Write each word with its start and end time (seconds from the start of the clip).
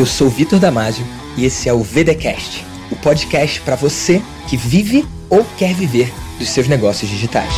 Eu 0.00 0.06
sou 0.06 0.30
Vitor 0.30 0.58
Damasio 0.58 1.04
e 1.36 1.44
esse 1.44 1.68
é 1.68 1.74
o 1.74 1.82
VDcast, 1.82 2.64
o 2.90 2.96
podcast 3.02 3.60
para 3.60 3.76
você 3.76 4.22
que 4.48 4.56
vive 4.56 5.04
ou 5.28 5.44
quer 5.58 5.74
viver 5.74 6.10
dos 6.38 6.48
seus 6.48 6.66
negócios 6.66 7.10
digitais. 7.10 7.52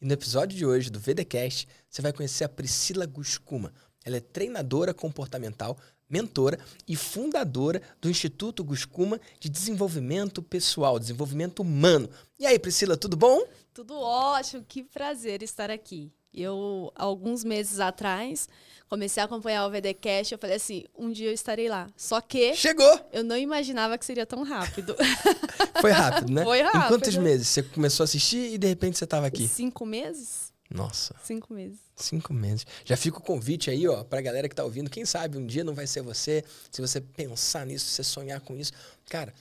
E 0.00 0.06
no 0.06 0.12
episódio 0.12 0.56
de 0.56 0.64
hoje 0.64 0.90
do 0.90 1.00
VDcast, 1.00 1.66
você 1.88 2.00
vai 2.00 2.12
conhecer 2.12 2.44
a 2.44 2.48
Priscila 2.48 3.04
Guscuma. 3.04 3.72
Ela 4.04 4.18
é 4.18 4.20
treinadora 4.20 4.94
comportamental, 4.94 5.76
mentora 6.08 6.56
e 6.86 6.94
fundadora 6.94 7.82
do 8.00 8.08
Instituto 8.08 8.62
Guscuma 8.62 9.20
de 9.40 9.48
Desenvolvimento 9.48 10.40
Pessoal, 10.40 11.00
Desenvolvimento 11.00 11.62
Humano. 11.62 12.08
E 12.38 12.46
aí, 12.46 12.60
Priscila, 12.60 12.96
tudo 12.96 13.16
bom? 13.16 13.42
Tudo 13.74 13.98
ótimo, 13.98 14.64
que 14.68 14.84
prazer 14.84 15.42
estar 15.42 15.68
aqui. 15.68 16.12
Eu, 16.32 16.92
alguns 16.94 17.42
meses 17.42 17.80
atrás, 17.80 18.48
comecei 18.90 19.22
a 19.22 19.26
acompanhar 19.26 19.64
o 19.66 19.70
VDcast, 19.70 20.32
eu 20.32 20.38
falei 20.38 20.56
assim, 20.56 20.84
um 20.98 21.12
dia 21.12 21.28
eu 21.28 21.32
estarei 21.32 21.68
lá. 21.68 21.88
Só 21.96 22.20
que... 22.20 22.54
Chegou! 22.54 23.08
Eu 23.12 23.22
não 23.22 23.36
imaginava 23.36 23.96
que 23.96 24.04
seria 24.04 24.26
tão 24.26 24.42
rápido. 24.42 24.96
Foi 25.80 25.92
rápido, 25.92 26.32
né? 26.32 26.42
Foi 26.42 26.60
rápido. 26.60 26.84
Em 26.84 26.88
quantos 26.88 27.16
meses 27.16 27.46
você 27.48 27.62
começou 27.62 28.02
a 28.02 28.06
assistir 28.06 28.52
e 28.52 28.58
de 28.58 28.66
repente 28.66 28.98
você 28.98 29.04
estava 29.04 29.28
aqui? 29.28 29.46
Cinco 29.46 29.86
meses? 29.86 30.52
Nossa. 30.68 31.14
Cinco 31.22 31.54
meses. 31.54 31.78
Cinco 31.94 32.34
meses. 32.34 32.66
Já 32.84 32.96
fica 32.96 33.18
o 33.18 33.22
convite 33.22 33.70
aí, 33.70 33.86
ó, 33.86 34.02
pra 34.02 34.20
galera 34.20 34.48
que 34.48 34.54
tá 34.54 34.64
ouvindo. 34.64 34.90
Quem 34.90 35.04
sabe 35.04 35.38
um 35.38 35.46
dia 35.46 35.62
não 35.62 35.74
vai 35.74 35.86
ser 35.86 36.02
você. 36.02 36.44
Se 36.70 36.80
você 36.80 37.00
pensar 37.00 37.64
nisso, 37.64 37.86
se 37.86 37.94
você 37.94 38.04
sonhar 38.04 38.40
com 38.40 38.56
isso. 38.56 38.72
Cara, 39.08 39.32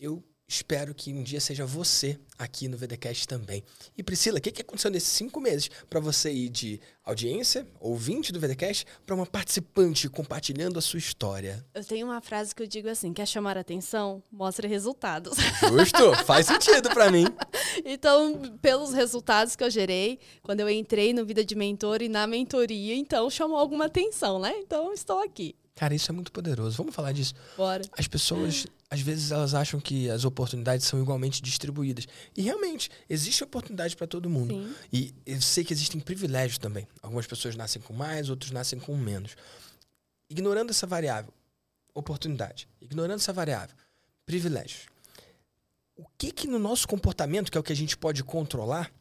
eu 0.00 0.22
espero 0.48 0.94
que 0.94 1.12
um 1.12 1.22
dia 1.22 1.40
seja 1.40 1.66
você 1.66 2.18
aqui 2.38 2.68
no 2.68 2.76
VDcast 2.76 3.26
também. 3.26 3.64
E 3.96 4.02
Priscila, 4.02 4.38
o 4.38 4.40
que, 4.40 4.52
que 4.52 4.62
aconteceu 4.62 4.90
nesses 4.90 5.08
cinco 5.08 5.40
meses 5.40 5.68
para 5.90 5.98
você 5.98 6.30
ir 6.32 6.48
de 6.48 6.80
audiência, 7.04 7.66
ouvinte 7.80 8.32
do 8.32 8.38
VDcast, 8.38 8.86
para 9.04 9.14
uma 9.14 9.26
participante 9.26 10.08
compartilhando 10.08 10.78
a 10.78 10.82
sua 10.82 10.98
história? 10.98 11.64
Eu 11.74 11.84
tenho 11.84 12.06
uma 12.06 12.20
frase 12.20 12.54
que 12.54 12.62
eu 12.62 12.66
digo 12.66 12.88
assim: 12.88 13.12
quer 13.12 13.26
chamar 13.26 13.58
atenção? 13.58 14.22
Mostre 14.30 14.68
resultados. 14.68 15.36
Justo, 15.68 16.24
faz 16.24 16.46
sentido 16.46 16.90
para 16.90 17.10
mim. 17.10 17.26
Então, 17.84 18.56
pelos 18.60 18.92
resultados 18.94 19.54
que 19.54 19.62
eu 19.62 19.70
gerei, 19.70 20.18
quando 20.42 20.60
eu 20.60 20.68
entrei 20.68 21.12
no 21.12 21.26
Vida 21.26 21.44
de 21.44 21.54
Mentor 21.54 22.00
e 22.00 22.08
na 22.08 22.26
mentoria, 22.26 22.94
então 22.94 23.28
chamou 23.28 23.58
alguma 23.58 23.84
atenção, 23.84 24.38
né? 24.38 24.54
Então, 24.58 24.92
estou 24.92 25.22
aqui. 25.22 25.54
Cara, 25.76 25.94
isso 25.94 26.10
é 26.10 26.14
muito 26.14 26.32
poderoso. 26.32 26.74
Vamos 26.78 26.94
falar 26.94 27.12
disso. 27.12 27.34
Bora. 27.54 27.82
As 27.96 28.08
pessoas, 28.08 28.66
às 28.88 29.00
vezes, 29.00 29.32
elas 29.32 29.52
acham 29.52 29.80
que 29.80 30.08
as 30.08 30.24
oportunidades 30.24 30.86
são 30.86 31.00
igualmente 31.00 31.42
distribuídas. 31.42 32.06
E 32.36 32.42
realmente, 32.42 32.88
existe 33.08 33.42
oportunidade 33.42 33.96
para 33.96 34.06
todo 34.06 34.30
mundo. 34.30 34.54
Sim. 34.54 34.74
E 34.92 35.14
eu 35.26 35.40
sei 35.40 35.64
que 35.64 35.72
existem 35.72 36.00
privilégios 36.00 36.58
também. 36.58 36.86
Algumas 37.02 37.26
pessoas 37.26 37.56
nascem 37.56 37.82
com 37.82 37.92
mais, 37.92 38.30
outros 38.30 38.52
nascem 38.52 38.78
com 38.78 38.96
menos. 38.96 39.36
Ignorando 40.30 40.70
essa 40.70 40.86
variável, 40.86 41.32
oportunidade. 41.92 42.68
Ignorando 42.80 43.18
essa 43.18 43.32
variável, 43.32 43.74
privilégios. 44.24 44.86
O 45.96 46.04
que 46.16 46.30
que 46.30 46.46
no 46.46 46.58
nosso 46.58 46.86
comportamento, 46.86 47.50
que 47.50 47.58
é 47.58 47.60
o 47.60 47.64
que 47.64 47.72
a 47.72 47.76
gente 47.76 47.96
pode 47.96 48.22
controlar, 48.22 48.92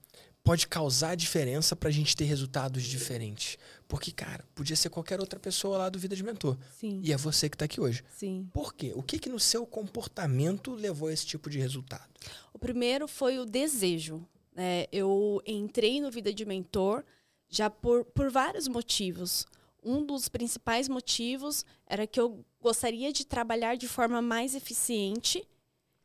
pode 0.43 0.67
causar 0.67 1.15
diferença 1.15 1.75
para 1.75 1.89
a 1.89 1.91
gente 1.91 2.15
ter 2.15 2.25
resultados 2.25 2.83
diferentes? 2.83 3.57
Porque, 3.87 4.11
cara, 4.11 4.43
podia 4.55 4.75
ser 4.75 4.89
qualquer 4.89 5.19
outra 5.19 5.39
pessoa 5.39 5.77
lá 5.77 5.89
do 5.89 5.99
Vida 5.99 6.15
de 6.15 6.23
Mentor. 6.23 6.57
Sim. 6.79 6.99
E 7.03 7.13
é 7.13 7.17
você 7.17 7.49
que 7.49 7.55
está 7.55 7.65
aqui 7.65 7.79
hoje. 7.79 8.03
Sim. 8.15 8.49
Por 8.51 8.73
quê? 8.73 8.93
O 8.95 9.03
que 9.03 9.19
que 9.19 9.29
no 9.29 9.39
seu 9.39 9.65
comportamento 9.65 10.73
levou 10.73 11.09
a 11.09 11.13
esse 11.13 11.25
tipo 11.25 11.49
de 11.49 11.59
resultado? 11.59 12.09
O 12.53 12.57
primeiro 12.57 13.07
foi 13.07 13.37
o 13.37 13.45
desejo. 13.45 14.27
né? 14.55 14.87
eu 14.91 15.41
entrei 15.45 16.01
no 16.01 16.09
Vida 16.09 16.33
de 16.33 16.45
Mentor 16.45 17.03
já 17.47 17.69
por, 17.69 18.05
por 18.05 18.31
vários 18.31 18.67
motivos. 18.67 19.45
Um 19.83 20.03
dos 20.03 20.27
principais 20.27 20.89
motivos 20.89 21.63
era 21.85 22.07
que 22.07 22.19
eu 22.19 22.43
gostaria 22.59 23.13
de 23.13 23.23
trabalhar 23.23 23.77
de 23.77 23.87
forma 23.87 24.19
mais 24.19 24.55
eficiente, 24.55 25.47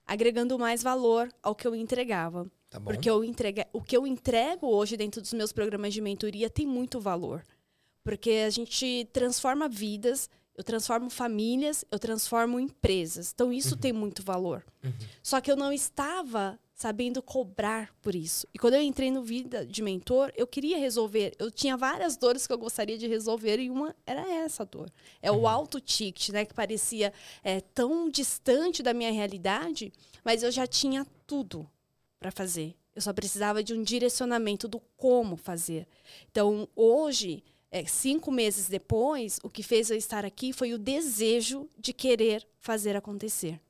agregando 0.07 0.59
mais 0.59 0.83
valor 0.83 1.33
ao 1.43 1.55
que 1.55 1.67
eu 1.67 1.75
entregava. 1.75 2.51
Tá? 2.69 2.79
Porque 2.79 3.09
eu 3.09 3.25
entrega, 3.25 3.67
o 3.73 3.81
que 3.81 3.97
eu 3.97 4.07
entrego 4.07 4.67
hoje 4.67 4.97
dentro 4.97 5.21
dos 5.21 5.33
meus 5.33 5.51
programas 5.51 5.95
de 5.95 6.01
mentoria 6.01 6.51
tem 6.51 6.67
muito 6.67 7.01
valor. 7.01 7.45
Porque 8.03 8.31
a 8.47 8.51
gente 8.51 9.09
transforma 9.13 9.69
vidas, 9.69 10.29
eu 10.57 10.65
transformo 10.65 11.09
famílias, 11.09 11.85
eu 11.91 11.99
transformo 11.99 12.61
empresas. 12.61 13.33
Então 13.33 13.53
isso 13.53 13.77
tem 13.77 13.93
muito 13.93 14.23
valor. 14.23 14.65
Uhum. 14.85 14.93
Só 15.23 15.41
que 15.41 15.51
eu 15.51 15.57
não 15.57 15.73
estava 15.73 16.59
sabendo 16.81 17.23
cobrar 17.23 17.95
por 18.01 18.15
isso. 18.15 18.47
E 18.55 18.59
quando 18.59 18.73
eu 18.73 18.81
entrei 18.81 19.11
no 19.11 19.23
Vida 19.23 19.67
de 19.67 19.83
Mentor, 19.83 20.33
eu 20.35 20.47
queria 20.47 20.79
resolver. 20.79 21.35
Eu 21.39 21.51
tinha 21.51 21.77
várias 21.77 22.17
dores 22.17 22.47
que 22.47 22.53
eu 22.55 22.59
gostaria 22.59 22.97
de 22.97 23.07
resolver 23.07 23.59
e 23.59 23.69
uma 23.69 23.95
era 24.07 24.27
essa 24.31 24.65
dor. 24.65 24.91
É 25.21 25.31
o 25.31 25.47
alto 25.47 25.79
ticket, 25.79 26.31
né? 26.31 26.47
Que 26.47 26.55
parecia 26.55 27.13
é, 27.45 27.61
tão 27.61 28.09
distante 28.09 28.83
da 28.83 28.95
minha 28.95 29.13
realidade, 29.13 29.93
mas 30.25 30.43
eu 30.43 30.51
já 30.51 30.67
tinha 30.67 31.07
tudo 31.27 31.69
para 32.19 32.31
fazer. 32.31 32.75
Eu 32.95 33.03
só 33.03 33.13
precisava 33.13 33.63
de 33.63 33.75
um 33.75 33.83
direcionamento 33.83 34.67
do 34.67 34.81
como 34.97 35.37
fazer. 35.37 35.87
Então, 36.31 36.67
hoje, 36.75 37.45
é, 37.71 37.85
cinco 37.85 38.33
meses 38.33 38.69
depois, 38.69 39.39
o 39.43 39.49
que 39.49 39.63
fez 39.63 39.91
eu 39.91 39.97
estar 39.97 40.25
aqui 40.25 40.53
foi 40.53 40.73
o 40.73 40.79
desejo 40.79 41.69
de 41.79 41.93
querer 41.93 42.47
fazer 42.59 42.97
acontecer. 42.97 43.61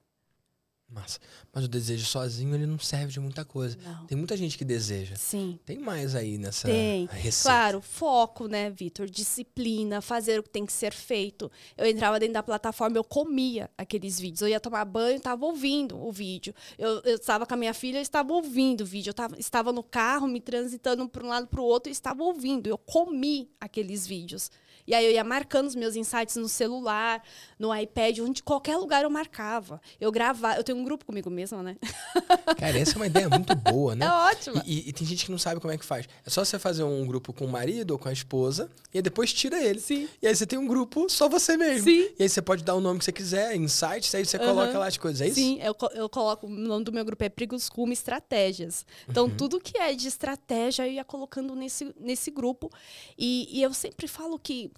Massa. 0.91 1.21
Mas 1.53 1.65
o 1.65 1.69
desejo 1.69 2.05
sozinho, 2.05 2.53
ele 2.53 2.67
não 2.67 2.79
serve 2.79 3.13
de 3.13 3.21
muita 3.21 3.45
coisa. 3.45 3.79
Não. 3.85 4.07
Tem 4.07 4.19
muita 4.19 4.37
gente 4.37 4.59
que 4.59 4.65
deseja. 4.65 5.15
Sim. 5.15 5.59
Tem 5.65 5.79
mais 5.79 6.17
aí 6.17 6.37
nessa 6.37 6.67
Tem. 6.67 7.07
receita. 7.07 7.43
Claro, 7.43 7.81
foco, 7.81 8.49
né, 8.49 8.71
Vitor? 8.71 9.09
Disciplina, 9.09 10.01
fazer 10.01 10.41
o 10.41 10.43
que 10.43 10.51
tem 10.51 10.67
que 10.67 10.73
ser 10.73 10.93
feito. 10.93 11.51
Eu 11.77 11.87
entrava 11.87 12.19
dentro 12.19 12.35
da 12.35 12.43
plataforma, 12.43 12.97
eu 12.97 13.05
comia 13.05 13.71
aqueles 13.79 14.19
vídeos. 14.19 14.43
Eu 14.43 14.49
ia 14.49 14.59
tomar 14.59 14.85
banho, 14.85 15.19
estava 15.19 15.47
ouvindo 15.47 15.97
o 15.97 16.11
vídeo. 16.11 16.53
Eu, 16.77 17.01
eu 17.05 17.15
estava 17.15 17.47
com 17.47 17.55
a 17.55 17.57
minha 17.57 17.75
filha, 17.75 17.99
eu 17.99 18.03
estava 18.03 18.33
ouvindo 18.33 18.81
o 18.81 18.87
vídeo. 18.87 19.11
Eu 19.11 19.15
tava, 19.15 19.39
estava 19.39 19.73
no 19.73 19.85
carro, 19.85 20.27
me 20.27 20.41
transitando 20.41 21.09
para 21.09 21.25
um 21.25 21.29
lado 21.29 21.47
para 21.47 21.61
o 21.61 21.65
outro, 21.65 21.89
e 21.89 21.93
estava 21.93 22.25
ouvindo. 22.25 22.67
Eu 22.67 22.77
comi 22.77 23.49
aqueles 23.61 24.07
vídeos. 24.09 24.51
E 24.91 24.95
aí 24.95 25.07
eu 25.07 25.13
ia 25.13 25.23
marcando 25.23 25.69
os 25.69 25.77
meus 25.77 25.95
insights 25.95 26.35
no 26.35 26.49
celular, 26.49 27.23
no 27.57 27.73
iPad, 27.73 28.19
onde 28.19 28.43
qualquer 28.43 28.77
lugar 28.77 29.05
eu 29.05 29.09
marcava. 29.11 29.81
Eu 30.01 30.11
gravava, 30.11 30.57
eu 30.59 30.65
tenho 30.65 30.77
um 30.79 30.83
grupo 30.83 31.05
comigo 31.05 31.31
mesma, 31.31 31.63
né? 31.63 31.77
Cara, 32.59 32.77
essa 32.77 32.95
é 32.95 32.97
uma 32.97 33.07
ideia 33.07 33.29
muito 33.31 33.55
boa, 33.55 33.95
né? 33.95 34.05
É 34.07 34.11
ótima. 34.11 34.61
E, 34.67 34.81
e- 34.81 34.89
e 34.89 34.93
tem 34.93 35.07
gente 35.07 35.25
que 35.27 35.31
não 35.31 35.39
sabe 35.39 35.61
como 35.61 35.73
é 35.73 35.79
que 35.79 35.85
faz. 35.85 36.09
É 36.27 36.29
só 36.29 36.45
você 36.45 36.59
fazer 36.59 36.83
um 36.83 37.07
grupo 37.07 37.33
com 37.33 37.45
o 37.45 37.49
marido 37.49 37.93
ou 37.93 37.99
com 38.01 38.09
a 38.09 38.13
esposa 38.13 38.69
e 38.93 39.01
depois 39.01 39.33
tira 39.33 39.63
ele. 39.63 39.79
Sim. 39.79 40.09
E 40.21 40.27
aí 40.27 40.35
você 40.35 40.45
tem 40.45 40.59
um 40.59 40.67
grupo 40.67 41.09
só 41.09 41.29
você 41.29 41.57
mesmo. 41.57 41.85
Sim. 41.85 42.09
E 42.19 42.25
aí 42.25 42.29
você 42.29 42.43
pode 42.43 42.65
dar 42.65 42.75
o 42.75 42.81
nome 42.81 42.99
que 42.99 43.05
você 43.05 43.13
quiser, 43.13 43.55
insights, 43.55 44.13
aí 44.13 44.27
você 44.27 44.39
Aham. 44.39 44.47
coloca 44.47 44.77
lá 44.77 44.89
as 44.89 44.97
coisas, 44.97 45.21
é 45.21 45.27
isso? 45.27 45.37
Sim, 45.37 45.61
eu, 45.63 45.77
eu 45.95 46.09
coloco, 46.09 46.49
o 46.49 46.51
nome 46.51 46.85
do 46.85 46.93
meu 46.93 47.05
grupo 47.05 47.23
é 47.23 47.29
Perigos 47.29 47.69
Rumo 47.69 47.93
Estratégias. 47.93 48.85
Então, 49.09 49.27
Uhum. 49.27 49.37
tudo 49.37 49.61
que 49.61 49.79
é 49.79 49.95
de 49.95 50.09
estratégia 50.09 50.85
eu 50.85 50.93
ia 50.93 51.05
colocando 51.05 51.55
nesse, 51.55 51.95
nesse 52.01 52.29
grupo. 52.33 52.69
E, 53.17 53.49
e 53.57 53.63
eu 53.63 53.73
sempre 53.73 54.09
falo 54.09 54.37
que 54.37 54.73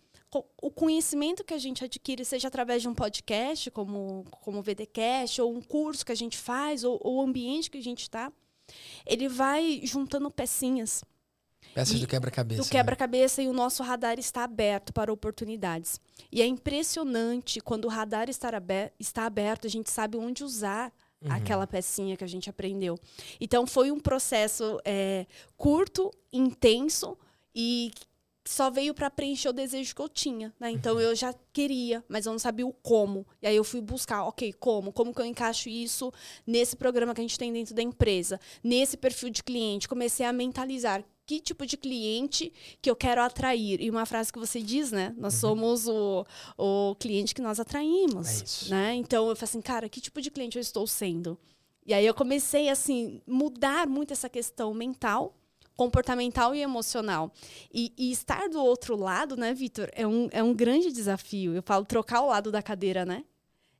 o 0.60 0.70
conhecimento 0.70 1.44
que 1.44 1.52
a 1.54 1.58
gente 1.58 1.84
adquire, 1.84 2.24
seja 2.24 2.48
através 2.48 2.80
de 2.82 2.88
um 2.88 2.94
podcast, 2.94 3.70
como, 3.70 4.24
como 4.30 4.58
o 4.58 4.62
VDcast, 4.62 5.40
ou 5.42 5.54
um 5.54 5.60
curso 5.60 6.06
que 6.06 6.12
a 6.12 6.16
gente 6.16 6.38
faz, 6.38 6.84
ou, 6.84 6.98
ou 7.02 7.16
o 7.18 7.22
ambiente 7.22 7.70
que 7.70 7.78
a 7.78 7.82
gente 7.82 8.02
está, 8.02 8.32
ele 9.06 9.28
vai 9.28 9.80
juntando 9.84 10.30
pecinhas 10.30 11.02
Peças 11.74 11.96
E- 11.96 12.00
do 12.00 12.06
quebra-cabeça. 12.06 12.62
do 12.62 12.68
quebra-cabeça 12.68 13.40
e 13.42 13.48
o 13.48 13.52
nosso 13.52 13.82
radar 13.82 14.18
está 14.18 14.44
aberto 14.44 14.92
para 14.92 15.12
oportunidades. 15.12 15.98
E 16.30 16.42
é 16.42 16.46
impressionante 16.46 17.60
quando 17.60 17.86
o 17.86 17.88
radar 17.88 18.28
está 18.28 18.48
aberto, 18.54 18.92
está 18.98 19.24
aberto 19.26 19.66
a 19.66 19.70
gente 19.70 19.90
sabe 19.90 20.16
onde 20.18 20.42
usar 20.44 20.92
Uhum. 21.24 21.30
aquela 21.30 21.68
pecinha 21.68 22.16
que 22.16 22.24
a 22.24 22.26
gente 22.26 22.50
aprendeu. 22.50 22.98
Então 23.40 23.64
foi 23.64 23.92
um 23.92 24.00
processo 24.00 24.80
é, 24.84 25.24
curto, 25.56 26.10
intenso 26.32 27.16
e 27.54 27.92
só 28.44 28.70
veio 28.70 28.92
para 28.92 29.10
preencher 29.10 29.48
o 29.48 29.52
desejo 29.52 29.94
que 29.94 30.02
eu 30.02 30.08
tinha, 30.08 30.52
né? 30.58 30.70
Então 30.70 31.00
eu 31.00 31.14
já 31.14 31.34
queria, 31.52 32.04
mas 32.08 32.26
eu 32.26 32.32
não 32.32 32.38
sabia 32.38 32.66
o 32.66 32.72
como. 32.72 33.26
E 33.40 33.46
aí 33.46 33.56
eu 33.56 33.64
fui 33.64 33.80
buscar, 33.80 34.24
ok, 34.24 34.52
como? 34.54 34.92
Como 34.92 35.14
que 35.14 35.20
eu 35.20 35.24
encaixo 35.24 35.68
isso 35.68 36.12
nesse 36.46 36.76
programa 36.76 37.14
que 37.14 37.20
a 37.20 37.24
gente 37.24 37.38
tem 37.38 37.52
dentro 37.52 37.74
da 37.74 37.82
empresa, 37.82 38.40
nesse 38.62 38.96
perfil 38.96 39.30
de 39.30 39.42
cliente? 39.42 39.88
Comecei 39.88 40.26
a 40.26 40.32
mentalizar 40.32 41.04
que 41.24 41.40
tipo 41.40 41.64
de 41.64 41.76
cliente 41.76 42.52
que 42.80 42.90
eu 42.90 42.96
quero 42.96 43.22
atrair. 43.22 43.80
E 43.80 43.88
uma 43.88 44.04
frase 44.04 44.32
que 44.32 44.38
você 44.38 44.60
diz, 44.60 44.90
né? 44.90 45.14
Nós 45.16 45.34
somos 45.34 45.86
o, 45.86 46.26
o 46.58 46.96
cliente 46.96 47.34
que 47.34 47.40
nós 47.40 47.60
atraímos, 47.60 48.70
É 48.70 48.74
né? 48.74 48.94
Então 48.94 49.28
eu 49.28 49.36
falei 49.36 49.48
assim, 49.48 49.60
cara, 49.60 49.88
que 49.88 50.00
tipo 50.00 50.20
de 50.20 50.30
cliente 50.30 50.58
eu 50.58 50.62
estou 50.62 50.86
sendo? 50.86 51.38
E 51.86 51.94
aí 51.94 52.06
eu 52.06 52.14
comecei 52.14 52.68
assim 52.68 53.20
mudar 53.26 53.86
muito 53.88 54.12
essa 54.12 54.28
questão 54.28 54.72
mental 54.74 55.34
comportamental 55.82 56.54
e 56.54 56.60
emocional. 56.60 57.32
E, 57.72 57.92
e 57.96 58.12
estar 58.12 58.48
do 58.48 58.62
outro 58.62 58.96
lado, 58.96 59.36
né, 59.36 59.52
Vitor, 59.52 59.88
é 59.92 60.06
um, 60.06 60.28
é 60.30 60.42
um 60.42 60.54
grande 60.54 60.92
desafio. 60.92 61.54
Eu 61.54 61.62
falo 61.62 61.84
trocar 61.84 62.20
o 62.22 62.28
lado 62.28 62.50
da 62.52 62.62
cadeira, 62.62 63.04
né? 63.04 63.24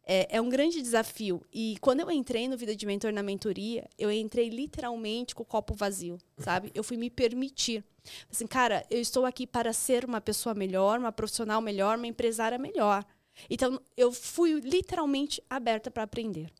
é, 0.05 0.37
é, 0.37 0.41
um 0.41 0.49
grande 0.49 0.81
desafio. 0.83 1.43
E 1.53 1.77
quando 1.81 2.01
eu 2.01 2.11
entrei 2.11 2.49
no 2.49 2.57
Vida 2.57 2.75
de 2.75 2.87
Mentor 2.87 3.13
na 3.13 3.23
mentoria, 3.23 3.89
eu 3.99 4.11
entrei 4.11 4.49
literalmente 4.49 5.35
com 5.35 5.43
o 5.43 5.47
copo 5.47 5.75
vazio, 5.75 6.19
sabe? 6.39 6.71
Eu 6.75 6.83
fui 6.83 6.97
me 6.97 7.09
permitir. 7.09 7.85
Assim, 8.31 8.47
cara, 8.47 8.85
eu 8.91 9.01
estou 9.01 9.25
aqui 9.25 9.47
para 9.47 9.73
ser 9.73 10.05
uma 10.05 10.21
pessoa 10.21 10.55
melhor, 10.55 10.99
uma 10.99 11.13
profissional 11.13 11.61
melhor, 11.61 11.97
uma 11.97 12.07
empresária 12.07 12.59
melhor. 12.59 13.05
Então, 13.49 13.81
eu 13.97 14.13
fui 14.13 14.61
literalmente 14.61 15.43
aberta 15.49 15.91
para 15.91 16.03
aprender, 16.03 16.51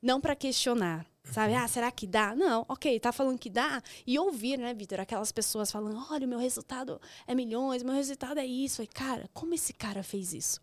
não 0.00 0.20
para 0.20 0.36
questionar. 0.36 1.06
Sabe? 1.32 1.54
Ah, 1.54 1.68
será 1.68 1.90
que 1.90 2.06
dá? 2.06 2.34
Não, 2.34 2.64
ok, 2.68 2.98
tá 2.98 3.12
falando 3.12 3.38
que 3.38 3.50
dá. 3.50 3.82
E 4.06 4.18
ouvir, 4.18 4.58
né, 4.58 4.74
Vitor? 4.74 5.00
Aquelas 5.00 5.32
pessoas 5.32 5.70
falando: 5.70 6.04
olha, 6.10 6.26
o 6.26 6.28
meu 6.28 6.38
resultado 6.38 7.00
é 7.26 7.34
milhões, 7.34 7.82
meu 7.82 7.94
resultado 7.94 8.38
é 8.38 8.46
isso. 8.46 8.82
E, 8.82 8.86
cara, 8.86 9.28
como 9.32 9.54
esse 9.54 9.72
cara 9.72 10.02
fez 10.02 10.32
isso? 10.32 10.60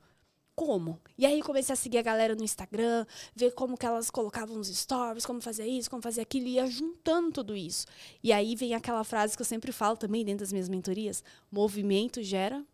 como? 0.57 0.99
E 1.15 1.23
aí 1.23 1.39
comecei 1.43 1.71
a 1.71 1.75
seguir 1.75 1.99
a 1.99 2.01
galera 2.01 2.33
no 2.33 2.43
Instagram, 2.43 3.05
ver 3.35 3.51
como 3.51 3.77
que 3.77 3.85
elas 3.85 4.09
colocavam 4.09 4.59
os 4.59 4.67
stories, 4.67 5.23
como 5.23 5.39
fazer 5.39 5.67
isso, 5.67 5.87
como 5.87 6.01
fazer 6.01 6.21
aquilo, 6.21 6.47
e 6.47 6.53
ia 6.53 6.65
juntando 6.65 7.31
tudo 7.31 7.55
isso. 7.55 7.85
E 8.23 8.33
aí 8.33 8.55
vem 8.55 8.73
aquela 8.73 9.03
frase 9.03 9.35
que 9.35 9.41
eu 9.43 9.45
sempre 9.45 9.71
falo 9.71 9.95
também 9.95 10.25
dentro 10.25 10.39
das 10.39 10.51
minhas 10.51 10.67
mentorias: 10.67 11.23
movimento 11.51 12.23
gera 12.23 12.65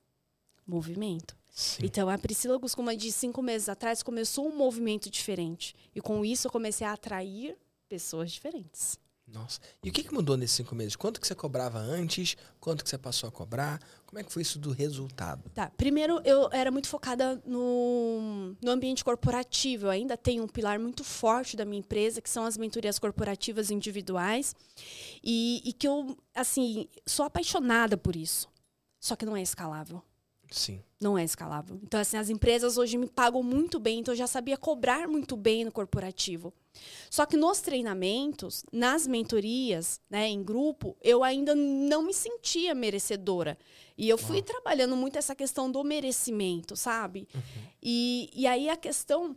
movimento. 0.66 1.36
Sim. 1.50 1.84
Então, 1.86 2.10
a 2.10 2.18
Priscila 2.18 2.58
Guscuma, 2.58 2.96
de 2.96 3.12
cinco 3.12 3.42
meses 3.42 3.68
atrás, 3.68 4.02
começou 4.02 4.48
um 4.48 4.56
movimento 4.56 5.10
diferente. 5.10 5.76
E 5.94 6.00
com 6.00 6.24
isso, 6.24 6.48
eu 6.48 6.52
comecei 6.52 6.88
a 6.88 6.94
atrair 6.94 7.58
pessoas 7.94 8.32
diferentes. 8.32 8.98
Nossa. 9.28 9.60
E 9.84 9.90
o 9.90 9.94
que, 9.94 10.04
que 10.04 10.12
mudou 10.12 10.36
nesses 10.36 10.56
cinco 10.56 10.74
meses? 10.74 10.96
Quanto 10.96 11.22
que 11.22 11.28
você 11.28 11.36
cobrava 11.36 11.78
antes? 11.78 12.36
Quanto 12.60 12.84
que 12.84 12.90
você 12.90 12.98
passou 12.98 13.30
a 13.30 13.32
cobrar? 13.32 13.80
Como 14.04 14.20
é 14.20 14.24
que 14.24 14.34
foi 14.34 14.42
isso 14.42 14.58
do 14.58 14.72
resultado? 14.72 15.48
Tá. 15.52 15.72
Primeiro, 15.78 16.20
eu 16.26 16.50
era 16.52 16.72
muito 16.72 16.88
focada 16.88 17.40
no, 17.46 18.56
no 18.60 18.72
ambiente 18.72 19.04
corporativo. 19.04 19.86
Eu 19.86 19.92
ainda 19.92 20.18
tenho 20.18 20.44
um 20.44 20.48
pilar 20.48 20.80
muito 20.80 21.04
forte 21.04 21.56
da 21.56 21.66
minha 21.66 21.80
empresa, 21.80 22.20
que 22.20 22.30
são 22.30 22.46
as 22.46 22.58
mentorias 22.58 22.98
corporativas 22.98 23.70
individuais. 23.70 24.56
E, 25.24 25.62
e 25.64 25.72
que 25.72 25.88
eu, 25.88 26.18
assim, 26.34 26.88
sou 27.06 27.28
apaixonada 27.28 27.96
por 27.96 28.16
isso. 28.16 28.50
Só 29.00 29.16
que 29.16 29.26
não 29.26 29.38
é 29.38 29.42
escalável. 29.44 30.02
Sim. 30.50 30.82
Não 31.00 31.16
é 31.16 31.24
escalável. 31.24 31.80
Então, 31.84 32.00
assim, 32.00 32.18
as 32.18 32.30
empresas 32.30 32.76
hoje 32.76 32.98
me 32.98 33.08
pagam 33.08 33.44
muito 33.44 33.80
bem, 33.80 34.00
então 34.00 34.14
eu 34.14 34.18
já 34.18 34.28
sabia 34.28 34.58
cobrar 34.58 35.08
muito 35.08 35.38
bem 35.38 35.64
no 35.64 35.72
corporativo. 35.72 36.52
Só 37.10 37.26
que 37.26 37.38
nos 37.38 37.62
treinamentos, 37.62 38.66
nas 38.72 39.06
mentorias, 39.06 40.02
né, 40.10 40.28
em 40.28 40.44
grupo, 40.44 40.98
eu 41.02 41.24
ainda 41.24 41.54
não 41.54 42.04
me 42.04 42.14
sentia 42.14 42.74
merecedora. 42.74 43.58
E 43.98 44.10
eu 44.10 44.18
fui 44.18 44.38
Uau. 44.38 44.46
trabalhando 44.46 44.96
muito 44.96 45.18
essa 45.18 45.36
questão 45.36 45.72
do 45.72 45.84
merecimento, 45.84 46.76
sabe? 46.76 47.28
Uhum. 47.34 47.42
E, 47.82 48.30
e 48.34 48.48
aí 48.48 48.70
a 48.70 48.76
questão. 48.76 49.36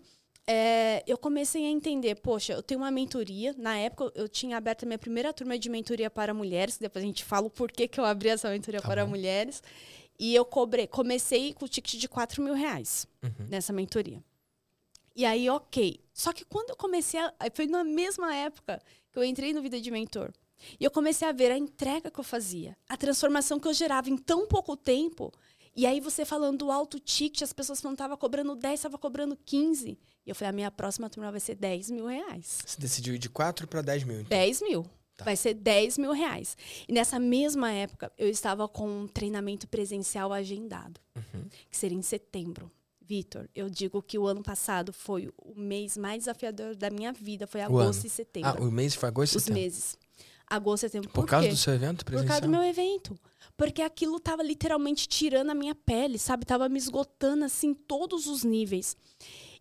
É, 0.49 1.03
eu 1.09 1.19
comecei 1.19 1.67
a 1.67 1.69
entender, 1.69 2.15
poxa, 2.15 2.53
eu 2.53 2.63
tenho 2.63 2.81
uma 2.81 2.91
mentoria. 2.91 3.53
Na 3.59 3.77
época, 3.77 4.13
eu 4.15 4.29
tinha 4.29 4.57
aberto 4.57 4.85
a 4.85 4.87
minha 4.87 4.99
primeira 4.99 5.33
turma 5.33 5.59
de 5.59 5.69
mentoria 5.69 6.09
para 6.09 6.33
mulheres. 6.33 6.79
Depois 6.79 7.05
a 7.05 7.07
gente 7.07 7.25
fala 7.25 7.49
o 7.49 7.51
porquê 7.51 7.89
que 7.89 7.99
eu 7.99 8.05
abri 8.05 8.29
essa 8.29 8.49
mentoria 8.49 8.81
tá 8.81 8.87
para 8.87 9.05
bom. 9.05 9.11
mulheres. 9.11 9.61
E 10.19 10.35
eu 10.35 10.45
cobrei, 10.45 10.87
comecei 10.87 11.53
com 11.53 11.65
o 11.65 11.69
ticket 11.69 11.99
de 12.01 12.09
4 12.09 12.43
mil 12.43 12.55
reais 12.55 13.09
uhum. 13.23 13.47
nessa 13.49 13.73
mentoria. 13.73 14.23
E 15.17 15.25
aí, 15.25 15.51
ok. 15.51 16.01
Só 16.17 16.33
que 16.33 16.47
quando 16.47 16.71
eu 16.71 16.77
comecei 16.77 17.21
a. 17.21 17.35
Foi 17.53 17.67
na 17.67 17.85
mesma 17.85 18.35
época 18.35 18.81
que 19.13 19.19
eu 19.19 19.23
entrei 19.23 19.53
no 19.53 19.61
Vida 19.61 19.79
de 19.79 19.91
Mentor. 19.91 20.33
E 20.81 20.85
eu 20.85 20.91
comecei 20.91 21.29
a 21.29 21.33
ver 21.33 21.53
a 21.53 21.59
entrega 21.59 22.11
que 22.11 22.19
eu 22.19 22.25
fazia, 22.25 22.75
a 22.89 22.97
transformação 22.97 23.61
que 23.61 23.69
eu 23.69 23.75
gerava 23.75 24.09
em 24.09 24.17
tão 24.17 24.47
pouco 24.47 24.75
tempo. 24.75 25.31
E 25.77 25.85
aí 25.85 26.01
você 26.01 26.25
falando 26.25 26.61
do 26.61 26.73
alto 26.73 26.99
ticket, 26.99 27.43
as 27.43 27.53
pessoas 27.53 27.83
não 27.83 27.93
estavam 27.93 28.17
cobrando 28.17 28.57
10, 28.57 28.81
estavam 28.81 28.99
cobrando 28.99 29.37
15. 29.45 29.91
E 29.91 30.31
eu 30.31 30.35
falei, 30.35 30.49
a 30.49 30.53
minha 30.53 30.71
próxima 30.71 31.11
turma 31.11 31.31
vai 31.31 31.39
ser 31.39 31.55
10 31.55 31.91
mil 31.91 32.07
reais. 32.07 32.61
Você 32.65 32.81
decidiu 32.81 33.15
ir 33.15 33.19
de 33.19 33.29
4 33.29 33.69
para 33.69 33.83
10 33.83 34.05
mil? 34.05 34.21
Então. 34.23 34.39
10 34.39 34.63
mil. 34.63 34.87
Tá. 35.19 35.25
Vai 35.27 35.37
ser 35.37 35.53
10 35.53 35.99
mil 35.99 36.13
reais. 36.13 36.57
E 36.89 36.93
nessa 36.95 37.19
mesma 37.19 37.71
época, 37.71 38.11
eu 38.17 38.31
estava 38.31 38.67
com 38.67 38.89
um 39.03 39.07
treinamento 39.07 39.69
presencial 39.69 40.33
agendado, 40.33 40.99
uhum. 41.15 41.45
que 41.71 41.77
seria 41.77 41.99
em 41.99 42.03
setembro. 42.03 42.73
Vitor, 43.07 43.49
eu 43.55 43.71
digo 43.71 44.03
que 44.03 44.19
o 44.19 44.27
ano 44.27 44.43
passado 44.43 44.93
foi 44.93 45.31
o 45.39 45.55
mês 45.55 45.97
mais 45.97 46.21
desafiador 46.21 46.75
da 46.75 46.91
minha 46.91 47.13
vida, 47.13 47.47
foi 47.47 47.61
agosto 47.61 48.05
e 48.07 48.11
setembro. 48.11 48.51
Ah, 48.51 48.61
o 48.61 48.71
mês 48.71 48.95
foi 48.95 49.09
agosto 49.09 49.37
e 49.37 49.41
setembro? 49.41 49.61
Os 49.61 49.65
meses. 49.65 49.99
Agosto 50.49 50.83
e 50.83 50.87
setembro. 50.89 51.11
Por, 51.11 51.21
Por 51.23 51.29
causa 51.29 51.49
do 51.49 51.57
seu 51.57 51.75
evento 51.75 52.05
presencial? 52.05 52.27
Por 52.27 52.29
causa 52.29 52.41
do 52.43 52.49
meu 52.49 52.63
evento. 52.69 53.19
Porque 53.57 53.81
aquilo 53.81 54.19
tava 54.19 54.43
literalmente 54.43 55.07
tirando 55.09 55.51
a 55.51 55.55
minha 55.55 55.75
pele, 55.75 56.19
sabe? 56.19 56.45
Tava 56.45 56.69
me 56.69 56.79
esgotando, 56.79 57.45
assim, 57.45 57.73
todos 57.75 58.27
os 58.27 58.43
níveis. 58.43 58.97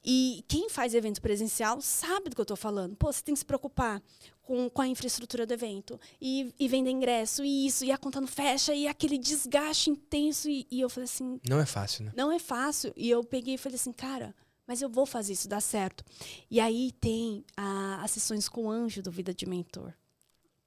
E 0.04 0.44
quem 0.48 0.70
faz 0.70 0.94
evento 0.94 1.22
presencial 1.22 1.82
sabe 1.82 2.30
do 2.30 2.36
que 2.36 2.42
eu 2.42 2.44
estou 2.44 2.58
falando. 2.58 2.96
Pô, 2.96 3.12
você 3.12 3.24
tem 3.24 3.34
que 3.34 3.40
se 3.40 3.46
preocupar 3.46 4.02
com, 4.46 4.70
com 4.70 4.82
a 4.82 4.88
infraestrutura 4.88 5.46
do 5.46 5.54
evento. 5.54 6.00
E, 6.22 6.54
e 6.58 6.68
vender 6.68 6.92
ingresso, 6.92 7.44
e 7.44 7.68
isso, 7.68 7.84
e 7.84 7.92
a 7.92 7.98
conta 7.98 8.22
não 8.22 8.28
fecha, 8.28 8.74
e 8.74 8.88
aquele 8.88 9.18
desgaste 9.18 9.90
intenso. 9.90 10.50
E, 10.50 10.66
e 10.72 10.80
eu 10.80 10.90
falei 10.90 11.06
assim. 11.06 11.40
Não 11.48 11.60
é 11.60 11.66
fácil, 11.66 12.06
né? 12.06 12.14
Não 12.16 12.32
é 12.32 12.40
fácil. 12.40 12.94
E 12.96 13.10
eu 13.10 13.24
peguei 13.24 13.56
e 13.56 13.58
falei 13.58 13.76
assim, 13.76 13.92
cara, 13.92 14.34
mas 14.68 14.82
eu 14.82 14.90
vou 14.90 15.06
fazer 15.06 15.34
isso 15.34 15.50
dar 15.50 15.62
certo. 15.62 16.04
E 16.50 16.60
aí 16.60 16.92
tem 17.02 17.44
a, 17.58 18.04
as 18.04 18.12
sessões 18.12 18.48
com 18.48 18.66
o 18.66 18.72
anjo 18.72 19.02
do 19.02 19.12
Vida 19.12 19.34
de 19.34 19.46
Mentor. 19.46 19.94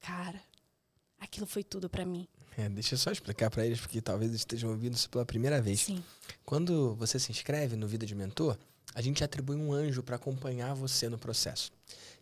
Cara, 0.01 0.41
aquilo 1.19 1.47
foi 1.47 1.65
tudo 1.65 1.89
para 1.89 2.05
mim. 2.05 2.29
É, 2.57 2.69
deixa 2.69 2.95
eu 2.95 2.99
só 2.99 3.13
explicar 3.13 3.51
para 3.51 3.65
eles, 3.65 3.81
porque 3.81 4.01
talvez 4.01 4.33
estejam 4.33 4.71
ouvindo 4.71 4.95
isso 4.95 5.09
pela 5.09 5.25
primeira 5.25 5.63
vez. 5.63 5.81
Sim. 5.83 6.03
Quando 6.45 6.95
você 6.97 7.19
se 7.19 7.31
inscreve 7.31 7.77
no 7.77 7.87
Vida 7.87 8.05
de 8.05 8.17
Mentor, 8.17 8.59
a 8.95 9.01
gente 9.01 9.23
atribui 9.23 9.55
um 9.55 9.73
anjo 9.73 10.03
para 10.03 10.17
acompanhar 10.17 10.75
você 10.75 11.09
no 11.09 11.17
processo. 11.17 11.71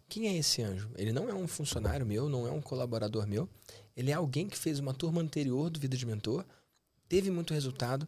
Quem 0.09 0.29
é 0.29 0.37
esse 0.37 0.63
anjo? 0.63 0.91
Ele 0.97 1.13
não 1.13 1.29
é 1.29 1.35
um 1.35 1.49
funcionário 1.49 2.07
meu, 2.07 2.29
não 2.29 2.47
é 2.47 2.51
um 2.51 2.61
colaborador 2.61 3.27
meu. 3.27 3.49
Ele 3.97 4.11
é 4.11 4.15
alguém 4.15 4.49
que 4.49 4.57
fez 4.57 4.79
uma 4.79 4.95
turma 4.95 5.21
anterior 5.21 5.71
do 5.71 5.81
Vida 5.81 5.97
de 5.97 6.07
Mentor, 6.07 6.45
teve 7.09 7.31
muito 7.31 7.55
resultado 7.55 8.07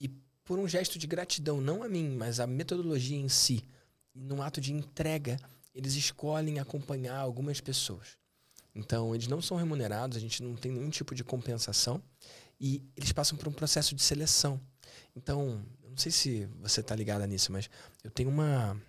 e, 0.00 0.08
por 0.44 0.58
um 0.58 0.68
gesto 0.68 0.98
de 0.98 1.06
gratidão, 1.06 1.60
não 1.60 1.82
a 1.82 1.88
mim, 1.88 2.16
mas 2.16 2.40
a 2.40 2.46
metodologia 2.46 3.16
em 3.16 3.28
si, 3.28 3.64
num 4.14 4.40
ato 4.40 4.60
de 4.60 4.72
entrega, 4.72 5.38
eles 5.74 5.94
escolhem 5.94 6.58
acompanhar 6.60 7.18
algumas 7.18 7.60
pessoas. 7.60 8.16
Então, 8.74 9.14
eles 9.14 9.26
não 9.26 9.42
são 9.42 9.56
remunerados, 9.56 10.16
a 10.16 10.20
gente 10.20 10.42
não 10.42 10.56
tem 10.56 10.72
nenhum 10.72 10.90
tipo 10.90 11.14
de 11.14 11.22
compensação 11.22 12.02
e 12.60 12.82
eles 12.96 13.12
passam 13.12 13.36
por 13.36 13.48
um 13.48 13.52
processo 13.52 13.94
de 13.94 14.02
seleção. 14.02 14.60
Então, 15.14 15.64
não 15.88 15.96
sei 15.96 16.10
se 16.10 16.46
você 16.60 16.80
está 16.80 16.94
ligada 16.94 17.26
nisso, 17.26 17.52
mas 17.52 17.68
eu 18.02 18.10
tenho 18.10 18.28
uma 18.28 18.80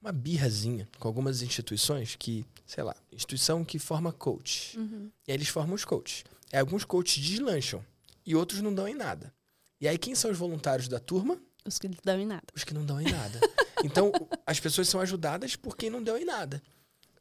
uma 0.00 0.12
birrazinha 0.12 0.88
com 0.98 1.06
algumas 1.06 1.42
instituições 1.42 2.16
que, 2.16 2.44
sei 2.66 2.82
lá, 2.82 2.96
instituição 3.12 3.64
que 3.64 3.78
forma 3.78 4.12
coach. 4.12 4.78
Uhum. 4.78 5.10
E 5.26 5.30
aí 5.30 5.36
eles 5.36 5.48
formam 5.48 5.74
os 5.74 5.84
coaches. 5.84 6.24
E 6.52 6.56
alguns 6.56 6.84
coaches 6.84 7.22
deslancham 7.22 7.84
e 8.24 8.34
outros 8.34 8.62
não 8.62 8.74
dão 8.74 8.88
em 8.88 8.94
nada. 8.94 9.32
E 9.80 9.86
aí 9.86 9.98
quem 9.98 10.14
são 10.14 10.30
os 10.30 10.38
voluntários 10.38 10.88
da 10.88 10.98
turma? 10.98 11.40
Os 11.64 11.78
que 11.78 11.88
não 11.88 11.96
dão 12.02 12.18
em 12.18 12.26
nada. 12.26 12.46
Os 12.54 12.64
que 12.64 12.74
não 12.74 12.84
dão 12.84 13.00
em 13.00 13.10
nada. 13.10 13.40
então, 13.84 14.10
as 14.46 14.58
pessoas 14.58 14.88
são 14.88 15.00
ajudadas 15.00 15.56
por 15.56 15.76
quem 15.76 15.90
não 15.90 16.02
deu 16.02 16.16
em 16.16 16.24
nada. 16.24 16.62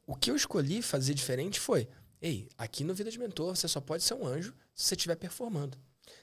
O 0.07 0.15
que 0.15 0.31
eu 0.31 0.35
escolhi 0.35 0.81
fazer 0.81 1.13
diferente 1.13 1.59
foi: 1.59 1.87
ei, 2.21 2.47
aqui 2.57 2.83
no 2.83 2.93
Vida 2.93 3.11
de 3.11 3.19
Mentor 3.19 3.55
você 3.55 3.67
só 3.67 3.81
pode 3.81 4.03
ser 4.03 4.13
um 4.13 4.25
anjo 4.25 4.53
se 4.73 4.85
você 4.85 4.95
estiver 4.95 5.15
performando. 5.15 5.77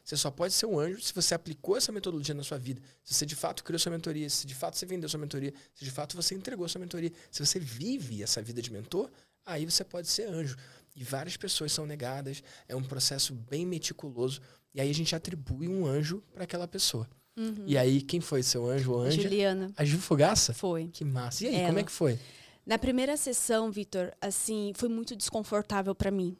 Você 0.05 0.17
só 0.17 0.31
pode 0.31 0.55
ser 0.55 0.67
um 0.67 0.79
anjo 0.79 1.01
se 1.01 1.13
você 1.13 1.35
aplicou 1.35 1.77
essa 1.77 1.93
metodologia 1.93 2.35
na 2.35 2.43
sua 2.43 2.59
vida. 2.59 2.81
Se 3.03 3.15
você 3.15 3.27
de 3.27 3.35
fato 3.35 3.65
criou 3.65 3.79
sua 3.79 3.93
mentoria, 3.93 4.29
se 4.29 4.47
de 4.47 4.55
fato 4.55 4.77
você 4.77 4.87
vendeu 4.87 5.09
sua 5.09 5.21
mentoria, 5.21 5.53
se 5.75 5.85
de 5.85 5.91
fato 5.91 6.17
você 6.17 6.35
entregou 6.35 6.69
sua 6.69 6.81
mentoria, 6.81 7.13
se 7.31 7.45
você 7.45 7.59
vive 7.59 8.23
essa 8.23 8.41
vida 8.43 8.63
de 8.63 8.73
mentor, 8.73 9.11
aí 9.45 9.65
você 9.65 9.85
pode 9.85 10.09
ser 10.09 10.29
anjo. 10.29 10.57
E 10.95 11.05
várias 11.05 11.37
pessoas 11.37 11.73
são 11.73 11.85
negadas, 11.87 12.43
é 12.69 12.75
um 12.75 12.83
processo 12.83 13.35
bem 13.35 13.67
meticuloso, 13.67 14.41
e 14.75 14.81
aí 14.81 14.91
a 14.91 14.95
gente 14.95 15.15
atribui 15.15 15.69
um 15.69 15.87
anjo 15.87 16.23
para 16.33 16.45
aquela 16.45 16.67
pessoa. 16.67 17.09
Uhum. 17.37 17.65
E 17.67 17.77
aí, 17.77 18.01
quem 18.01 18.21
foi 18.21 18.43
seu 18.43 18.67
anjo 18.69 18.93
ou 18.93 19.01
anja? 19.01 19.21
Juliana. 19.21 19.71
A 19.77 19.85
Ju 19.85 19.99
Fogaça? 19.99 20.55
Foi. 20.55 20.89
Que 20.89 21.05
massa. 21.05 21.45
E 21.45 21.49
aí, 21.49 21.55
Ela. 21.57 21.67
como 21.67 21.79
é 21.79 21.83
que 21.83 21.93
foi? 21.93 22.19
Na 22.65 22.79
primeira 22.79 23.17
sessão, 23.17 23.71
Vitor, 23.71 24.13
assim, 24.21 24.73
foi 24.75 24.89
muito 24.89 25.15
desconfortável 25.15 25.95
para 25.95 26.11
mim, 26.11 26.37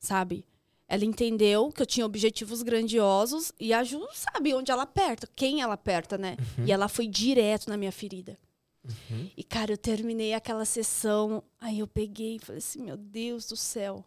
sabe? 0.00 0.44
Ela 0.88 1.04
entendeu 1.04 1.70
que 1.70 1.82
eu 1.82 1.86
tinha 1.86 2.06
objetivos 2.06 2.62
grandiosos 2.62 3.52
e 3.60 3.74
a 3.74 3.84
Ju 3.84 4.00
sabe 4.14 4.54
onde 4.54 4.70
ela 4.70 4.84
aperta, 4.84 5.28
quem 5.36 5.60
ela 5.60 5.74
aperta, 5.74 6.16
né? 6.16 6.36
Uhum. 6.58 6.66
E 6.66 6.72
ela 6.72 6.88
foi 6.88 7.06
direto 7.06 7.68
na 7.68 7.76
minha 7.76 7.92
ferida. 7.92 8.38
Uhum. 8.84 9.30
E, 9.36 9.44
cara, 9.44 9.72
eu 9.72 9.76
terminei 9.76 10.32
aquela 10.32 10.64
sessão, 10.64 11.42
aí 11.60 11.80
eu 11.80 11.86
peguei 11.86 12.36
e 12.36 12.38
falei 12.38 12.58
assim: 12.58 12.82
meu 12.82 12.96
Deus 12.96 13.46
do 13.46 13.56
céu. 13.56 14.02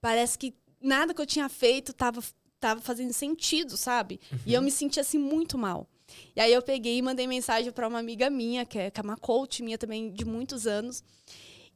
Parece 0.00 0.38
que 0.38 0.54
nada 0.80 1.12
que 1.12 1.20
eu 1.20 1.26
tinha 1.26 1.48
feito 1.48 1.92
tava, 1.92 2.22
tava 2.60 2.80
fazendo 2.80 3.12
sentido, 3.12 3.76
sabe? 3.76 4.20
Uhum. 4.30 4.38
E 4.46 4.54
eu 4.54 4.62
me 4.62 4.70
senti 4.70 5.00
assim 5.00 5.18
muito 5.18 5.58
mal. 5.58 5.88
E 6.34 6.40
aí 6.40 6.52
eu 6.52 6.62
peguei 6.62 6.98
e 6.98 7.02
mandei 7.02 7.26
mensagem 7.26 7.72
para 7.72 7.88
uma 7.88 7.98
amiga 7.98 8.30
minha, 8.30 8.64
que 8.64 8.78
é, 8.78 8.90
que 8.90 9.00
é 9.00 9.02
uma 9.02 9.16
coach 9.16 9.62
minha 9.62 9.78
também 9.78 10.12
de 10.12 10.24
muitos 10.24 10.66
anos. 10.66 11.02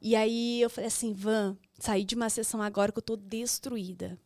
E 0.01 0.15
aí 0.15 0.61
eu 0.61 0.69
falei 0.69 0.87
assim: 0.87 1.13
Van, 1.13 1.57
saí 1.77 2.05
de 2.05 2.15
uma 2.15 2.29
sessão 2.29 2.61
agora 2.61 2.91
que 2.91 2.99
eu 2.99 3.03
tô 3.03 3.17
destruída. 3.17 4.17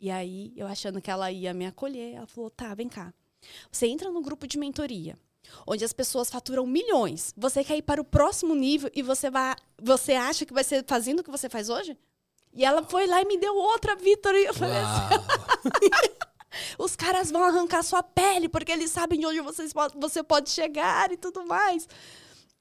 E 0.00 0.10
aí, 0.10 0.52
eu 0.56 0.66
achando 0.66 1.00
que 1.00 1.10
ela 1.10 1.30
ia 1.30 1.54
me 1.54 1.66
acolher, 1.66 2.14
ela 2.14 2.26
falou: 2.26 2.50
tá, 2.50 2.74
vem 2.74 2.88
cá. 2.88 3.12
Você 3.70 3.86
entra 3.86 4.10
no 4.10 4.20
grupo 4.20 4.46
de 4.46 4.58
mentoria. 4.58 5.18
onde 5.66 5.84
as 5.84 5.92
pessoas 5.92 6.30
faturam 6.30 6.66
milhões. 6.66 7.32
Você 7.36 7.62
quer 7.62 7.76
ir 7.76 7.82
para 7.82 8.00
o 8.00 8.04
próximo 8.04 8.54
nível 8.54 8.90
e 8.94 9.02
você 9.02 9.30
vai, 9.30 9.54
você 9.80 10.12
acha 10.12 10.44
que 10.44 10.52
vai 10.52 10.64
ser 10.64 10.84
fazendo 10.86 11.20
o 11.20 11.24
que 11.24 11.30
você 11.30 11.48
faz 11.48 11.68
hoje? 11.68 11.96
E 12.52 12.64
ela 12.64 12.82
foi 12.82 13.06
lá 13.06 13.20
e 13.20 13.24
me 13.26 13.36
deu 13.38 13.54
outra, 13.54 13.94
Vitor. 13.94 14.34
E 14.34 14.46
eu 14.46 14.54
falei 14.54 14.76
assim, 14.76 15.90
os 16.78 16.96
caras 16.96 17.30
vão 17.30 17.42
arrancar 17.44 17.82
sua 17.82 18.02
pele 18.02 18.48
porque 18.48 18.72
eles 18.72 18.90
sabem 18.90 19.20
de 19.20 19.26
onde 19.26 19.40
vocês, 19.40 19.72
você 19.94 20.22
pode 20.22 20.50
chegar 20.50 21.12
e 21.12 21.16
tudo 21.16 21.46
mais. 21.46 21.86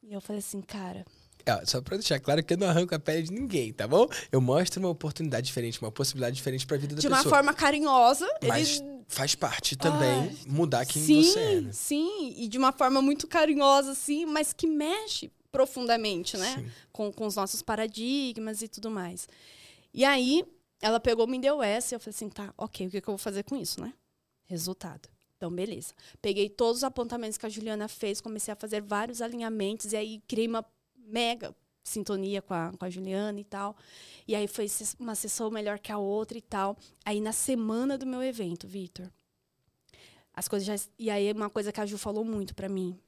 E 0.04 0.14
eu 0.14 0.22
falei 0.22 0.40
assim, 0.40 0.62
cara, 0.62 1.06
é, 1.46 1.66
só 1.66 1.80
pra 1.82 1.98
deixar 1.98 2.20
claro 2.20 2.44
que 2.44 2.54
eu 2.54 2.58
não 2.58 2.68
arranco 2.68 2.96
a 2.96 3.00
pele 3.00 3.24
de 3.24 3.32
ninguém, 3.32 3.72
tá 3.72 3.88
bom? 3.88 4.08
Eu 4.32 4.42
mostro 4.42 4.80
uma 4.80 4.90
oportunidade 4.90 5.46
diferente, 5.46 5.80
uma 5.80 5.92
possibilidade 5.92 6.36
diferente 6.36 6.66
pra 6.66 6.76
vida 6.76 6.96
da 6.96 7.02
de 7.02 7.08
pessoa. 7.08 7.22
De 7.22 7.28
uma 7.28 7.30
forma 7.30 7.54
carinhosa. 7.54 8.28
Mas 8.48 8.80
ele... 8.80 9.04
faz 9.08 9.36
parte 9.36 9.76
também 9.76 10.36
mudar 10.48 10.86
quem 10.86 11.02
sim, 11.04 11.24
você 11.24 11.40
é. 11.40 11.62
Né? 11.62 11.72
Sim, 11.72 12.34
e 12.36 12.48
de 12.48 12.58
uma 12.58 12.72
forma 12.72 13.02
muito 13.02 13.28
carinhosa, 13.28 13.92
assim, 13.92 14.26
mas 14.26 14.54
que 14.54 14.66
mexe 14.66 15.32
profundamente, 15.52 16.36
né? 16.36 16.70
Com, 16.92 17.14
com 17.14 17.26
os 17.26 17.36
nossos 17.36 17.62
paradigmas 17.62 18.62
e 18.62 18.68
tudo 18.68 18.90
mais. 18.90 19.28
E 19.94 20.04
aí, 20.04 20.44
ela 20.82 21.00
pegou, 21.00 21.28
me 21.28 21.40
deu 21.40 21.64
essa, 21.64 21.94
e 21.94 21.96
eu 21.96 22.00
falei 22.00 22.16
assim, 22.16 22.28
tá, 22.28 22.54
ok, 22.58 22.88
o 22.88 22.90
que, 22.90 23.00
que 23.00 23.08
eu 23.08 23.14
vou 23.14 23.18
fazer 23.18 23.44
com 23.44 23.56
isso, 23.56 23.80
né? 23.80 23.94
Resultado. 24.46 25.08
Então, 25.38 25.50
beleza. 25.50 25.94
Peguei 26.22 26.50
todos 26.50 26.78
os 26.78 26.84
apontamentos 26.84 27.38
que 27.38 27.46
a 27.46 27.50
Juliana 27.50 27.88
fez, 27.88 28.20
comecei 28.20 28.52
a 28.52 28.56
fazer 28.56 28.82
vários 28.82 29.22
alinhamentos, 29.22 29.94
e 29.94 29.96
aí 29.96 30.22
criei 30.28 30.48
uma 30.48 30.66
mega 31.06 31.56
sintonia 31.84 32.42
com 32.42 32.54
a, 32.54 32.74
com 32.78 32.86
a 32.86 32.90
Juliana 32.90 33.40
e 33.40 33.44
tal. 33.44 33.76
E 34.28 34.36
aí 34.36 34.48
foi 34.48 34.68
uma 35.00 35.16
sessão 35.16 35.52
melhor 35.52 35.80
que 35.80 35.92
a 35.92 35.98
outra 35.98 36.38
e 36.38 36.42
tal. 36.42 36.78
Aí 37.04 37.22
na 37.22 37.32
semana 37.32 37.98
do 37.98 38.06
meu 38.06 38.24
evento, 38.24 38.68
Vitor, 38.68 39.10
as 40.34 40.48
coisas 40.48 40.66
já. 40.66 40.90
E 40.98 41.10
aí 41.10 41.32
uma 41.32 41.50
coisa 41.50 41.72
que 41.72 41.80
a 41.80 41.86
Ju 41.86 41.98
falou 41.98 42.26
muito 42.26 42.56
para 42.56 42.68
mim. 42.68 43.00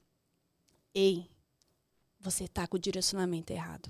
Ei, 0.94 1.30
você 2.20 2.48
tá 2.48 2.68
com 2.68 2.78
o 2.78 2.80
direcionamento 2.80 3.52
errado 3.52 3.90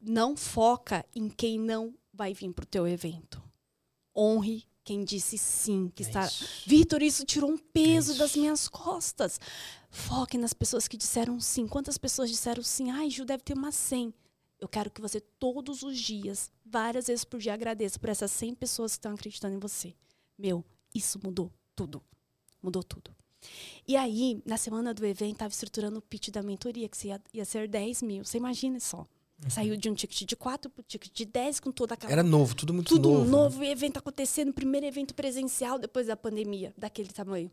não 0.00 0.36
foca 0.36 1.04
em 1.14 1.28
quem 1.28 1.58
não 1.58 1.94
vai 2.12 2.32
vir 2.32 2.52
para 2.52 2.62
o 2.62 2.66
teu 2.66 2.86
evento. 2.86 3.42
Honre 4.16 4.66
quem 4.86 5.02
disse 5.02 5.36
sim, 5.36 5.90
que 5.92 6.04
é 6.04 6.06
está. 6.06 6.30
Vitor, 6.64 7.02
isso 7.02 7.24
tirou 7.24 7.50
um 7.50 7.58
peso 7.58 8.12
é 8.12 8.18
das 8.18 8.36
minhas 8.36 8.68
costas. 8.68 9.40
Foque 9.90 10.38
nas 10.38 10.52
pessoas 10.52 10.86
que 10.86 10.96
disseram 10.96 11.40
sim. 11.40 11.66
Quantas 11.66 11.98
pessoas 11.98 12.30
disseram 12.30 12.62
sim? 12.62 12.92
Ai, 12.92 13.10
Ju, 13.10 13.24
deve 13.24 13.42
ter 13.42 13.54
umas 13.54 13.74
100. 13.74 14.14
Eu 14.60 14.68
quero 14.68 14.88
que 14.88 15.00
você 15.00 15.20
todos 15.20 15.82
os 15.82 15.98
dias, 15.98 16.52
várias 16.64 17.08
vezes 17.08 17.24
por 17.24 17.40
dia, 17.40 17.52
agradeça 17.52 17.98
por 17.98 18.08
essas 18.08 18.30
100 18.30 18.54
pessoas 18.54 18.92
que 18.92 18.98
estão 18.98 19.12
acreditando 19.12 19.56
em 19.56 19.58
você. 19.58 19.92
Meu, 20.38 20.64
isso 20.94 21.18
mudou 21.20 21.52
tudo. 21.74 22.00
Mudou 22.62 22.84
tudo. 22.84 23.12
E 23.88 23.96
aí, 23.96 24.40
na 24.46 24.56
semana 24.56 24.94
do 24.94 25.04
evento, 25.04 25.32
estava 25.32 25.52
estruturando 25.52 25.98
o 25.98 26.02
pitch 26.02 26.30
da 26.30 26.44
mentoria, 26.44 26.88
que 26.88 27.08
ia, 27.08 27.20
ia 27.34 27.44
ser 27.44 27.66
10 27.66 28.02
mil. 28.02 28.24
Você 28.24 28.38
imagina 28.38 28.78
só. 28.78 29.04
Uhum. 29.42 29.50
Saiu 29.50 29.76
de 29.76 29.90
um 29.90 29.94
ticket 29.94 30.26
de 30.26 30.34
4 30.34 30.70
para 30.70 30.80
um 30.80 30.84
ticket 30.86 31.12
de 31.12 31.24
10 31.26 31.60
com 31.60 31.70
toda 31.70 31.94
aquela. 31.94 32.10
Era 32.10 32.22
novo, 32.22 32.54
tudo 32.54 32.72
muito 32.72 32.88
tudo 32.88 33.10
novo. 33.10 33.24
Tudo 33.24 33.30
né? 33.30 33.36
novo, 33.36 33.60
né? 33.60 33.70
evento 33.70 33.98
acontecendo, 33.98 34.52
primeiro 34.52 34.86
evento 34.86 35.14
presencial 35.14 35.78
depois 35.78 36.06
da 36.06 36.16
pandemia, 36.16 36.72
daquele 36.76 37.10
tamanho. 37.10 37.50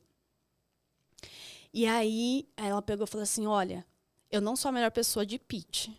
E 1.74 1.86
aí 1.86 2.48
ela 2.56 2.82
pegou 2.82 3.06
e 3.06 3.10
falou 3.10 3.24
assim: 3.24 3.46
Olha, 3.46 3.86
eu 4.32 4.40
não 4.40 4.56
sou 4.56 4.70
a 4.70 4.72
melhor 4.72 4.92
pessoa 4.92 5.26
de 5.26 5.38
pitch, 5.38 5.90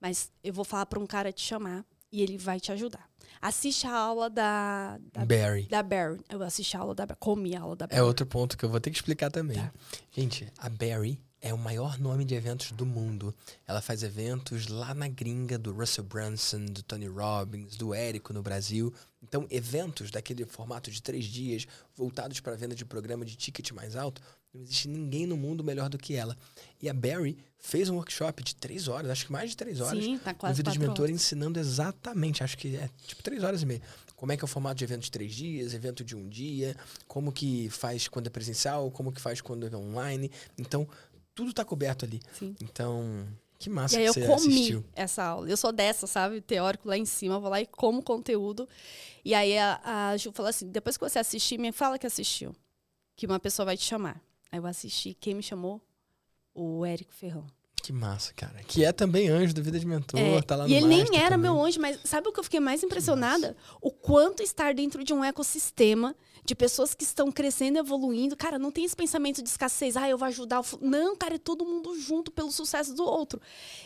mas 0.00 0.30
eu 0.44 0.52
vou 0.52 0.64
falar 0.64 0.86
para 0.86 1.00
um 1.00 1.06
cara 1.06 1.32
te 1.32 1.42
chamar 1.42 1.84
e 2.10 2.22
ele 2.22 2.38
vai 2.38 2.60
te 2.60 2.70
ajudar. 2.70 3.10
Assiste 3.40 3.88
a 3.88 3.94
aula 3.94 4.30
da, 4.30 4.98
da 5.12 5.24
Barry. 5.24 5.66
Da 5.66 5.82
Barry. 5.82 6.20
Eu 6.28 6.40
assisti 6.42 6.76
a 6.76 6.80
aula 6.80 6.94
da 6.94 7.06
Comi 7.16 7.56
a 7.56 7.60
aula 7.60 7.74
da 7.74 7.84
é 7.86 7.88
Barry. 7.88 8.00
É 8.00 8.02
outro 8.04 8.24
ponto 8.24 8.56
que 8.56 8.64
eu 8.64 8.68
vou 8.68 8.80
ter 8.80 8.90
que 8.90 8.96
explicar 8.96 9.30
também. 9.30 9.56
Tá. 9.56 9.72
Gente, 10.12 10.46
a 10.58 10.68
Barry 10.68 11.18
é 11.42 11.52
o 11.52 11.58
maior 11.58 11.98
nome 11.98 12.24
de 12.24 12.36
eventos 12.36 12.70
do 12.70 12.86
mundo. 12.86 13.34
Ela 13.66 13.82
faz 13.82 14.04
eventos 14.04 14.68
lá 14.68 14.94
na 14.94 15.08
gringa 15.08 15.58
do 15.58 15.72
Russell 15.72 16.04
Brunson, 16.04 16.66
do 16.66 16.84
Tony 16.84 17.08
Robbins, 17.08 17.76
do 17.76 17.92
Érico 17.92 18.32
no 18.32 18.42
Brasil. 18.42 18.94
Então, 19.20 19.44
eventos 19.50 20.12
daquele 20.12 20.46
formato 20.46 20.88
de 20.88 21.02
três 21.02 21.24
dias, 21.24 21.66
voltados 21.96 22.38
para 22.38 22.52
a 22.52 22.56
venda 22.56 22.76
de 22.76 22.84
programa 22.84 23.24
de 23.24 23.34
ticket 23.34 23.72
mais 23.72 23.96
alto, 23.96 24.22
não 24.54 24.62
existe 24.62 24.86
ninguém 24.86 25.26
no 25.26 25.36
mundo 25.36 25.64
melhor 25.64 25.88
do 25.88 25.98
que 25.98 26.14
ela. 26.14 26.36
E 26.80 26.88
a 26.88 26.94
Barry 26.94 27.36
fez 27.58 27.88
um 27.88 27.96
workshop 27.96 28.44
de 28.44 28.54
três 28.54 28.86
horas, 28.86 29.10
acho 29.10 29.26
que 29.26 29.32
mais 29.32 29.50
de 29.50 29.56
três 29.56 29.80
horas, 29.80 30.04
Sim, 30.04 30.18
tá 30.18 30.34
quase 30.34 30.52
no 30.52 30.56
Vida 30.58 30.70
de 30.70 30.78
Mentor, 30.78 31.04
horas. 31.04 31.10
ensinando 31.16 31.58
exatamente, 31.58 32.44
acho 32.44 32.56
que 32.56 32.76
é 32.76 32.88
tipo 33.06 33.22
três 33.22 33.42
horas 33.42 33.62
e 33.62 33.66
meia. 33.66 33.82
Como 34.14 34.30
é 34.30 34.36
que 34.36 34.44
é 34.44 34.46
o 34.46 34.48
formato 34.48 34.76
de 34.76 34.84
evento 34.84 35.02
de 35.02 35.10
três 35.10 35.34
dias, 35.34 35.74
evento 35.74 36.04
de 36.04 36.14
um 36.14 36.28
dia, 36.28 36.76
como 37.08 37.32
que 37.32 37.68
faz 37.70 38.06
quando 38.06 38.28
é 38.28 38.30
presencial, 38.30 38.88
como 38.90 39.10
que 39.10 39.20
faz 39.20 39.40
quando 39.40 39.66
é 39.66 39.76
online. 39.76 40.30
Então, 40.56 40.86
tudo 41.34 41.52
tá 41.52 41.64
coberto 41.64 42.04
ali. 42.04 42.20
Sim. 42.32 42.54
Então, 42.60 43.26
que 43.58 43.70
massa 43.70 44.00
e 44.00 44.06
aí 44.06 44.12
que 44.12 44.20
eu 44.20 44.26
comi 44.26 44.54
assistiu. 44.54 44.84
essa 44.94 45.22
aula. 45.22 45.48
Eu 45.48 45.56
sou 45.56 45.72
dessa, 45.72 46.06
sabe? 46.06 46.40
Teórico 46.40 46.88
lá 46.88 46.96
em 46.98 47.04
cima, 47.04 47.38
vou 47.38 47.48
lá 47.48 47.60
e 47.60 47.66
como 47.66 48.02
conteúdo. 48.02 48.68
E 49.24 49.34
aí 49.34 49.56
a, 49.56 49.80
a 49.84 50.16
Ju 50.16 50.32
falou 50.32 50.50
assim: 50.50 50.68
depois 50.68 50.96
que 50.96 51.08
você 51.08 51.18
assistir, 51.18 51.58
me 51.58 51.70
fala 51.72 51.98
que 51.98 52.06
assistiu. 52.06 52.54
Que 53.14 53.26
uma 53.26 53.38
pessoa 53.38 53.66
vai 53.66 53.76
te 53.76 53.84
chamar. 53.84 54.20
Aí 54.50 54.58
eu 54.58 54.66
assisti. 54.66 55.14
Quem 55.14 55.34
me 55.34 55.42
chamou? 55.42 55.80
O 56.54 56.84
Érico 56.84 57.12
Ferrão. 57.12 57.46
Que 57.82 57.92
massa, 57.92 58.32
cara. 58.34 58.62
Que 58.62 58.84
é 58.84 58.92
também 58.92 59.28
anjo 59.28 59.52
da 59.52 59.60
vida 59.60 59.78
de 59.78 59.84
mentor, 59.84 60.20
é, 60.20 60.40
tá 60.42 60.54
lá 60.54 60.64
no 60.64 60.70
E 60.70 60.74
ele 60.74 60.86
nem 60.86 61.00
era 61.16 61.30
também. 61.30 61.38
meu 61.50 61.60
anjo, 61.64 61.80
mas 61.80 61.98
sabe 62.04 62.28
o 62.28 62.32
que 62.32 62.38
eu 62.38 62.44
fiquei 62.44 62.60
mais 62.60 62.82
impressionada? 62.82 63.56
O 63.80 63.90
quanto 63.90 64.40
estar 64.42 64.72
dentro 64.72 65.02
de 65.02 65.12
um 65.12 65.24
ecossistema 65.24 66.14
de 66.44 66.54
pessoas 66.54 66.94
que 66.94 67.04
estão 67.04 67.30
crescendo, 67.30 67.78
evoluindo. 67.78 68.36
Cara, 68.36 68.58
não 68.58 68.70
tem 68.70 68.84
esse 68.84 68.96
pensamento 68.96 69.42
de 69.42 69.48
escassez, 69.48 69.96
ah, 69.96 70.08
eu 70.08 70.18
vou 70.18 70.26
ajudar. 70.28 70.60
O... 70.60 70.64
Não, 70.80 71.16
cara, 71.16 71.36
é 71.36 71.38
todo 71.38 71.64
mundo 71.64 71.98
junto 71.98 72.30
pelo 72.30 72.50
sucesso 72.50 72.94
do 72.94 73.04
outro. 73.04 73.40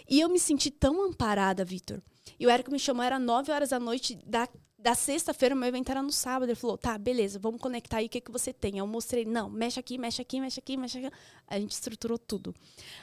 E 0.09 0.21
eu 0.21 0.29
me 0.29 0.39
senti 0.39 0.71
tão 0.71 1.03
amparada, 1.03 1.65
Vitor. 1.65 2.01
E 2.39 2.47
o 2.47 2.51
Érico 2.51 2.71
me 2.71 2.79
chamou, 2.79 3.05
era 3.05 3.19
nove 3.19 3.53
horas 3.53 3.71
da 3.71 3.79
noite 3.79 4.19
da 4.25 4.49
da 4.79 4.95
sexta-feira, 4.95 5.53
meu 5.53 5.67
evento 5.67 5.91
era 5.91 6.01
no 6.01 6.13
sábado. 6.13 6.49
Ele 6.49 6.55
falou: 6.55 6.79
tá, 6.79 6.97
beleza, 6.97 7.41
vamos 7.41 7.61
conectar 7.61 7.97
aí 7.97 8.07
o 8.07 8.09
que, 8.09 8.21
que 8.21 8.31
você 8.31 8.53
tem. 8.53 8.79
Eu 8.79 8.87
mostrei: 8.87 9.25
não, 9.25 9.51
mexe 9.51 9.81
aqui, 9.81 9.99
mexe 9.99 10.23
aqui, 10.23 10.39
mexe 10.39 10.61
aqui, 10.61 10.77
mexe 10.77 10.99
aqui. 10.99 11.17
A 11.49 11.59
gente 11.59 11.73
estruturou 11.73 12.17
tudo. 12.17 12.55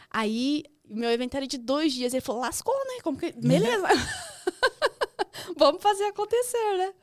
Aí, 0.10 0.64
meu 0.88 1.10
evento 1.10 1.36
era 1.36 1.46
de 1.46 1.58
dois 1.58 1.92
dias. 1.92 2.14
Ele 2.14 2.22
falou: 2.22 2.42
lascou, 2.42 2.74
né? 2.86 3.02
Como 3.04 3.18
que... 3.18 3.34
Beleza. 3.34 3.86
vamos 5.58 5.82
fazer 5.82 6.06
acontecer, 6.06 6.78
né? 6.78 6.94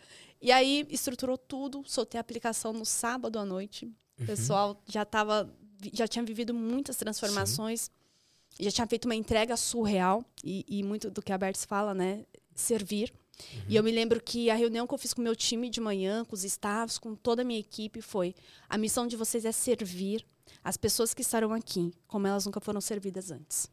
E 0.41 0.51
aí, 0.51 0.87
estruturou 0.91 1.37
tudo. 1.37 1.83
Soltei 1.87 2.19
a 2.19 2.21
aplicação 2.21 2.73
no 2.73 2.85
sábado 2.85 3.39
à 3.39 3.45
noite. 3.45 3.87
O 3.87 4.21
uhum. 4.21 4.27
pessoal 4.27 4.83
já 4.87 5.05
tava, 5.05 5.53
já 5.93 6.09
tinha 6.09 6.25
vivido 6.25 6.55
muitas 6.55 6.97
transformações. 6.97 7.83
Sim. 7.83 8.65
Já 8.65 8.71
tinha 8.71 8.87
feito 8.87 9.05
uma 9.05 9.15
entrega 9.15 9.57
surreal. 9.57 10.25
E, 10.43 10.65
e 10.69 10.83
muito 10.83 11.11
do 11.11 11.21
que 11.23 11.33
a 11.33 11.39
Bertz 11.39 11.65
fala, 11.65 11.95
né? 11.95 12.25
Servir. 12.55 13.13
Uhum. 13.13 13.61
E 13.69 13.77
eu 13.77 13.83
me 13.83 13.91
lembro 13.91 14.21
que 14.21 14.51
a 14.51 14.55
reunião 14.55 14.87
que 14.87 14.95
eu 14.95 14.99
fiz 14.99 15.13
com 15.13 15.21
o 15.21 15.25
meu 15.25 15.37
time 15.37 15.69
de 15.69 15.81
manhã, 15.81 16.25
com 16.25 16.35
os 16.35 16.45
staffs, 16.45 16.99
com 16.99 17.15
toda 17.15 17.43
a 17.43 17.45
minha 17.45 17.61
equipe, 17.61 18.01
foi: 18.01 18.35
a 18.69 18.77
missão 18.79 19.07
de 19.07 19.17
vocês 19.17 19.45
é 19.45 19.53
servir 19.53 20.25
as 20.63 20.77
pessoas 20.77 21.15
que 21.15 21.23
estarão 21.23 21.53
aqui, 21.53 21.93
como 22.07 22.27
elas 22.27 22.47
nunca 22.47 22.61
foram 22.61 22.81
servidas 22.81 23.31
antes. 23.31 23.71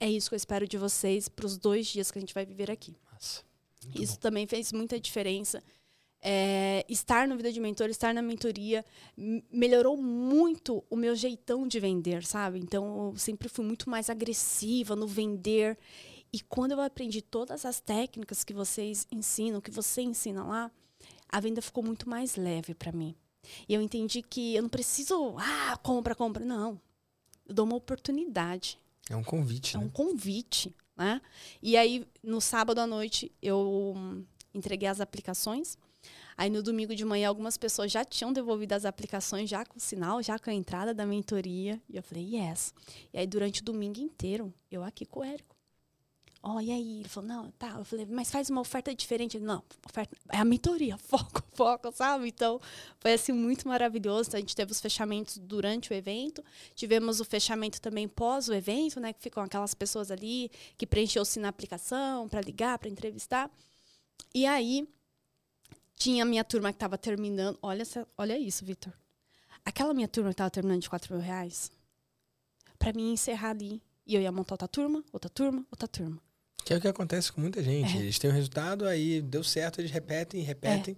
É 0.00 0.10
isso 0.10 0.28
que 0.28 0.34
eu 0.34 0.38
espero 0.38 0.66
de 0.66 0.76
vocês 0.76 1.28
para 1.28 1.46
os 1.46 1.56
dois 1.56 1.86
dias 1.86 2.10
que 2.10 2.18
a 2.18 2.20
gente 2.20 2.34
vai 2.34 2.44
viver 2.44 2.70
aqui. 2.70 2.96
Nossa, 3.12 3.43
isso 3.94 4.14
bom. 4.14 4.20
também 4.20 4.46
fez 4.46 4.72
muita 4.72 4.98
diferença. 4.98 5.62
É, 6.26 6.86
estar 6.88 7.28
no 7.28 7.36
Vida 7.36 7.52
de 7.52 7.60
Mentor, 7.60 7.90
estar 7.90 8.14
na 8.14 8.22
mentoria, 8.22 8.82
melhorou 9.52 9.94
muito 9.94 10.82
o 10.88 10.96
meu 10.96 11.14
jeitão 11.14 11.68
de 11.68 11.78
vender, 11.78 12.24
sabe? 12.24 12.58
Então, 12.58 13.10
eu 13.12 13.18
sempre 13.18 13.46
fui 13.46 13.62
muito 13.62 13.90
mais 13.90 14.08
agressiva 14.08 14.96
no 14.96 15.06
vender. 15.06 15.76
E 16.32 16.40
quando 16.40 16.72
eu 16.72 16.80
aprendi 16.80 17.20
todas 17.20 17.66
as 17.66 17.78
técnicas 17.78 18.42
que 18.42 18.54
vocês 18.54 19.06
ensinam, 19.12 19.60
que 19.60 19.70
você 19.70 20.00
ensina 20.00 20.42
lá, 20.42 20.70
a 21.28 21.40
venda 21.40 21.60
ficou 21.60 21.84
muito 21.84 22.08
mais 22.08 22.36
leve 22.36 22.74
para 22.74 22.90
mim. 22.90 23.14
E 23.68 23.74
eu 23.74 23.82
entendi 23.82 24.22
que 24.22 24.54
eu 24.54 24.62
não 24.62 24.68
preciso, 24.68 25.36
ah, 25.38 25.76
compra, 25.82 26.14
compra. 26.14 26.44
Não. 26.44 26.80
Eu 27.46 27.54
dou 27.54 27.66
uma 27.66 27.76
oportunidade. 27.76 28.78
É 29.10 29.16
um 29.16 29.22
convite. 29.22 29.76
É 29.76 29.78
né? 29.78 29.84
um 29.84 29.88
convite, 29.90 30.74
né? 30.96 31.20
E 31.62 31.76
aí, 31.76 32.06
no 32.22 32.40
sábado 32.40 32.80
à 32.80 32.86
noite, 32.86 33.32
eu 33.42 33.94
entreguei 34.52 34.88
as 34.88 35.00
aplicações. 35.00 35.76
Aí 36.36 36.50
no 36.50 36.62
domingo 36.62 36.94
de 36.94 37.04
manhã, 37.04 37.28
algumas 37.28 37.56
pessoas 37.56 37.92
já 37.92 38.04
tinham 38.04 38.32
devolvido 38.32 38.72
as 38.72 38.84
aplicações, 38.84 39.48
já 39.48 39.64
com 39.64 39.78
o 39.78 39.80
sinal, 39.80 40.22
já 40.22 40.38
com 40.38 40.50
a 40.50 40.54
entrada 40.54 40.92
da 40.92 41.06
mentoria. 41.06 41.80
E 41.88 41.96
eu 41.96 42.02
falei, 42.02 42.36
yes. 42.36 42.74
E 43.12 43.18
aí, 43.18 43.26
durante 43.26 43.62
o 43.62 43.64
domingo 43.64 44.00
inteiro, 44.00 44.52
eu 44.70 44.82
aqui 44.82 45.06
com 45.06 45.20
o 45.20 45.24
Érico 45.24 45.53
ó, 46.44 46.56
oh, 46.56 46.60
e 46.60 46.70
aí? 46.70 47.00
Ele 47.00 47.08
falou, 47.08 47.28
não, 47.28 47.50
tá. 47.52 47.70
Eu 47.78 47.84
falei, 47.84 48.06
mas 48.06 48.30
faz 48.30 48.50
uma 48.50 48.60
oferta 48.60 48.94
diferente. 48.94 49.38
Ele, 49.38 49.46
não, 49.46 49.62
oferta, 49.88 50.14
é 50.30 50.36
a 50.36 50.44
mentoria, 50.44 50.96
foco, 51.08 51.42
foco, 51.54 51.90
sabe? 51.90 52.28
Então, 52.28 52.60
foi 53.00 53.14
assim 53.14 53.32
muito 53.32 53.66
maravilhoso. 53.66 54.28
Então, 54.28 54.38
a 54.38 54.40
gente 54.40 54.54
teve 54.54 54.70
os 54.70 54.80
fechamentos 54.80 55.38
durante 55.38 55.90
o 55.90 55.94
evento, 55.94 56.44
tivemos 56.74 57.18
o 57.18 57.24
fechamento 57.24 57.80
também 57.80 58.06
pós 58.06 58.48
o 58.48 58.54
evento, 58.54 59.00
né? 59.00 59.14
Que 59.14 59.22
ficam 59.22 59.42
aquelas 59.42 59.72
pessoas 59.72 60.10
ali 60.10 60.50
que 60.76 60.86
preencheu-se 60.86 61.40
na 61.40 61.48
aplicação 61.48 62.28
para 62.28 62.42
ligar, 62.42 62.78
para 62.78 62.90
entrevistar. 62.90 63.50
E 64.34 64.44
aí, 64.44 64.86
tinha 65.96 66.24
a 66.24 66.26
minha 66.26 66.44
turma 66.44 66.70
que 66.70 66.76
estava 66.76 66.98
terminando. 66.98 67.58
Olha, 67.62 67.84
olha 68.18 68.38
isso, 68.38 68.66
Vitor. 68.66 68.92
Aquela 69.64 69.94
minha 69.94 70.08
turma 70.08 70.28
que 70.28 70.36
tava 70.36 70.50
terminando 70.50 70.82
de 70.82 70.90
4 70.90 71.14
mil 71.14 71.24
reais, 71.24 71.72
pra 72.78 72.92
mim 72.92 73.12
encerrar 73.14 73.50
ali. 73.50 73.82
E 74.06 74.14
eu 74.14 74.20
ia 74.20 74.30
montar 74.30 74.52
outra 74.52 74.68
turma, 74.68 75.02
outra 75.10 75.30
turma, 75.30 75.66
outra 75.70 75.88
turma. 75.88 76.20
Que 76.64 76.72
é 76.72 76.76
o 76.76 76.80
que 76.80 76.88
acontece 76.88 77.32
com 77.32 77.40
muita 77.40 77.62
gente. 77.62 77.96
É. 77.96 78.00
Eles 78.00 78.18
têm 78.18 78.30
um 78.30 78.34
resultado, 78.34 78.86
aí 78.86 79.20
deu 79.20 79.42
certo, 79.44 79.80
eles 79.80 79.90
repetem, 79.90 80.42
repetem. 80.42 80.96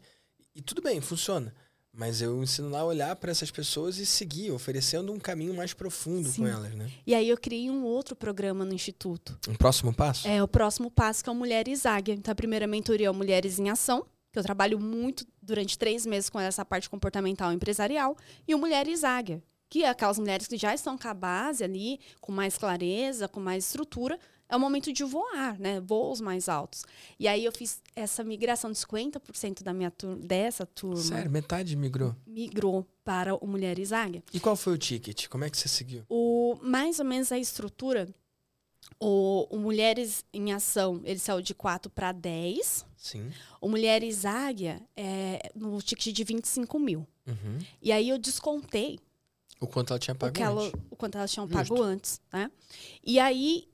E 0.55 0.63
tudo 0.63 0.81
bem, 0.81 1.01
funciona. 1.01 1.53
Mas 1.93 2.21
eu 2.21 2.43
ensino 2.43 2.69
lá 2.69 2.81
a 2.81 2.85
olhar 2.85 3.17
para 3.17 3.31
essas 3.31 3.51
pessoas 3.51 3.97
e 3.97 4.05
seguir, 4.05 4.51
oferecendo 4.51 5.11
um 5.13 5.19
caminho 5.19 5.55
mais 5.55 5.73
profundo 5.73 6.29
Sim. 6.29 6.43
com 6.43 6.47
elas, 6.47 6.75
né? 6.75 6.91
E 7.07 7.15
aí 7.15 7.27
eu 7.27 7.39
criei 7.39 7.71
um 7.71 7.85
outro 7.85 8.15
programa 8.15 8.67
no 8.67 8.75
Instituto. 8.75 9.39
Um 9.49 9.55
próximo 9.55 9.95
passo? 9.95 10.29
É 10.29 10.43
o 10.43 10.47
próximo 10.47 10.91
passo, 10.91 11.25
que 11.25 11.31
é 11.31 11.33
o 11.33 11.35
Mulheres 11.35 11.87
Águia. 11.87 12.13
Então, 12.13 12.31
a 12.31 12.35
primeira 12.35 12.67
mentoria 12.67 13.07
é 13.07 13.11
o 13.11 13.15
Mulheres 13.15 13.59
em 13.59 13.71
Ação, 13.71 14.07
que 14.31 14.39
eu 14.39 14.43
trabalho 14.43 14.79
muito 14.79 15.27
durante 15.41 15.79
três 15.79 16.05
meses 16.05 16.29
com 16.29 16.39
essa 16.39 16.67
parte 16.67 16.91
comportamental 16.91 17.51
empresarial. 17.51 18.15
E 18.47 18.55
o 18.55 18.59
Mulheres 18.59 19.03
Águia, 19.03 19.43
que 19.71 19.83
é 19.83 19.89
aquelas 19.89 20.19
mulheres 20.19 20.47
que 20.47 20.59
já 20.59 20.75
estão 20.75 20.99
com 20.99 21.09
a 21.09 21.15
base 21.15 21.65
ali, 21.65 21.99
com 22.21 22.31
mais 22.31 22.59
clareza, 22.59 23.27
com 23.27 23.41
mais 23.41 23.65
estrutura. 23.65 24.19
É 24.49 24.55
o 24.57 24.61
momento 24.61 24.93
de 24.93 25.03
voar, 25.03 25.59
né? 25.59 25.81
Voos 25.81 26.21
mais 26.21 26.49
altos. 26.49 26.85
E 27.19 27.26
aí 27.26 27.45
eu 27.45 27.50
fiz 27.53 27.83
essa 27.97 28.23
migração 28.23 28.71
de 28.71 28.79
50% 28.79 29.62
da 29.62 29.73
minha 29.73 29.91
tur 29.91 30.17
dessa 30.17 30.65
turma 30.65 30.97
Sério, 31.03 31.31
metade 31.31 31.75
migrou. 31.76 32.15
migrou 32.26 32.87
para 33.05 33.35
o 33.35 33.47
Mulheres 33.47 33.93
Águia. 33.93 34.23
E 34.33 34.38
qual 34.38 34.55
foi 34.57 34.75
o 34.75 34.79
ticket? 34.79 35.26
Como 35.29 35.45
é 35.45 35.50
que 35.50 35.57
você 35.57 35.69
seguiu? 35.69 36.05
O, 36.09 36.57
mais 36.62 36.99
ou 37.00 37.05
menos 37.05 37.33
a 37.33 37.38
estrutura, 37.38 38.09
o, 39.00 39.47
o 39.50 39.59
Mulheres 39.59 40.25
em 40.33 40.53
Ação, 40.53 41.00
ele 41.05 41.19
saiu 41.19 41.41
de 41.43 41.55
4 41.55 41.91
para 41.91 42.12
10. 42.12 42.87
Sim. 42.97 43.31
O 43.61 43.69
Mulheres 43.69 44.25
Águia 44.25 44.81
é 44.97 45.50
no 45.55 45.81
ticket 45.83 46.15
de 46.15 46.25
25 46.25 46.79
mil. 46.79 47.07
Uhum. 47.26 47.59
E 47.83 47.91
aí 47.91 48.09
eu 48.09 48.19
descontei 48.19 49.00
O 49.61 49.67
quanto 49.67 49.91
ela 49.93 49.99
tinha 49.99 50.15
o, 50.15 50.19
pago 50.19 50.33
que 50.35 50.43
ela, 50.43 50.62
antes. 50.62 50.81
o 50.91 50.95
quanto 50.97 51.19
elas 51.19 51.33
tinham 51.33 51.49
Justo. 51.49 51.75
pago 51.75 51.83
antes, 51.83 52.21
né? 52.33 52.49
E 53.03 53.19
aí, 53.19 53.69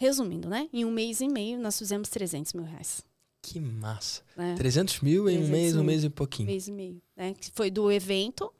resumindo, 0.00 0.48
né? 0.48 0.66
Em 0.72 0.82
um 0.84 0.90
mês 0.90 1.20
e 1.20 1.28
meio, 1.28 1.58
nós 1.60 1.78
fizemos 1.78 2.08
300 2.08 2.54
mil 2.54 2.64
reais. 2.64 3.02
Que 3.42 3.60
massa. 3.60 4.22
Né? 4.34 4.54
300 4.56 5.00
mil 5.00 5.28
em 5.28 5.34
um 5.38 5.46
300 5.46 5.50
mês, 5.50 5.72
um 5.72 5.76
mil. 5.76 5.84
mês 5.84 6.04
e 6.04 6.06
Um 6.06 6.10
pouquinho. 6.10 6.46
mês 6.48 6.68
e 6.68 6.72
meio, 6.72 7.02
né? 7.14 7.34
Que 7.38 7.50
foi 7.54 7.70
do 7.70 7.92
evento 7.92 8.50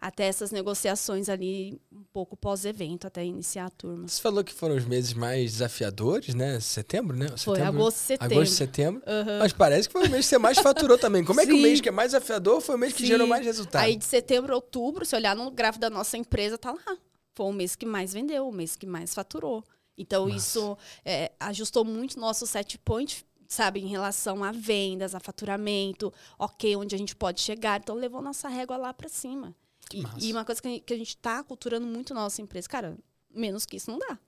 até 0.00 0.24
essas 0.24 0.50
negociações 0.50 1.28
ali, 1.28 1.80
um 1.92 2.02
pouco 2.12 2.36
pós-evento, 2.36 3.06
até 3.06 3.24
iniciar 3.24 3.66
a 3.66 3.70
turma. 3.70 4.08
Você 4.08 4.20
falou 4.20 4.42
que 4.42 4.52
foram 4.52 4.74
os 4.74 4.84
meses 4.84 5.12
mais 5.14 5.52
desafiadores, 5.52 6.34
né? 6.34 6.58
Setembro, 6.58 7.16
né? 7.16 7.28
Foi 7.28 7.56
Setembro, 7.58 7.64
agosto, 7.82 7.96
setembro. 7.98 8.36
Agosto, 8.36 8.54
setembro. 8.54 9.02
Aham. 9.06 9.38
Mas 9.38 9.52
parece 9.52 9.88
que 9.88 9.92
foi 9.92 10.08
o 10.08 10.10
mês 10.10 10.24
que 10.24 10.30
você 10.30 10.38
mais 10.38 10.58
faturou 10.58 10.98
também. 10.98 11.24
Como 11.24 11.40
é 11.40 11.46
que 11.46 11.52
o 11.52 11.62
mês 11.62 11.80
que 11.80 11.88
é 11.88 11.92
mais 11.92 12.10
desafiador 12.10 12.60
foi 12.60 12.74
o 12.74 12.78
mês 12.78 12.92
que 12.92 13.02
Sim. 13.02 13.06
gerou 13.06 13.26
mais 13.28 13.44
resultado? 13.46 13.82
Aí 13.82 13.94
de 13.94 14.04
setembro 14.04 14.52
a 14.52 14.56
outubro, 14.56 15.04
se 15.06 15.14
olhar 15.14 15.36
no 15.36 15.48
gráfico 15.52 15.80
da 15.80 15.90
nossa 15.90 16.16
empresa, 16.16 16.58
tá 16.58 16.72
lá. 16.72 16.98
Foi 17.36 17.46
o 17.46 17.52
mês 17.52 17.76
que 17.76 17.86
mais 17.86 18.12
vendeu, 18.12 18.48
o 18.48 18.52
mês 18.52 18.74
que 18.74 18.84
mais 18.84 19.14
faturou. 19.14 19.62
Então, 19.98 20.24
Massa. 20.26 20.36
isso 20.36 20.78
é, 21.04 21.32
ajustou 21.40 21.84
muito 21.84 22.18
nosso 22.20 22.46
set 22.46 22.78
point, 22.78 23.26
sabe, 23.48 23.80
em 23.80 23.88
relação 23.88 24.44
a 24.44 24.52
vendas, 24.52 25.14
a 25.14 25.18
faturamento, 25.20 26.12
ok, 26.38 26.76
onde 26.76 26.94
a 26.94 26.98
gente 26.98 27.16
pode 27.16 27.40
chegar. 27.40 27.80
Então, 27.80 27.96
levou 27.96 28.22
nossa 28.22 28.48
régua 28.48 28.76
lá 28.76 28.94
para 28.94 29.08
cima. 29.08 29.54
E, 29.92 30.28
e 30.28 30.32
uma 30.32 30.44
coisa 30.44 30.60
que 30.62 30.68
a 30.68 30.70
gente- 30.70 30.84
que 30.84 30.94
a 30.94 30.96
gente 30.98 31.16
tá 31.16 31.42
culturando 31.42 31.86
muito 31.86 32.14
na 32.14 32.20
nossa 32.20 32.40
empresa, 32.40 32.68
cara, 32.68 32.96
menos 33.34 33.66
que 33.66 33.76
isso 33.76 33.90
não 33.90 33.98
dá. 33.98 34.18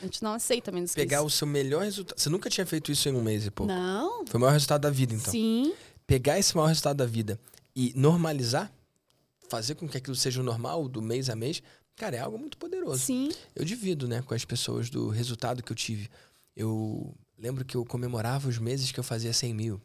A 0.00 0.04
gente 0.04 0.22
não 0.22 0.32
aceita 0.32 0.72
menos 0.72 0.94
Pegar 0.94 1.18
que 1.20 1.24
o 1.26 1.30
seu 1.30 1.46
melhor 1.46 1.82
resultado. 1.84 2.18
Você 2.18 2.28
nunca 2.28 2.50
tinha 2.50 2.66
feito 2.66 2.90
isso 2.90 3.08
em 3.08 3.14
um 3.14 3.22
mês 3.22 3.42
e 3.42 3.46
isso. 3.46 3.52
pouco. 3.52 3.72
Não, 3.72 4.24
Foi 4.26 4.38
o 4.38 4.40
maior 4.40 4.52
resultado 4.52 4.82
da 4.82 4.90
vida, 4.90 5.14
então. 5.14 5.30
sim, 5.30 5.74
Pegar 6.06 6.38
esse 6.38 6.54
maior 6.56 6.68
resultado 6.68 6.96
da 6.96 7.06
vida 7.06 7.38
e 7.74 7.92
normalizar, 7.96 8.72
fazer 9.48 9.74
com 9.74 9.88
que 9.88 9.96
aquilo 9.96 10.14
seja 10.16 10.40
o 10.40 10.44
normal 10.44 10.88
do 10.88 11.00
mês 11.02 11.28
a 11.30 11.36
mês, 11.36 11.62
cara, 11.96 12.16
é 12.16 12.20
algo 12.20 12.38
muito 12.38 12.56
poderoso. 12.56 12.98
sim. 12.98 13.30
Eu 13.54 13.64
divido, 13.64 14.06
né, 14.06 14.22
com 14.22 14.34
as 14.34 14.44
pessoas 14.44 14.90
do 14.90 15.08
resultado 15.08 15.62
que 15.62 15.72
eu 15.72 15.76
tive. 15.76 16.08
Eu 16.54 17.14
lembro 17.38 17.64
que 17.64 17.76
eu 17.76 17.84
comemorava 17.84 18.48
os 18.48 18.58
meses 18.58 18.92
que 18.92 19.00
eu 19.00 19.04
fazia 19.04 19.32
100 19.32 19.54
mil. 19.54 19.80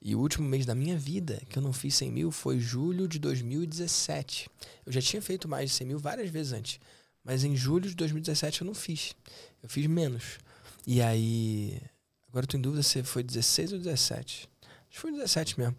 E 0.00 0.14
o 0.14 0.20
último 0.20 0.48
mês 0.48 0.64
da 0.64 0.74
minha 0.74 0.96
vida 0.96 1.42
que 1.48 1.58
eu 1.58 1.62
não 1.62 1.72
fiz 1.72 1.94
100 1.96 2.10
mil 2.12 2.30
foi 2.30 2.58
julho 2.58 3.08
de 3.08 3.18
2017. 3.18 4.48
Eu 4.84 4.92
já 4.92 5.00
tinha 5.00 5.20
feito 5.20 5.48
mais 5.48 5.70
de 5.70 5.76
100 5.76 5.86
mil 5.86 5.98
várias 5.98 6.30
vezes 6.30 6.52
antes. 6.52 6.80
Mas 7.24 7.42
em 7.42 7.56
julho 7.56 7.88
de 7.88 7.96
2017 7.96 8.60
eu 8.60 8.66
não 8.66 8.74
fiz. 8.74 9.14
Eu 9.62 9.68
fiz 9.68 9.86
menos. 9.86 10.38
E 10.86 11.02
aí. 11.02 11.80
Agora 12.28 12.44
eu 12.44 12.48
tô 12.48 12.56
em 12.56 12.60
dúvida 12.60 12.82
se 12.82 13.02
foi 13.02 13.22
16 13.22 13.72
ou 13.72 13.78
17. 13.78 14.48
Acho 14.62 14.90
que 14.90 14.98
foi 14.98 15.10
17 15.10 15.58
mesmo. 15.58 15.76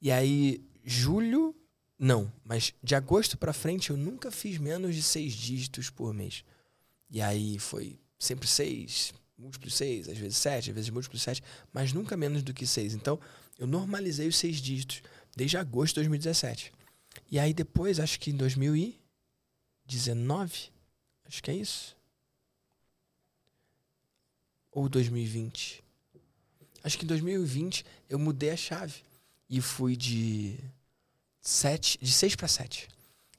E 0.00 0.12
aí, 0.12 0.64
julho. 0.84 1.54
Não, 1.98 2.30
mas 2.44 2.74
de 2.82 2.94
agosto 2.94 3.38
pra 3.38 3.52
frente 3.52 3.90
eu 3.90 3.96
nunca 3.96 4.30
fiz 4.30 4.58
menos 4.58 4.94
de 4.94 5.02
seis 5.02 5.32
dígitos 5.32 5.90
por 5.90 6.12
mês. 6.12 6.44
E 7.08 7.22
aí 7.22 7.58
foi 7.58 7.98
sempre 8.18 8.48
seis, 8.48 9.14
múltiplo 9.38 9.70
seis, 9.70 10.08
às 10.08 10.18
vezes 10.18 10.38
sete, 10.38 10.70
às 10.70 10.74
vezes 10.74 10.90
múltiplo 10.90 11.18
sete, 11.18 11.42
mas 11.72 11.92
nunca 11.92 12.16
menos 12.16 12.42
do 12.42 12.52
que 12.52 12.66
seis. 12.66 12.94
Então, 12.94 13.20
eu 13.58 13.66
normalizei 13.66 14.26
os 14.26 14.36
seis 14.36 14.56
dígitos 14.56 15.02
desde 15.36 15.56
agosto 15.56 15.94
de 15.94 16.00
2017. 16.00 16.72
E 17.30 17.38
aí 17.38 17.54
depois, 17.54 18.00
acho 18.00 18.18
que 18.18 18.30
em 18.30 18.36
2019, 18.36 20.72
acho 21.24 21.42
que 21.42 21.50
é 21.50 21.54
isso. 21.54 21.96
Ou 24.72 24.88
2020. 24.88 25.84
Acho 26.82 26.98
que 26.98 27.04
em 27.04 27.08
2020 27.08 27.84
eu 28.08 28.18
mudei 28.18 28.50
a 28.50 28.56
chave 28.56 29.02
e 29.48 29.60
fui 29.60 29.94
de 29.96 30.58
sete, 31.44 31.96
de 32.00 32.10
6 32.10 32.34
para 32.34 32.48
7. 32.48 32.88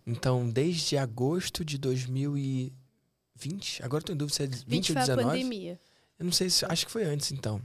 Então, 0.06 0.48
desde 0.48 0.96
agosto 0.98 1.65
de 1.65 1.80
2020, 1.80 3.84
agora 3.84 4.02
eu 4.02 4.06
tô 4.06 4.13
em 4.13 4.18
dúvida 4.18 4.36
se 4.36 4.44
é 4.44 4.48
20, 4.48 4.65
20 4.68 4.89
ou 4.89 4.94
foi 4.94 5.02
a 5.02 5.06
19. 5.06 5.28
pandemia. 5.28 5.80
Eu 6.20 6.26
não 6.26 6.32
sei 6.32 6.48
se. 6.50 6.63
Acho 6.65 6.86
que 6.86 6.91
foi 6.91 7.04
antes, 7.04 7.32
então. 7.32 7.60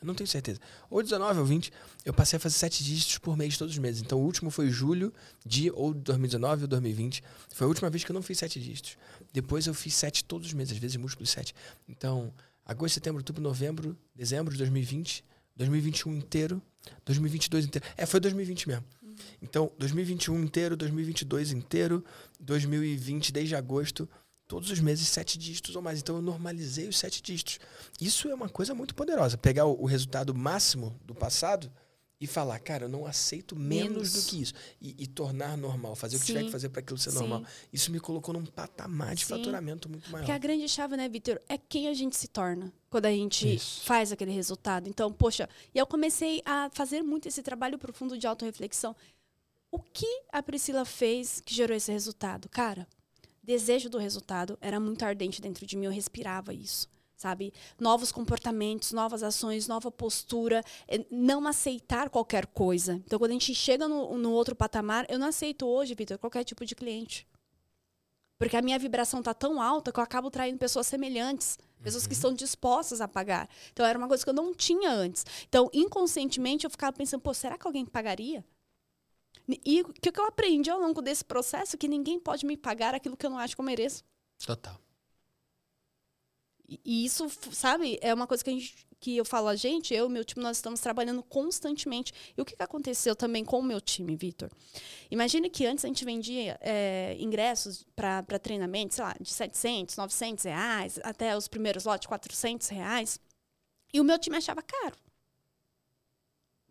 Eu 0.00 0.06
não 0.06 0.14
tenho 0.14 0.28
certeza. 0.28 0.60
Ou 0.90 1.02
19 1.02 1.40
ou 1.40 1.46
20, 1.46 1.72
eu 2.04 2.12
passei 2.12 2.36
a 2.36 2.40
fazer 2.40 2.56
sete 2.56 2.84
dígitos 2.84 3.18
por 3.18 3.36
mês 3.36 3.56
todos 3.56 3.74
os 3.74 3.78
meses. 3.78 4.02
Então 4.02 4.20
o 4.20 4.22
último 4.22 4.50
foi 4.50 4.70
julho 4.70 5.12
de 5.44 5.70
ou 5.70 5.94
2019 5.94 6.62
ou 6.62 6.68
2020. 6.68 7.22
Foi 7.48 7.64
a 7.64 7.68
última 7.68 7.88
vez 7.88 8.04
que 8.04 8.10
eu 8.10 8.14
não 8.14 8.22
fiz 8.22 8.38
sete 8.38 8.60
dígitos. 8.60 8.98
Depois 9.32 9.66
eu 9.66 9.72
fiz 9.72 9.94
sete 9.94 10.22
todos 10.22 10.48
os 10.48 10.52
meses, 10.52 10.74
às 10.74 10.78
vezes 10.78 10.98
múltiplos 10.98 11.30
de 11.30 11.34
sete. 11.34 11.54
Então, 11.88 12.34
agosto, 12.66 12.94
setembro, 12.94 13.20
outubro, 13.20 13.42
novembro, 13.42 13.96
dezembro 14.14 14.52
de 14.52 14.58
2020, 14.58 15.24
2021 15.56 16.14
inteiro, 16.14 16.62
2022 17.06 17.64
inteiro. 17.64 17.86
É, 17.96 18.04
foi 18.04 18.20
2020 18.20 18.68
mesmo. 18.68 18.84
Então, 19.40 19.72
2021 19.78 20.42
inteiro, 20.42 20.76
2022 20.76 21.52
inteiro, 21.52 22.04
2020 22.40 23.32
desde 23.32 23.54
agosto, 23.54 24.08
todos 24.46 24.70
os 24.70 24.80
meses 24.80 25.08
sete 25.08 25.38
dígitos 25.38 25.74
ou 25.74 25.82
mais. 25.82 26.00
Então 26.00 26.16
eu 26.16 26.22
normalizei 26.22 26.88
os 26.88 26.98
sete 26.98 27.22
dígitos. 27.22 27.58
Isso 28.00 28.28
é 28.28 28.34
uma 28.34 28.48
coisa 28.48 28.74
muito 28.74 28.94
poderosa. 28.94 29.38
Pegar 29.38 29.66
o, 29.66 29.82
o 29.82 29.86
resultado 29.86 30.34
máximo 30.34 30.98
do 31.04 31.14
passado 31.14 31.70
e 32.20 32.26
falar, 32.26 32.58
cara, 32.60 32.84
eu 32.84 32.88
não 32.88 33.04
aceito 33.04 33.56
menos, 33.56 33.88
Menos. 33.90 34.12
do 34.12 34.22
que 34.30 34.40
isso. 34.40 34.54
E, 34.80 34.94
e 34.98 35.06
tornar 35.06 35.58
normal, 35.58 35.94
fazer 35.94 36.16
o 36.16 36.20
que 36.20 36.26
Sim. 36.26 36.32
tiver 36.34 36.44
que 36.46 36.52
fazer 36.52 36.68
para 36.68 36.80
aquilo 36.80 36.98
ser 36.98 37.10
Sim. 37.10 37.18
normal. 37.18 37.44
Isso 37.72 37.90
me 37.90 38.00
colocou 38.00 38.32
num 38.32 38.46
patamar 38.46 39.14
de 39.14 39.24
Sim. 39.24 39.30
faturamento 39.30 39.88
muito 39.88 40.10
maior. 40.10 40.22
Porque 40.22 40.32
a 40.32 40.38
grande 40.38 40.68
chave, 40.68 40.96
né, 40.96 41.08
Vitor, 41.08 41.40
é 41.48 41.58
quem 41.58 41.88
a 41.88 41.94
gente 41.94 42.16
se 42.16 42.28
torna 42.28 42.72
quando 42.88 43.06
a 43.06 43.10
gente 43.10 43.54
Isso. 43.56 43.82
faz 43.84 44.12
aquele 44.12 44.30
resultado. 44.30 44.88
Então, 44.88 45.12
poxa, 45.12 45.48
e 45.74 45.78
eu 45.78 45.86
comecei 45.86 46.40
a 46.46 46.70
fazer 46.72 47.02
muito 47.02 47.26
esse 47.26 47.42
trabalho 47.42 47.78
profundo 47.78 48.16
de 48.16 48.26
autorreflexão. 48.26 48.94
O 49.70 49.80
que 49.80 50.22
a 50.32 50.40
Priscila 50.40 50.84
fez 50.84 51.40
que 51.44 51.52
gerou 51.52 51.76
esse 51.76 51.90
resultado? 51.90 52.48
Cara, 52.48 52.86
desejo 53.42 53.90
do 53.90 53.98
resultado 53.98 54.56
era 54.60 54.78
muito 54.78 55.04
ardente 55.04 55.42
dentro 55.42 55.66
de 55.66 55.76
mim, 55.76 55.86
eu 55.86 55.90
respirava 55.90 56.54
isso. 56.54 56.88
Sabe? 57.16 57.52
Novos 57.78 58.10
comportamentos, 58.10 58.92
novas 58.92 59.22
ações, 59.22 59.68
nova 59.68 59.90
postura, 59.90 60.62
eh, 60.88 61.04
não 61.10 61.46
aceitar 61.46 62.10
qualquer 62.10 62.46
coisa. 62.46 62.94
Então, 63.06 63.18
quando 63.18 63.30
a 63.30 63.34
gente 63.34 63.54
chega 63.54 63.86
no, 63.86 64.18
no 64.18 64.32
outro 64.32 64.54
patamar, 64.54 65.06
eu 65.08 65.18
não 65.18 65.28
aceito 65.28 65.66
hoje, 65.66 65.94
Vitor, 65.94 66.18
qualquer 66.18 66.44
tipo 66.44 66.64
de 66.64 66.74
cliente. 66.74 67.26
Porque 68.38 68.56
a 68.56 68.62
minha 68.62 68.78
vibração 68.78 69.22
tá 69.22 69.32
tão 69.32 69.62
alta 69.62 69.92
que 69.92 69.98
eu 69.98 70.04
acabo 70.04 70.30
traindo 70.30 70.58
pessoas 70.58 70.86
semelhantes, 70.86 71.58
pessoas 71.82 72.06
que 72.06 72.14
estão 72.14 72.34
dispostas 72.34 73.00
a 73.00 73.06
pagar. 73.06 73.48
Então 73.72 73.86
era 73.86 73.98
uma 73.98 74.08
coisa 74.08 74.24
que 74.24 74.30
eu 74.30 74.34
não 74.34 74.52
tinha 74.52 74.90
antes. 74.90 75.24
Então, 75.48 75.70
inconscientemente, 75.72 76.64
eu 76.64 76.70
ficava 76.70 76.92
pensando, 76.92 77.20
pô, 77.20 77.32
será 77.32 77.56
que 77.56 77.66
alguém 77.66 77.86
pagaria? 77.86 78.44
E 79.64 79.82
o 79.82 79.92
que 79.92 80.18
eu 80.18 80.26
aprendi 80.26 80.70
ao 80.70 80.80
longo 80.80 81.02
desse 81.02 81.24
processo 81.24 81.76
é 81.76 81.78
que 81.78 81.86
ninguém 81.86 82.18
pode 82.18 82.46
me 82.46 82.56
pagar 82.56 82.94
aquilo 82.94 83.16
que 83.16 83.24
eu 83.24 83.30
não 83.30 83.38
acho 83.38 83.54
que 83.54 83.60
eu 83.60 83.64
mereço. 83.64 84.02
Total. 84.44 84.78
E- 86.68 87.04
isso, 87.04 87.28
sabe, 87.52 87.98
é 88.00 88.12
uma 88.12 88.26
coisa 88.26 88.42
que, 88.42 88.50
a 88.50 88.52
gente, 88.52 88.86
que 89.00 89.16
eu 89.16 89.24
falo, 89.24 89.48
a 89.48 89.56
gente, 89.56 89.92
eu 89.94 90.06
e 90.06 90.08
meu 90.08 90.24
time, 90.24 90.42
nós 90.42 90.56
estamos 90.56 90.80
trabalhando 90.80 91.22
constantemente. 91.22 92.12
E 92.36 92.40
o 92.40 92.44
que, 92.44 92.56
que 92.56 92.62
aconteceu 92.62 93.14
também 93.14 93.44
com 93.44 93.58
o 93.58 93.62
meu 93.62 93.80
time, 93.80 94.16
Vitor? 94.16 94.50
Imagine 95.10 95.50
que 95.50 95.66
antes 95.66 95.84
a 95.84 95.88
gente 95.88 96.04
vendia 96.04 96.58
é, 96.60 97.16
ingressos 97.18 97.86
para 97.94 98.38
treinamento, 98.38 98.94
sei 98.94 99.04
lá, 99.04 99.14
de 99.20 99.30
700, 99.30 99.96
900 99.96 100.44
reais, 100.44 100.98
até 101.02 101.36
os 101.36 101.48
primeiros 101.48 101.84
lotes, 101.84 102.06
400 102.06 102.68
reais. 102.68 103.20
E 103.92 104.00
o 104.00 104.04
meu 104.04 104.18
time 104.18 104.36
achava 104.36 104.62
caro. 104.62 104.96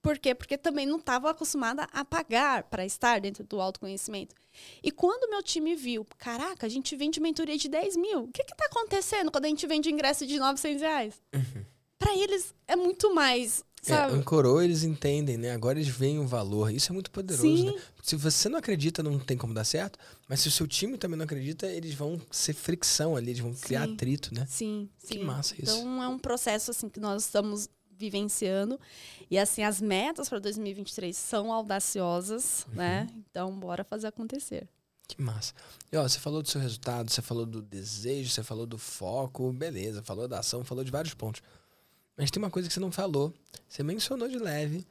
Por 0.03 0.19
quê? 0.19 0.35
Porque 0.35 0.57
também 0.57 0.85
não 0.85 0.97
estava 0.97 1.31
acostumada 1.31 1.87
a 1.93 2.03
pagar 2.03 2.63
para 2.63 2.85
estar 2.85 3.21
dentro 3.21 3.43
do 3.45 3.61
autoconhecimento. 3.61 4.35
E 4.83 4.91
quando 4.91 5.29
meu 5.29 5.41
time 5.41 5.75
viu, 5.75 6.05
caraca, 6.17 6.67
a 6.67 6.69
gente 6.69 6.95
vende 6.95 7.21
mentoria 7.21 7.57
de 7.57 7.69
10 7.69 7.95
mil, 7.95 8.23
o 8.25 8.27
que 8.27 8.41
está 8.41 8.65
acontecendo 8.65 9.31
quando 9.31 9.45
a 9.45 9.47
gente 9.47 9.65
vende 9.65 9.89
ingresso 9.89 10.27
de 10.27 10.37
900 10.37 10.81
reais? 10.81 11.21
Uhum. 11.33 11.65
Para 11.97 12.15
eles 12.17 12.53
é 12.67 12.75
muito 12.75 13.15
mais 13.15 13.63
Sabe? 13.83 14.13
É, 14.13 14.15
ancorou, 14.15 14.61
eles 14.61 14.83
entendem, 14.83 15.37
né? 15.37 15.51
Agora 15.51 15.77
eles 15.77 15.89
veem 15.89 16.17
o 16.17 16.25
valor. 16.25 16.71
Isso 16.71 16.89
é 16.89 16.93
muito 16.93 17.11
poderoso, 17.11 17.57
Sim. 17.57 17.65
né? 17.65 17.81
Se 18.01 18.15
você 18.15 18.47
não 18.47 18.57
acredita, 18.57 19.03
não 19.03 19.19
tem 19.19 19.37
como 19.37 19.53
dar 19.53 19.65
certo. 19.65 19.99
Mas 20.29 20.39
se 20.39 20.47
o 20.47 20.51
seu 20.51 20.65
time 20.65 20.97
também 20.97 21.17
não 21.17 21.25
acredita, 21.25 21.67
eles 21.67 21.93
vão 21.93 22.19
ser 22.31 22.53
fricção 22.53 23.17
ali, 23.17 23.31
eles 23.31 23.41
vão 23.41 23.53
criar 23.53 23.85
sim. 23.85 23.93
atrito, 23.93 24.33
né? 24.33 24.45
Sim, 24.49 24.89
sim. 24.97 25.15
Que 25.15 25.19
massa 25.19 25.53
isso. 25.61 25.77
Então 25.77 26.01
é 26.01 26.07
um 26.07 26.17
processo 26.17 26.71
assim 26.71 26.87
que 26.87 26.99
nós 26.99 27.23
estamos 27.23 27.69
vivenciando. 27.97 28.79
E 29.29 29.37
assim, 29.37 29.63
as 29.63 29.81
metas 29.81 30.29
para 30.29 30.39
2023 30.39 31.15
são 31.15 31.51
audaciosas, 31.51 32.65
uhum. 32.69 32.75
né? 32.75 33.07
Então, 33.29 33.57
bora 33.57 33.83
fazer 33.83 34.07
acontecer. 34.07 34.67
Que 35.07 35.21
massa. 35.21 35.53
E 35.91 35.97
ó, 35.97 36.03
você 36.03 36.19
falou 36.19 36.41
do 36.41 36.49
seu 36.49 36.61
resultado, 36.61 37.11
você 37.11 37.21
falou 37.21 37.45
do 37.45 37.61
desejo, 37.61 38.29
você 38.29 38.43
falou 38.43 38.65
do 38.65 38.77
foco, 38.77 39.51
beleza, 39.51 40.01
falou 40.01 40.27
da 40.27 40.39
ação, 40.39 40.63
falou 40.63 40.83
de 40.83 40.91
vários 40.91 41.13
pontos. 41.13 41.41
Mas 42.17 42.31
tem 42.31 42.41
uma 42.41 42.49
coisa 42.49 42.67
que 42.67 42.73
você 42.73 42.79
não 42.79 42.91
falou. 42.91 43.33
Você 43.67 43.83
mencionou 43.83 44.27
de 44.27 44.37
leve, 44.37 44.85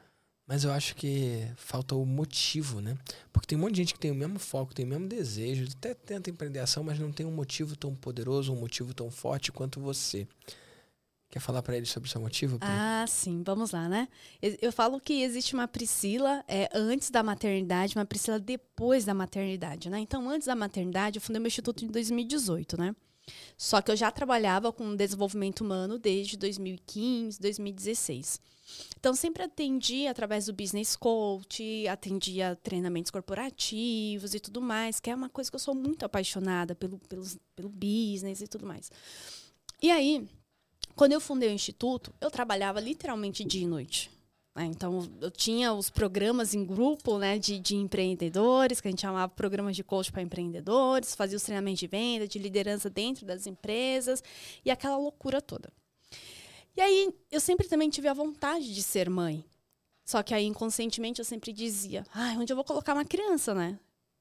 mas 0.47 0.65
eu 0.65 0.73
acho 0.73 0.95
que 0.97 1.49
falta 1.57 1.95
o 1.95 2.05
motivo, 2.05 2.81
né? 2.81 2.99
Porque 3.33 3.47
tem 3.47 3.57
um 3.57 3.61
monte 3.61 3.73
de 3.73 3.79
gente 3.79 3.95
que 3.95 4.01
tem 4.01 4.11
o 4.11 4.15
mesmo 4.15 4.39
foco, 4.39 4.75
tem 4.75 4.85
o 4.85 4.89
mesmo 4.89 5.09
desejo, 5.09 5.67
até 5.77 5.95
tenta 5.95 6.31
empreender 6.31 6.59
ação, 6.59 6.83
mas 6.83 6.99
não 6.99 7.13
tem 7.13 7.25
um 7.25 7.33
motivo 7.33 7.77
tão 7.77 7.95
poderoso, 7.95 8.53
um 8.53 8.61
motivo 8.61 8.93
tão 8.93 9.11
forte 9.11 9.53
quanto 9.53 9.81
você. 9.81 10.27
Quer 11.33 11.41
falar 11.41 11.63
para 11.63 11.75
eles 11.75 11.89
sobre 11.89 12.07
o 12.07 12.13
seu 12.13 12.21
motivo? 12.21 12.59
Ah, 12.61 13.07
sim, 13.09 13.43
vamos 13.43 13.71
lá, 13.71 13.89
né? 13.89 14.07
Eu 14.61 14.71
falo 14.71 15.01
que 15.01 15.23
existe 15.23 15.55
uma 15.55 15.67
Priscila 15.67 16.45
é, 16.47 16.69
antes 16.75 17.09
da 17.09 17.23
maternidade, 17.23 17.97
uma 17.97 18.05
Priscila 18.05 18.39
depois 18.39 19.07
da 19.07 19.15
maternidade, 19.15 19.89
né? 19.89 19.99
Então, 19.99 20.29
antes 20.29 20.47
da 20.47 20.55
maternidade, 20.55 21.17
eu 21.17 21.23
fundei 21.23 21.41
meu 21.41 21.47
instituto 21.47 21.87
em 21.87 21.89
2018, 21.89 22.79
né? 22.79 22.95
Só 23.57 23.81
que 23.81 23.91
eu 23.91 23.97
já 23.97 24.11
trabalhava 24.11 24.71
com 24.75 24.95
desenvolvimento 24.95 25.63
humano 25.63 25.99
desde 25.99 26.37
2015, 26.37 27.41
2016. 27.41 28.39
Então, 29.01 29.15
sempre 29.15 29.43
atendi 29.43 30.07
através 30.07 30.45
do 30.45 30.53
business 30.53 30.95
coach, 30.95 31.89
atendia 31.89 32.59
treinamentos 32.63 33.11
corporativos 33.11 34.35
e 34.35 34.41
tudo 34.41 34.61
mais, 34.61 35.01
que 35.01 35.09
é 35.09 35.15
uma 35.15 35.31
coisa 35.31 35.51
que 35.51 35.55
eu 35.55 35.61
sou 35.61 35.75
muito 35.75 36.05
apaixonada 36.05 36.75
pelo, 36.75 36.99
pelo, 37.09 37.25
pelo 37.57 37.71
business 37.71 38.43
e 38.43 38.47
tudo 38.47 38.67
mais. 38.67 38.91
E 39.83 39.91
aí, 39.91 40.29
quando 40.95 41.13
eu 41.13 41.21
fundei 41.21 41.49
o 41.49 41.53
instituto, 41.53 42.13
eu 42.21 42.31
trabalhava 42.31 42.81
literalmente 42.81 43.45
dia 43.45 43.63
e 43.63 43.67
noite. 43.67 44.11
Né? 44.55 44.67
Então, 44.67 45.09
eu 45.21 45.31
tinha 45.31 45.73
os 45.73 45.89
programas 45.89 46.55
em 46.55 46.65
grupo 46.65 47.19
né, 47.19 47.39
de, 47.39 47.59
de 47.59 47.77
empreendedores, 47.77 48.81
que 48.81 48.89
a 48.89 48.91
gente 48.91 49.01
chamava 49.01 49.33
programas 49.33 49.75
de 49.75 49.83
coach 49.83 50.13
para 50.13 50.23
empreendedores, 50.23 51.15
fazia 51.15 51.37
os 51.37 51.43
treinamentos 51.43 51.81
de 51.81 51.87
venda, 51.87 52.29
de 52.29 52.39
liderança 52.39 52.91
dentro 52.91 53.25
das 53.25 53.47
empresas 53.47 54.23
e 54.65 54.71
aquela 54.71 54.97
loucura 54.97 55.41
toda. 55.41 55.73
E 56.77 56.81
aí, 56.81 57.15
eu 57.31 57.41
sempre 57.41 57.69
também 57.69 57.91
tive 57.91 58.09
a 58.09 58.15
vontade 58.15 58.75
de 58.75 58.83
ser 58.83 59.09
mãe. 59.11 59.45
Só 60.05 60.23
que 60.23 60.35
aí, 60.35 60.47
inconscientemente, 60.47 61.21
eu 61.21 61.25
sempre 61.25 61.53
dizia: 61.53 62.05
ai, 62.13 62.37
onde 62.37 62.53
eu 62.53 62.57
vou 62.57 62.65
colocar 62.65 62.95
uma 62.95 63.05
criança, 63.05 63.55
né? 63.55 63.79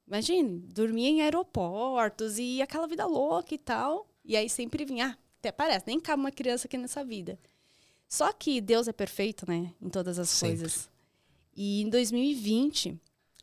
Imagine, 0.08 0.60
dormia 0.68 1.10
em 1.10 1.22
aeroportos 1.22 2.38
e 2.38 2.62
aquela 2.62 2.88
vida 2.88 3.06
louca 3.06 3.56
e 3.56 3.58
tal. 3.58 4.08
E 4.24 4.36
aí 4.36 4.50
sempre 4.50 4.86
vinha, 4.86 5.18
ah, 5.18 5.21
até 5.42 5.52
parece, 5.52 5.88
nem 5.88 6.00
cabe 6.00 6.22
uma 6.22 6.32
criança 6.32 6.68
aqui 6.68 6.78
nessa 6.78 7.04
vida. 7.04 7.38
Só 8.08 8.32
que 8.32 8.62
Deus 8.62 8.88
é 8.88 8.94
perfeito, 8.94 9.50
né? 9.50 9.74
Em 9.82 9.90
todas 9.90 10.20
as 10.20 10.30
Sempre. 10.30 10.58
coisas. 10.58 10.90
E 11.56 11.82
em 11.82 11.90
2020, 11.90 12.96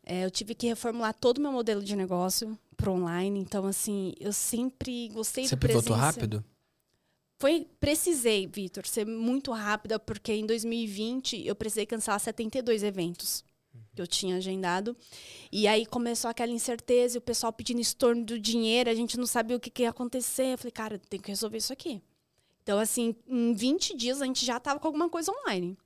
é, 0.05 0.25
eu 0.25 0.31
tive 0.31 0.55
que 0.55 0.69
reformular 0.69 1.13
todo 1.13 1.39
o 1.39 1.41
meu 1.41 1.51
modelo 1.51 1.83
de 1.83 1.97
negócio 1.97 2.57
para 2.77 2.91
online. 2.91 3.41
Então, 3.41 3.67
assim, 3.67 4.15
eu 4.21 4.33
sempre 4.33 5.09
gostei 5.09 5.47
Você 5.49 5.57
pivotou 5.57 5.97
rápido? 5.97 6.45
Foi, 7.41 7.67
precisei, 7.81 8.47
Vitor, 8.47 8.87
ser 8.87 9.07
muito 9.07 9.53
rápida, 9.53 9.99
porque 9.99 10.33
em 10.33 10.47
2020 10.47 11.47
eu 11.47 11.55
precisei 11.55 11.87
cancelar 11.87 12.21
72 12.21 12.83
eventos 12.83 13.45
que 13.95 14.03
eu 14.03 14.07
tinha 14.07 14.37
agendado. 14.37 14.97
E 15.51 15.67
aí 15.67 15.87
começou 15.87 16.31
aquela 16.31 16.53
incerteza, 16.53 17.17
e 17.17 17.19
o 17.19 17.23
pessoal 17.23 17.53
pedindo 17.53 17.81
estorno 17.81 18.25
do 18.25 18.39
dinheiro, 18.39 18.91
a 18.91 18.95
gente 18.95 19.19
não 19.19 19.27
sabia 19.27 19.57
o 19.57 19.61
que, 19.61 19.71
que 19.71 19.83
ia 19.83 19.91
acontecer. 19.91 20.55
Eu 20.55 20.59
falei, 20.59 20.73
cara, 20.73 20.99
tem 20.99 21.21
que 21.21 21.29
resolver 21.29 21.59
isso 21.59 21.73
aqui. 21.73 22.03
Então, 22.63 22.79
assim, 22.79 23.17
em 23.27 23.55
20 23.55 23.97
dias 23.97 24.21
a 24.21 24.27
gente 24.27 24.45
já 24.45 24.59
estava 24.59 24.79
com 24.79 24.87
alguma 24.87 25.09
coisa 25.09 25.33
online. 25.33 25.77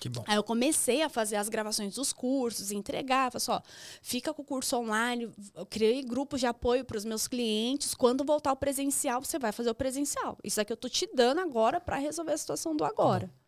Que 0.00 0.08
bom. 0.08 0.22
Aí 0.26 0.36
eu 0.36 0.44
comecei 0.44 1.02
a 1.02 1.08
fazer 1.08 1.36
as 1.36 1.48
gravações 1.48 1.94
dos 1.94 2.12
cursos, 2.12 2.70
entregar, 2.70 3.32
falei 3.32 3.40
só, 3.40 3.62
fica 4.00 4.32
com 4.32 4.42
o 4.42 4.44
curso 4.44 4.76
online, 4.76 5.28
eu 5.54 5.66
criei 5.66 6.02
grupos 6.02 6.40
de 6.40 6.46
apoio 6.46 6.84
para 6.84 6.96
os 6.96 7.04
meus 7.04 7.26
clientes. 7.26 7.94
Quando 7.94 8.24
voltar 8.24 8.52
o 8.52 8.56
presencial, 8.56 9.22
você 9.22 9.38
vai 9.38 9.50
fazer 9.50 9.70
o 9.70 9.74
presencial. 9.74 10.38
Isso 10.44 10.60
aqui 10.60 10.72
eu 10.72 10.76
tô 10.76 10.88
te 10.88 11.08
dando 11.12 11.40
agora 11.40 11.80
para 11.80 11.96
resolver 11.96 12.32
a 12.32 12.38
situação 12.38 12.76
do 12.76 12.84
agora. 12.84 13.24
Uhum. 13.24 13.47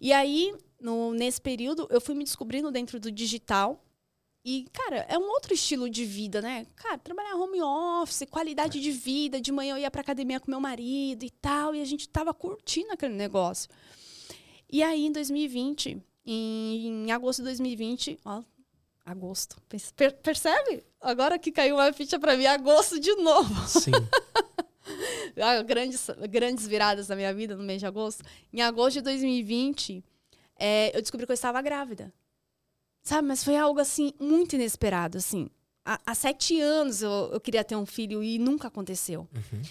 E 0.00 0.12
aí, 0.12 0.54
no, 0.80 1.12
nesse 1.12 1.40
período, 1.40 1.86
eu 1.90 2.00
fui 2.00 2.14
me 2.14 2.24
descobrindo 2.24 2.70
dentro 2.70 3.00
do 3.00 3.10
digital. 3.10 3.82
E, 4.44 4.66
cara, 4.72 5.06
é 5.08 5.16
um 5.16 5.30
outro 5.30 5.54
estilo 5.54 5.88
de 5.88 6.04
vida, 6.04 6.42
né? 6.42 6.66
Cara, 6.76 6.98
trabalhar 6.98 7.34
home 7.36 7.62
office, 7.62 8.26
qualidade 8.30 8.80
de 8.80 8.90
vida. 8.90 9.40
De 9.40 9.50
manhã 9.50 9.74
eu 9.74 9.80
ia 9.80 9.90
pra 9.90 10.02
academia 10.02 10.38
com 10.38 10.50
meu 10.50 10.60
marido 10.60 11.24
e 11.24 11.30
tal. 11.30 11.74
E 11.74 11.80
a 11.80 11.84
gente 11.84 12.08
tava 12.08 12.34
curtindo 12.34 12.92
aquele 12.92 13.14
negócio. 13.14 13.70
E 14.70 14.82
aí, 14.82 15.06
em 15.06 15.12
2020, 15.12 16.02
em, 16.26 17.06
em 17.06 17.12
agosto 17.12 17.38
de 17.38 17.44
2020, 17.44 18.20
ó, 18.24 18.42
agosto. 19.04 19.56
Per 19.96 20.12
percebe? 20.14 20.84
Agora 21.00 21.38
que 21.38 21.52
caiu 21.52 21.76
uma 21.76 21.92
ficha 21.92 22.18
pra 22.18 22.36
mim, 22.36 22.46
agosto 22.46 22.98
de 22.98 23.14
novo. 23.16 23.68
Sim. 23.68 23.92
Grandes, 25.66 26.06
grandes 26.30 26.66
viradas 26.66 27.08
na 27.08 27.16
minha 27.16 27.32
vida 27.34 27.56
no 27.56 27.62
mês 27.62 27.80
de 27.80 27.86
agosto. 27.86 28.24
Em 28.52 28.62
agosto 28.62 28.94
de 28.96 29.02
2020, 29.02 30.04
é, 30.56 30.96
eu 30.96 31.00
descobri 31.00 31.26
que 31.26 31.32
eu 31.32 31.34
estava 31.34 31.60
grávida. 31.60 32.12
Sabe? 33.02 33.28
Mas 33.28 33.44
foi 33.44 33.56
algo, 33.56 33.80
assim, 33.80 34.12
muito 34.18 34.54
inesperado, 34.54 35.18
assim. 35.18 35.48
Há, 35.84 36.00
há 36.06 36.14
sete 36.14 36.58
anos 36.60 37.02
eu, 37.02 37.30
eu, 37.32 37.40
queria 37.40 37.62
ter 37.62 37.76
um 37.76 37.84
filho 37.84 38.22
e 38.22 38.38
nunca 38.38 38.68
aconteceu. 38.68 39.28
Uhum. 39.34 39.62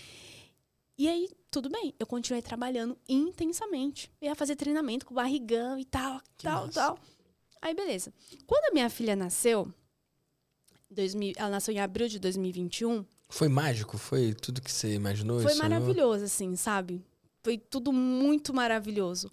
E 0.98 1.10
aí, 1.10 1.28
tudo 1.50 1.70
bem. 1.70 1.96
Eu 1.98 2.06
continuei 2.06 2.42
trabalhando 2.42 2.96
intensamente. 3.10 4.12
Eu 4.22 4.30
ia 4.30 4.36
fazer 4.36 4.56
treinamento 4.56 5.06
com 5.06 5.16
barrigão 5.16 5.80
e 5.80 5.86
tal, 5.86 6.22
que 6.38 6.44
tal, 6.44 6.68
massa. 6.68 6.80
tal. 6.80 7.00
Aí, 7.62 7.74
beleza. 7.74 8.14
Quando 8.46 8.66
a 8.66 8.74
minha 8.74 8.90
filha 8.90 9.16
nasceu, 9.16 9.74
2000, 10.92 11.34
ela 11.36 11.50
nasceu 11.50 11.74
em 11.74 11.80
abril 11.80 12.08
de 12.08 12.20
2021. 12.20 13.04
Foi 13.34 13.50
mágico? 13.50 13.98
Foi 13.98 14.32
tudo 14.36 14.62
que 14.62 14.72
você 14.72 14.94
imaginou? 14.94 15.42
Foi 15.42 15.56
maravilhoso, 15.56 16.26
assim, 16.26 16.56
sabe? 16.56 17.04
Foi 17.42 17.58
tudo 17.58 17.92
muito 17.92 18.54
maravilhoso. 18.54 19.32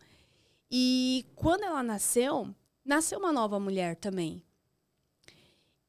E 0.71 1.27
quando 1.37 1.65
ela 1.65 1.83
nasceu, 1.83 2.49
nasceu 2.83 3.19
uma 3.19 3.31
nova 3.31 3.61
mulher 3.61 3.95
também. 3.97 4.43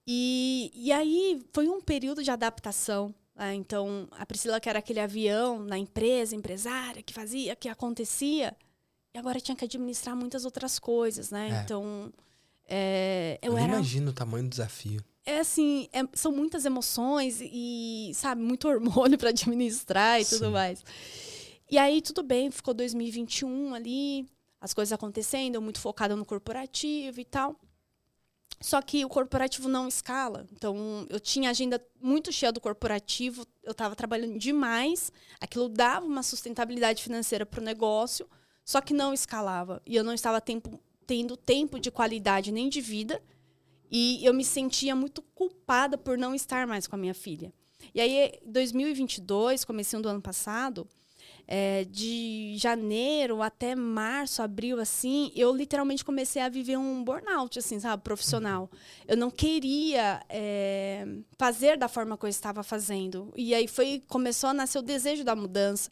E, 0.05 0.69
e 0.75 0.91
aí 0.91 1.41
foi 1.53 1.69
um 1.69 1.79
período 1.79 2.21
de 2.21 2.29
adaptação. 2.29 3.15
Né? 3.33 3.55
Então, 3.55 4.09
a 4.11 4.25
Priscila, 4.25 4.59
que 4.59 4.67
era 4.67 4.79
aquele 4.79 4.99
avião 4.99 5.63
na 5.63 5.77
empresa, 5.77 6.35
empresária, 6.35 7.01
que 7.01 7.13
fazia, 7.13 7.55
que 7.55 7.69
acontecia, 7.69 8.53
e 9.13 9.17
agora 9.17 9.39
tinha 9.39 9.55
que 9.55 9.63
administrar 9.63 10.17
muitas 10.17 10.43
outras 10.43 10.77
coisas, 10.77 11.31
né? 11.31 11.49
É. 11.49 11.63
Então, 11.63 12.11
é, 12.67 13.39
eu, 13.41 13.53
eu 13.53 13.57
era... 13.57 13.71
imagino 13.71 14.11
o 14.11 14.13
tamanho 14.13 14.43
do 14.43 14.49
desafio. 14.49 15.01
É 15.25 15.39
assim, 15.39 15.87
é, 15.93 16.01
são 16.13 16.31
muitas 16.31 16.65
emoções 16.65 17.39
e, 17.41 18.11
sabe, 18.15 18.41
muito 18.41 18.67
hormônio 18.69 19.17
para 19.17 19.29
administrar 19.29 20.19
e 20.19 20.25
Sim. 20.25 20.37
tudo 20.37 20.51
mais. 20.51 20.83
E 21.69 21.77
aí, 21.77 22.01
tudo 22.01 22.23
bem, 22.23 22.51
ficou 22.51 22.73
2021 22.73 23.73
ali, 23.73 24.25
as 24.59 24.73
coisas 24.73 24.91
acontecendo, 24.91 25.55
eu 25.55 25.61
muito 25.61 25.79
focada 25.79 26.15
no 26.15 26.25
corporativo 26.25 27.19
e 27.19 27.25
tal. 27.25 27.55
Só 28.59 28.79
que 28.81 29.03
o 29.03 29.09
corporativo 29.09 29.67
não 29.67 29.87
escala. 29.87 30.45
Então, 30.51 31.07
eu 31.09 31.19
tinha 31.19 31.49
agenda 31.49 31.83
muito 31.99 32.31
cheia 32.31 32.51
do 32.51 32.61
corporativo, 32.61 33.45
eu 33.63 33.71
estava 33.71 33.95
trabalhando 33.95 34.37
demais, 34.37 35.11
aquilo 35.39 35.67
dava 35.67 36.05
uma 36.05 36.21
sustentabilidade 36.21 37.01
financeira 37.01 37.45
para 37.45 37.59
o 37.59 37.63
negócio, 37.63 38.29
só 38.63 38.79
que 38.79 38.93
não 38.93 39.13
escalava. 39.13 39.81
E 39.85 39.95
eu 39.95 40.03
não 40.03 40.13
estava 40.13 40.39
tempo, 40.39 40.79
tendo 41.07 41.35
tempo 41.35 41.79
de 41.79 41.89
qualidade 41.89 42.51
nem 42.51 42.69
de 42.69 42.81
vida, 42.81 43.21
e 43.91 44.25
eu 44.25 44.33
me 44.33 44.45
sentia 44.45 44.95
muito 44.95 45.21
culpada 45.21 45.97
por 45.97 46.17
não 46.17 46.33
estar 46.33 46.65
mais 46.65 46.87
com 46.87 46.95
a 46.95 46.99
minha 46.99 47.13
filha. 47.13 47.53
E 47.93 47.99
aí, 47.99 48.39
2022, 48.45 49.65
comecinho 49.65 50.01
do 50.01 50.07
ano 50.07 50.21
passado, 50.21 50.87
é, 51.47 51.83
de 51.85 52.53
janeiro 52.55 53.41
até 53.41 53.75
março, 53.75 54.41
abril, 54.41 54.79
assim, 54.79 55.31
eu 55.35 55.53
literalmente 55.53 56.05
comecei 56.05 56.41
a 56.41 56.47
viver 56.47 56.77
um 56.77 57.03
burnout, 57.03 57.59
assim, 57.59 57.79
sabe, 57.79 58.01
profissional. 58.03 58.69
Eu 59.05 59.17
não 59.17 59.29
queria 59.29 60.23
é, 60.29 61.05
fazer 61.37 61.77
da 61.77 61.89
forma 61.89 62.17
que 62.17 62.25
eu 62.25 62.29
estava 62.29 62.63
fazendo. 62.63 63.33
E 63.35 63.53
aí 63.53 63.67
foi 63.67 64.01
começou 64.07 64.51
a 64.51 64.53
nascer 64.53 64.79
o 64.79 64.83
desejo 64.83 65.25
da 65.25 65.35
mudança. 65.35 65.91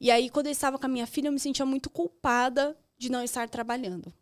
E 0.00 0.10
aí, 0.10 0.28
quando 0.28 0.46
eu 0.46 0.52
estava 0.52 0.78
com 0.78 0.84
a 0.84 0.88
minha 0.88 1.06
filha, 1.06 1.28
eu 1.28 1.32
me 1.32 1.40
sentia 1.40 1.64
muito 1.64 1.88
culpada 1.88 2.76
de 2.98 3.10
não 3.10 3.22
estar 3.22 3.48
trabalhando. 3.48 4.12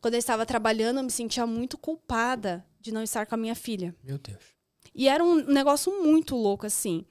Quando 0.00 0.14
eu 0.14 0.18
estava 0.18 0.46
trabalhando, 0.46 0.98
eu 0.98 1.04
me 1.04 1.10
sentia 1.10 1.46
muito 1.46 1.76
culpada 1.76 2.64
de 2.80 2.92
não 2.92 3.02
estar 3.02 3.26
com 3.26 3.34
a 3.34 3.38
minha 3.38 3.54
filha. 3.54 3.94
Meu 4.02 4.18
Deus. 4.18 4.42
E 4.94 5.08
era 5.08 5.22
um 5.22 5.34
negócio 5.34 5.92
muito 6.02 6.34
louco, 6.34 6.66
assim. 6.66 7.04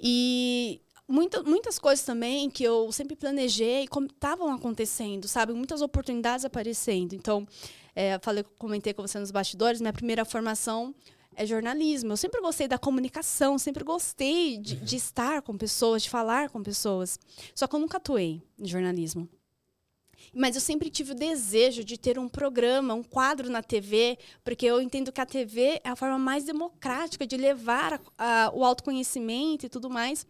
E 0.00 0.80
muita, 1.06 1.42
muitas 1.42 1.78
coisas 1.78 2.04
também 2.04 2.48
que 2.48 2.64
eu 2.64 2.90
sempre 2.92 3.14
planejei 3.14 3.84
estavam 3.84 4.50
acontecendo, 4.52 5.28
sabe? 5.28 5.52
Muitas 5.52 5.82
oportunidades 5.82 6.44
aparecendo. 6.44 7.14
Então, 7.14 7.46
é, 7.94 8.18
falei, 8.22 8.44
comentei 8.58 8.94
com 8.94 9.02
você 9.02 9.18
nos 9.18 9.30
bastidores, 9.30 9.80
minha 9.80 9.92
primeira 9.92 10.24
formação 10.24 10.94
é 11.36 11.44
jornalismo. 11.44 12.12
Eu 12.12 12.16
sempre 12.16 12.40
gostei 12.40 12.68
da 12.68 12.78
comunicação, 12.78 13.58
sempre 13.58 13.84
gostei 13.84 14.58
de, 14.58 14.76
de 14.76 14.96
estar 14.96 15.42
com 15.42 15.56
pessoas, 15.56 16.02
de 16.02 16.10
falar 16.10 16.48
com 16.50 16.62
pessoas. 16.62 17.18
Só 17.54 17.66
que 17.66 17.74
eu 17.74 17.80
nunca 17.80 17.98
atuei 17.98 18.42
em 18.58 18.66
jornalismo. 18.66 19.28
Mas 20.34 20.54
eu 20.54 20.60
sempre 20.60 20.90
tive 20.90 21.12
o 21.12 21.14
desejo 21.14 21.82
de 21.84 21.98
ter 21.98 22.18
um 22.18 22.28
programa, 22.28 22.94
um 22.94 23.02
quadro 23.02 23.50
na 23.50 23.62
TV, 23.62 24.18
porque 24.44 24.66
eu 24.66 24.80
entendo 24.80 25.12
que 25.12 25.20
a 25.20 25.26
TV 25.26 25.80
é 25.82 25.88
a 25.88 25.96
forma 25.96 26.18
mais 26.18 26.44
democrática 26.44 27.26
de 27.26 27.36
levar 27.36 28.00
a, 28.16 28.46
a, 28.46 28.50
o 28.54 28.64
autoconhecimento 28.64 29.66
e 29.66 29.68
tudo 29.68 29.90
mais. 29.90 30.26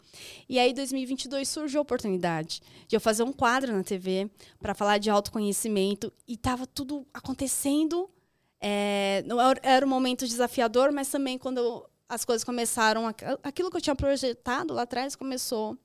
E 0.49 0.59
aí, 0.59 0.71
em 0.71 0.75
2022, 0.75 1.49
surgiu 1.49 1.81
a 1.81 1.83
oportunidade 1.83 2.63
de 2.89 2.97
eu 2.97 3.01
fazer 3.01 3.23
um 3.23 3.33
quadro 3.33 3.73
na 3.73 3.83
TV 3.83 4.31
para 4.59 4.75
falar 4.75 4.99
de 4.99 5.11
autoconhecimento 5.11 6.13
e 6.27 6.35
estava 6.35 6.67
tudo 6.67 7.07
acontecendo. 7.13 8.09
É, 8.61 9.23
não 9.27 9.39
era 9.63 9.85
um 9.85 9.89
momento 9.89 10.27
desafiador, 10.27 10.93
mas 10.93 11.09
também 11.09 11.39
quando 11.39 11.87
as 12.09 12.25
coisas 12.25 12.45
começaram, 12.45 13.07
aquilo 13.43 13.71
que 13.71 13.77
eu 13.77 13.81
tinha 13.81 13.95
projetado 13.95 14.75
lá 14.75 14.83
atrás 14.83 15.15
começou 15.15 15.79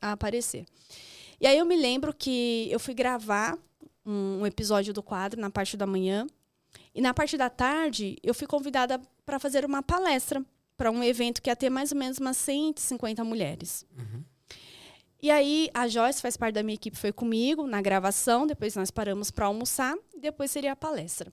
a 0.00 0.12
aparecer. 0.12 0.66
E 1.40 1.46
aí 1.46 1.56
eu 1.58 1.64
me 1.64 1.76
lembro 1.76 2.12
que 2.12 2.68
eu 2.70 2.78
fui 2.78 2.92
gravar 2.92 3.58
um, 4.04 4.40
um 4.40 4.46
episódio 4.46 4.92
do 4.92 5.02
quadro 5.02 5.40
na 5.40 5.50
parte 5.50 5.76
da 5.76 5.86
manhã. 5.86 6.26
E 6.94 7.00
na 7.00 7.14
parte 7.14 7.36
da 7.36 7.48
tarde, 7.48 8.18
eu 8.22 8.34
fui 8.34 8.46
convidada 8.46 9.00
para 9.24 9.38
fazer 9.38 9.64
uma 9.64 9.82
palestra 9.82 10.44
para 10.76 10.90
um 10.90 11.02
evento 11.02 11.40
que 11.40 11.50
ia 11.50 11.56
ter 11.56 11.70
mais 11.70 11.92
ou 11.92 11.98
menos 11.98 12.18
umas 12.18 12.36
150 12.36 13.22
mulheres. 13.24 13.86
Uhum. 13.96 14.24
E 15.22 15.30
aí, 15.30 15.70
a 15.74 15.86
Joyce 15.86 16.22
faz 16.22 16.36
parte 16.36 16.54
da 16.54 16.62
minha 16.62 16.74
equipe, 16.74 16.96
foi 16.96 17.12
comigo 17.12 17.66
na 17.66 17.82
gravação, 17.82 18.46
depois 18.46 18.74
nós 18.74 18.90
paramos 18.90 19.30
para 19.30 19.46
almoçar, 19.46 19.94
e 20.14 20.18
depois 20.18 20.50
seria 20.50 20.72
a 20.72 20.76
palestra. 20.76 21.30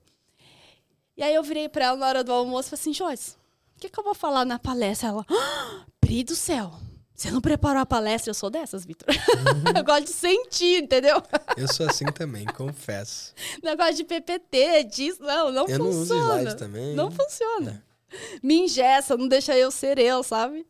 E 1.16 1.22
aí 1.22 1.34
eu 1.34 1.42
virei 1.42 1.68
para 1.68 1.86
ela 1.86 1.96
na 1.96 2.06
hora 2.06 2.24
do 2.24 2.30
almoço 2.30 2.68
e 2.68 2.70
falei 2.70 2.80
assim, 2.82 2.92
Joyce, 2.92 3.36
o 3.76 3.80
que, 3.80 3.88
que 3.88 3.98
eu 3.98 4.04
vou 4.04 4.14
falar 4.14 4.44
na 4.44 4.58
palestra? 4.58 5.08
Ela, 5.08 5.26
ah, 5.28 5.86
Pri 6.00 6.22
do 6.22 6.36
céu, 6.36 6.72
você 7.18 7.32
não 7.32 7.40
preparou 7.40 7.82
a 7.82 7.86
palestra? 7.86 8.30
Eu 8.30 8.34
sou 8.34 8.48
dessas, 8.48 8.84
Vitor. 8.84 9.08
Uhum. 9.08 9.72
eu 9.76 9.82
gosto 9.82 10.04
de 10.04 10.12
sentir, 10.12 10.84
entendeu? 10.84 11.20
Eu 11.56 11.66
sou 11.66 11.88
assim 11.88 12.04
também, 12.06 12.46
confesso. 12.46 13.34
Negócio 13.60 13.96
de 13.96 14.04
PPT, 14.04 14.84
disso, 14.84 15.20
não, 15.20 15.50
não 15.50 15.66
eu 15.66 15.78
funciona. 15.78 15.78
Eu 15.78 15.78
não 15.78 16.00
uso 16.00 16.14
slide 16.14 16.56
também. 16.56 16.94
Não 16.94 17.10
funciona. 17.10 17.84
É. 18.08 18.38
Me 18.40 18.60
ingessa, 18.60 19.16
não 19.16 19.26
deixa 19.26 19.58
eu 19.58 19.68
ser 19.72 19.98
eu, 19.98 20.22
sabe? 20.22 20.64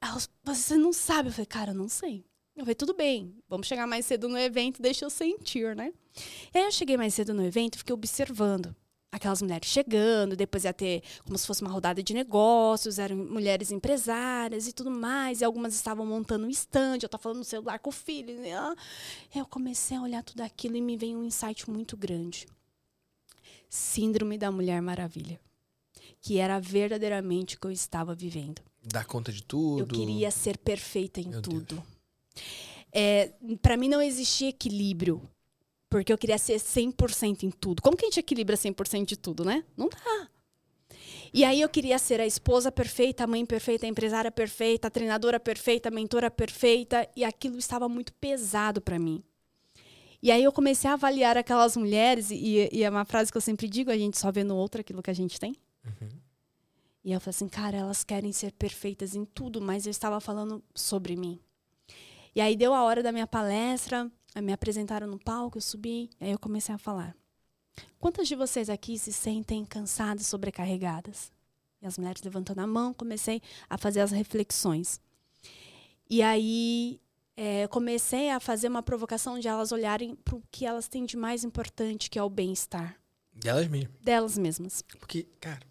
Ela, 0.00 0.16
você 0.42 0.78
não 0.78 0.94
sabe. 0.94 1.28
Eu 1.28 1.32
falei, 1.32 1.46
cara, 1.46 1.72
eu 1.72 1.76
não 1.76 1.90
sei. 1.90 2.24
Eu 2.56 2.64
falei, 2.64 2.74
tudo 2.74 2.94
bem, 2.94 3.36
vamos 3.46 3.66
chegar 3.66 3.86
mais 3.86 4.06
cedo 4.06 4.30
no 4.30 4.38
evento, 4.38 4.80
deixa 4.80 5.04
eu 5.04 5.10
sentir, 5.10 5.76
né? 5.76 5.92
E 6.54 6.58
aí 6.58 6.64
eu 6.64 6.72
cheguei 6.72 6.96
mais 6.96 7.12
cedo 7.12 7.34
no 7.34 7.44
evento 7.44 7.74
e 7.74 7.78
fiquei 7.78 7.94
observando 7.94 8.74
aquelas 9.12 9.42
mulheres 9.42 9.68
chegando, 9.68 10.34
depois 10.34 10.64
ia 10.64 10.72
ter 10.72 11.02
como 11.24 11.36
se 11.36 11.46
fosse 11.46 11.60
uma 11.60 11.70
rodada 11.70 12.02
de 12.02 12.14
negócios, 12.14 12.98
eram 12.98 13.14
mulheres 13.14 13.70
empresárias 13.70 14.66
e 14.66 14.72
tudo 14.72 14.90
mais, 14.90 15.42
e 15.42 15.44
algumas 15.44 15.74
estavam 15.74 16.06
montando 16.06 16.46
um 16.46 16.50
stand, 16.50 16.98
eu 17.02 17.06
estava 17.06 17.22
falando 17.22 17.38
no 17.38 17.44
celular 17.44 17.78
com 17.78 17.90
o 17.90 17.92
filho. 17.92 18.40
Né? 18.40 18.52
Eu 19.34 19.44
comecei 19.44 19.98
a 19.98 20.02
olhar 20.02 20.22
tudo 20.22 20.40
aquilo 20.40 20.76
e 20.76 20.80
me 20.80 20.96
veio 20.96 21.18
um 21.18 21.24
insight 21.24 21.68
muito 21.70 21.94
grande. 21.94 22.46
Síndrome 23.68 24.38
da 24.38 24.50
Mulher 24.50 24.80
Maravilha. 24.80 25.38
Que 26.20 26.38
era 26.38 26.58
verdadeiramente 26.58 27.56
o 27.56 27.60
que 27.60 27.66
eu 27.66 27.70
estava 27.70 28.14
vivendo. 28.14 28.62
Dar 28.82 29.04
conta 29.04 29.32
de 29.32 29.42
tudo. 29.42 29.80
Eu 29.80 29.86
queria 29.86 30.30
ser 30.30 30.56
perfeita 30.56 31.20
em 31.20 31.28
Meu 31.28 31.42
tudo. 31.42 31.82
É, 32.92 33.32
para 33.60 33.76
mim 33.76 33.88
não 33.88 34.00
existia 34.00 34.48
equilíbrio 34.48 35.22
porque 35.92 36.10
eu 36.10 36.16
queria 36.16 36.38
ser 36.38 36.54
100% 36.56 37.42
em 37.42 37.50
tudo. 37.50 37.82
Como 37.82 37.94
que 37.94 38.06
a 38.06 38.08
gente 38.08 38.18
equilibra 38.18 38.56
100% 38.56 39.04
de 39.04 39.14
tudo, 39.14 39.44
né? 39.44 39.62
Não 39.76 39.90
dá. 39.90 40.28
E 41.34 41.44
aí 41.44 41.60
eu 41.60 41.68
queria 41.68 41.98
ser 41.98 42.18
a 42.18 42.26
esposa 42.26 42.72
perfeita, 42.72 43.24
a 43.24 43.26
mãe 43.26 43.44
perfeita, 43.44 43.84
a 43.84 43.88
empresária 43.90 44.30
perfeita, 44.30 44.88
a 44.88 44.90
treinadora 44.90 45.38
perfeita, 45.38 45.90
a 45.90 45.92
mentora 45.92 46.30
perfeita, 46.30 47.06
e 47.14 47.22
aquilo 47.22 47.58
estava 47.58 47.90
muito 47.90 48.10
pesado 48.14 48.80
para 48.80 48.98
mim. 48.98 49.22
E 50.22 50.30
aí 50.30 50.42
eu 50.42 50.50
comecei 50.50 50.88
a 50.88 50.94
avaliar 50.94 51.36
aquelas 51.36 51.76
mulheres, 51.76 52.30
e, 52.30 52.70
e, 52.72 52.82
é 52.82 52.88
uma 52.88 53.04
frase 53.04 53.30
que 53.30 53.36
eu 53.36 53.42
sempre 53.42 53.68
digo, 53.68 53.90
a 53.90 53.98
gente 53.98 54.18
só 54.18 54.32
vê 54.32 54.42
no 54.42 54.56
outro 54.56 54.80
aquilo 54.80 55.02
que 55.02 55.10
a 55.10 55.14
gente 55.14 55.38
tem. 55.38 55.54
Uhum. 55.84 56.08
E 57.04 57.12
eu 57.12 57.20
falei 57.20 57.36
assim, 57.36 57.48
cara, 57.48 57.76
elas 57.76 58.02
querem 58.02 58.32
ser 58.32 58.52
perfeitas 58.52 59.14
em 59.14 59.26
tudo, 59.26 59.60
mas 59.60 59.84
eu 59.84 59.90
estava 59.90 60.20
falando 60.20 60.64
sobre 60.74 61.16
mim. 61.16 61.38
E 62.34 62.40
aí 62.40 62.56
deu 62.56 62.72
a 62.72 62.82
hora 62.82 63.02
da 63.02 63.12
minha 63.12 63.26
palestra, 63.26 64.10
me 64.40 64.52
apresentaram 64.52 65.06
no 65.06 65.18
palco, 65.18 65.58
eu 65.58 65.62
subi, 65.62 66.08
aí 66.20 66.30
eu 66.30 66.38
comecei 66.38 66.74
a 66.74 66.78
falar. 66.78 67.14
Quantas 67.98 68.28
de 68.28 68.34
vocês 68.34 68.70
aqui 68.70 68.98
se 68.98 69.12
sentem 69.12 69.64
cansadas, 69.64 70.26
sobrecarregadas? 70.26 71.30
E 71.80 71.86
as 71.86 71.98
mulheres 71.98 72.22
levantando 72.22 72.60
a 72.60 72.66
mão, 72.66 72.94
comecei 72.94 73.42
a 73.68 73.76
fazer 73.76 74.00
as 74.00 74.10
reflexões. 74.10 75.00
E 76.08 76.22
aí 76.22 77.00
é, 77.36 77.66
comecei 77.68 78.30
a 78.30 78.38
fazer 78.38 78.68
uma 78.68 78.82
provocação 78.82 79.38
de 79.38 79.48
elas 79.48 79.72
olharem 79.72 80.14
para 80.14 80.36
o 80.36 80.42
que 80.50 80.66
elas 80.66 80.88
têm 80.88 81.04
de 81.04 81.16
mais 81.16 81.44
importante, 81.44 82.10
que 82.10 82.18
é 82.18 82.22
o 82.22 82.30
bem-estar. 82.30 82.96
Delas 83.32 83.66
mesmas. 83.66 83.96
Delas 84.00 84.38
mesmas. 84.38 84.82
Porque, 84.98 85.26
cara, 85.40 85.62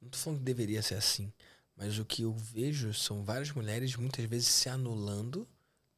não 0.00 0.08
tô 0.08 0.18
falando 0.18 0.38
que 0.38 0.44
deveria 0.44 0.82
ser 0.82 0.94
assim, 0.94 1.32
mas 1.76 1.98
o 1.98 2.04
que 2.04 2.22
eu 2.22 2.32
vejo 2.32 2.94
são 2.94 3.24
várias 3.24 3.50
mulheres 3.52 3.96
muitas 3.96 4.24
vezes 4.24 4.48
se 4.48 4.68
anulando 4.68 5.46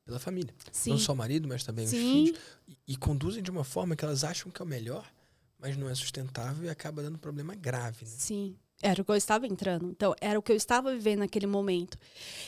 pela 0.04 0.18
família. 0.18 0.54
Sim. 0.70 0.90
Não 0.90 0.98
só 0.98 1.12
o 1.12 1.16
marido, 1.16 1.48
mas 1.48 1.64
também 1.64 1.86
Sim. 1.86 1.96
os 1.96 2.02
filhos. 2.02 2.40
E, 2.68 2.92
e, 2.92 2.96
conduzem 2.96 3.42
de 3.42 3.50
uma 3.50 3.64
forma 3.64 3.96
que 3.96 4.04
elas 4.04 4.24
acham 4.24 4.50
que 4.50 4.60
é 4.60 4.64
o 4.64 4.68
melhor, 4.68 5.10
mas 5.58 5.76
não 5.76 5.88
é 5.88 5.94
sustentável 5.94 6.64
e 6.64 6.68
acaba 6.68 7.02
dando 7.02 7.18
problema 7.18 7.54
grave. 7.54 8.04
Né? 8.04 8.10
Sim. 8.10 8.56
Era 8.82 9.00
o 9.00 9.04
que 9.04 9.12
eu 9.12 9.16
estava 9.16 9.46
entrando. 9.46 9.88
Então, 9.88 10.12
era 10.20 10.36
o 10.36 10.42
que 10.42 10.50
eu 10.50 10.56
estava 10.56 10.92
vivendo 10.92 11.20
naquele 11.20 11.46
momento. 11.46 11.96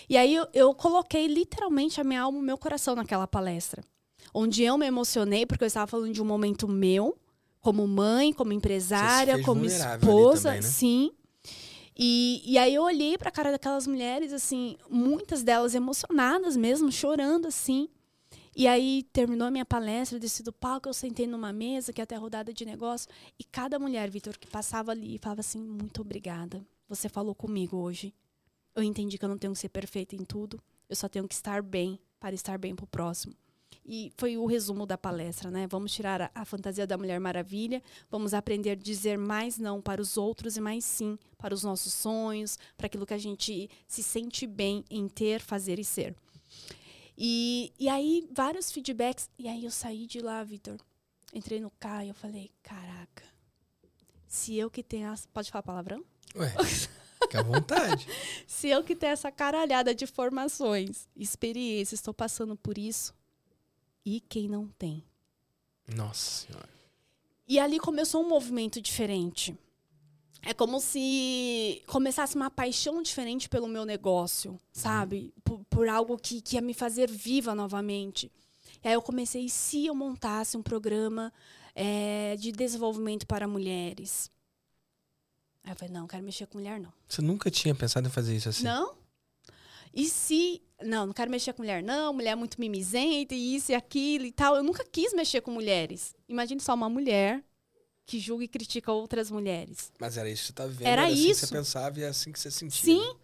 E 0.08 0.16
aí 0.16 0.34
eu, 0.34 0.48
eu 0.52 0.74
coloquei 0.74 1.28
literalmente 1.28 2.00
a 2.00 2.04
minha 2.04 2.22
alma, 2.22 2.38
o 2.38 2.42
meu 2.42 2.58
coração 2.58 2.96
naquela 2.96 3.26
palestra. 3.26 3.84
Onde 4.32 4.64
eu 4.64 4.76
me 4.76 4.84
emocionei, 4.84 5.46
porque 5.46 5.62
eu 5.62 5.68
estava 5.68 5.86
falando 5.86 6.12
de 6.12 6.20
um 6.20 6.24
momento 6.24 6.66
meu, 6.66 7.16
como 7.60 7.86
mãe, 7.86 8.32
como 8.32 8.52
empresária, 8.52 9.40
como 9.44 9.64
esposa. 9.64 10.48
Também, 10.48 10.62
né? 10.62 10.68
Sim. 10.68 11.12
E, 11.96 12.42
e 12.44 12.58
aí 12.58 12.74
eu 12.74 12.82
olhei 12.82 13.16
para 13.16 13.28
a 13.28 13.32
cara 13.32 13.52
daquelas 13.52 13.86
mulheres, 13.86 14.32
assim, 14.32 14.76
muitas 14.90 15.42
delas 15.42 15.74
emocionadas 15.74 16.56
mesmo, 16.56 16.90
chorando, 16.90 17.46
assim. 17.46 17.88
E 18.56 18.66
aí 18.66 19.02
terminou 19.12 19.48
a 19.48 19.50
minha 19.50 19.64
palestra, 19.64 20.16
eu 20.16 20.20
desci 20.20 20.42
do 20.42 20.52
palco, 20.52 20.88
eu 20.88 20.94
sentei 20.94 21.26
numa 21.26 21.52
mesa, 21.52 21.92
que 21.92 22.00
é 22.00 22.04
até 22.04 22.16
rodada 22.16 22.52
de 22.52 22.64
negócio, 22.64 23.08
e 23.38 23.42
cada 23.44 23.78
mulher, 23.78 24.08
Vitor, 24.10 24.38
que 24.38 24.46
passava 24.46 24.92
ali, 24.92 25.18
falava 25.18 25.40
assim: 25.40 25.60
muito 25.60 26.00
obrigada. 26.00 26.64
Você 26.88 27.08
falou 27.08 27.34
comigo 27.34 27.76
hoje. 27.76 28.14
Eu 28.74 28.82
entendi 28.82 29.18
que 29.18 29.24
eu 29.24 29.28
não 29.28 29.38
tenho 29.38 29.52
que 29.52 29.58
ser 29.58 29.68
perfeita 29.68 30.16
em 30.16 30.24
tudo, 30.24 30.60
eu 30.88 30.96
só 30.96 31.08
tenho 31.08 31.28
que 31.28 31.34
estar 31.34 31.62
bem 31.62 31.98
para 32.18 32.34
estar 32.34 32.58
bem 32.58 32.74
para 32.74 32.84
o 32.84 32.88
próximo. 32.88 33.34
E 33.86 34.10
foi 34.16 34.38
o 34.38 34.46
resumo 34.46 34.86
da 34.86 34.96
palestra, 34.96 35.50
né? 35.50 35.66
Vamos 35.66 35.92
tirar 35.92 36.22
a, 36.22 36.30
a, 36.34 36.44
fantasia 36.44 36.86
da 36.86 36.96
Mulher 36.96 37.20
Maravilha, 37.20 37.82
vamos 38.10 38.32
aprender 38.32 38.70
a 38.70 38.74
dizer 38.74 39.18
mais 39.18 39.58
não 39.58 39.82
para 39.82 40.00
os 40.00 40.16
outros 40.16 40.56
e 40.56 40.60
mais 40.60 40.84
sim 40.84 41.18
para 41.36 41.54
os 41.54 41.62
nossos 41.62 41.92
sonhos, 41.92 42.58
para 42.78 42.86
aquilo 42.86 43.04
que 43.04 43.12
a 43.12 43.18
gente 43.18 43.68
se 43.86 44.02
sente 44.02 44.46
bem 44.46 44.84
em 44.90 45.06
ter, 45.06 45.40
fazer 45.40 45.78
e 45.78 45.84
ser. 45.84 46.16
E, 47.16 47.72
e 47.78 47.88
aí, 47.88 48.26
vários 48.32 48.72
feedbacks. 48.72 49.28
E 49.38 49.48
aí 49.48 49.64
eu 49.64 49.70
saí 49.70 50.06
de 50.06 50.20
lá, 50.20 50.42
Vitor. 50.42 50.78
Entrei 51.32 51.60
no 51.60 51.70
carro 51.70 52.04
e 52.04 52.08
eu 52.08 52.14
falei, 52.14 52.50
caraca, 52.62 53.24
se 54.26 54.56
eu 54.56 54.70
que 54.70 54.82
tenho 54.82 55.10
as... 55.10 55.26
Pode 55.26 55.50
falar 55.50 55.62
palavrão? 55.62 56.04
Ué, 56.34 56.52
fica 57.22 57.40
à 57.40 57.42
vontade. 57.42 58.06
se 58.46 58.68
eu 58.68 58.82
que 58.82 58.96
tenho 58.96 59.12
essa 59.12 59.30
caralhada 59.30 59.94
de 59.94 60.06
formações, 60.06 61.06
experiências, 61.16 62.00
estou 62.00 62.14
passando 62.14 62.56
por 62.56 62.78
isso, 62.78 63.14
e 64.04 64.20
quem 64.20 64.48
não 64.48 64.68
tem. 64.68 65.04
Nossa 65.88 66.46
Senhora. 66.46 66.68
E 67.46 67.58
ali 67.58 67.78
começou 67.78 68.22
um 68.24 68.28
movimento 68.28 68.80
diferente. 68.80 69.56
É 70.42 70.52
como 70.52 70.78
se 70.78 71.82
começasse 71.86 72.36
uma 72.36 72.50
paixão 72.50 73.02
diferente 73.02 73.48
pelo 73.48 73.66
meu 73.66 73.84
negócio, 73.84 74.58
sabe? 74.72 75.32
Uhum. 75.36 75.42
Por, 75.42 75.64
por, 75.70 75.88
algo 75.88 76.18
que, 76.18 76.40
que 76.42 76.56
ia 76.56 76.60
me 76.60 76.74
fazer 76.74 77.10
viva 77.10 77.54
novamente. 77.54 78.30
E 78.82 78.88
aí 78.88 78.94
eu 78.94 79.00
comecei, 79.00 79.48
se 79.48 79.86
eu 79.86 79.94
montasse 79.94 80.56
um 80.56 80.62
programa 80.62 81.32
é, 81.74 82.36
de 82.36 82.52
desenvolvimento 82.52 83.26
para 83.26 83.48
mulheres? 83.48 84.30
Aí 85.64 85.72
eu 85.72 85.76
falei, 85.76 85.94
não, 85.94 86.06
quero 86.06 86.22
mexer 86.22 86.46
com 86.46 86.58
mulher, 86.58 86.78
não. 86.78 86.92
Você 87.08 87.22
nunca 87.22 87.50
tinha 87.50 87.74
pensado 87.74 88.06
em 88.06 88.10
fazer 88.10 88.36
isso 88.36 88.50
assim? 88.50 88.64
Não. 88.64 88.94
E 89.94 90.06
se. 90.06 90.60
Não, 90.84 91.06
não 91.06 91.12
quero 91.12 91.30
mexer 91.30 91.52
com 91.52 91.62
mulher, 91.62 91.82
não. 91.82 92.12
Mulher 92.12 92.30
é 92.30 92.34
muito 92.34 92.60
mimizenta 92.60 93.34
e 93.34 93.56
isso 93.56 93.72
e 93.72 93.74
aquilo 93.74 94.24
e 94.24 94.32
tal. 94.32 94.56
Eu 94.56 94.62
nunca 94.62 94.84
quis 94.84 95.12
mexer 95.12 95.40
com 95.40 95.50
mulheres. 95.50 96.14
Imagine 96.28 96.60
só 96.60 96.74
uma 96.74 96.88
mulher 96.88 97.42
que 98.06 98.18
julga 98.20 98.44
e 98.44 98.48
critica 98.48 98.92
outras 98.92 99.30
mulheres. 99.30 99.90
Mas 99.98 100.16
era 100.16 100.28
isso 100.28 100.42
que 100.42 100.46
você 100.46 100.52
estava 100.52 100.68
vivendo, 100.70 100.86
Era 100.88 101.02
era 101.02 101.12
assim 101.12 101.30
isso. 101.30 101.40
que 101.40 101.46
você 101.46 101.54
pensava 101.54 101.98
e 101.98 102.02
é 102.02 102.08
assim 102.08 102.32
que 102.32 102.38
você 102.38 102.50
sentia. 102.50 102.84
Sim. 102.94 103.00
né? 103.00 103.14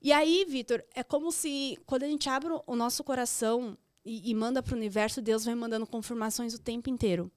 E 0.00 0.12
aí, 0.12 0.44
Vitor, 0.48 0.82
é 0.94 1.02
como 1.02 1.30
se 1.30 1.78
quando 1.86 2.02
a 2.04 2.08
gente 2.08 2.28
abre 2.28 2.50
o 2.66 2.76
nosso 2.76 3.04
coração 3.04 3.76
e, 4.04 4.30
e 4.30 4.34
manda 4.34 4.62
para 4.62 4.74
o 4.74 4.76
universo, 4.76 5.20
Deus 5.22 5.44
vai 5.44 5.54
mandando 5.54 5.86
confirmações 5.86 6.54
o 6.54 6.58
tempo 6.58 6.90
inteiro. 6.90 7.30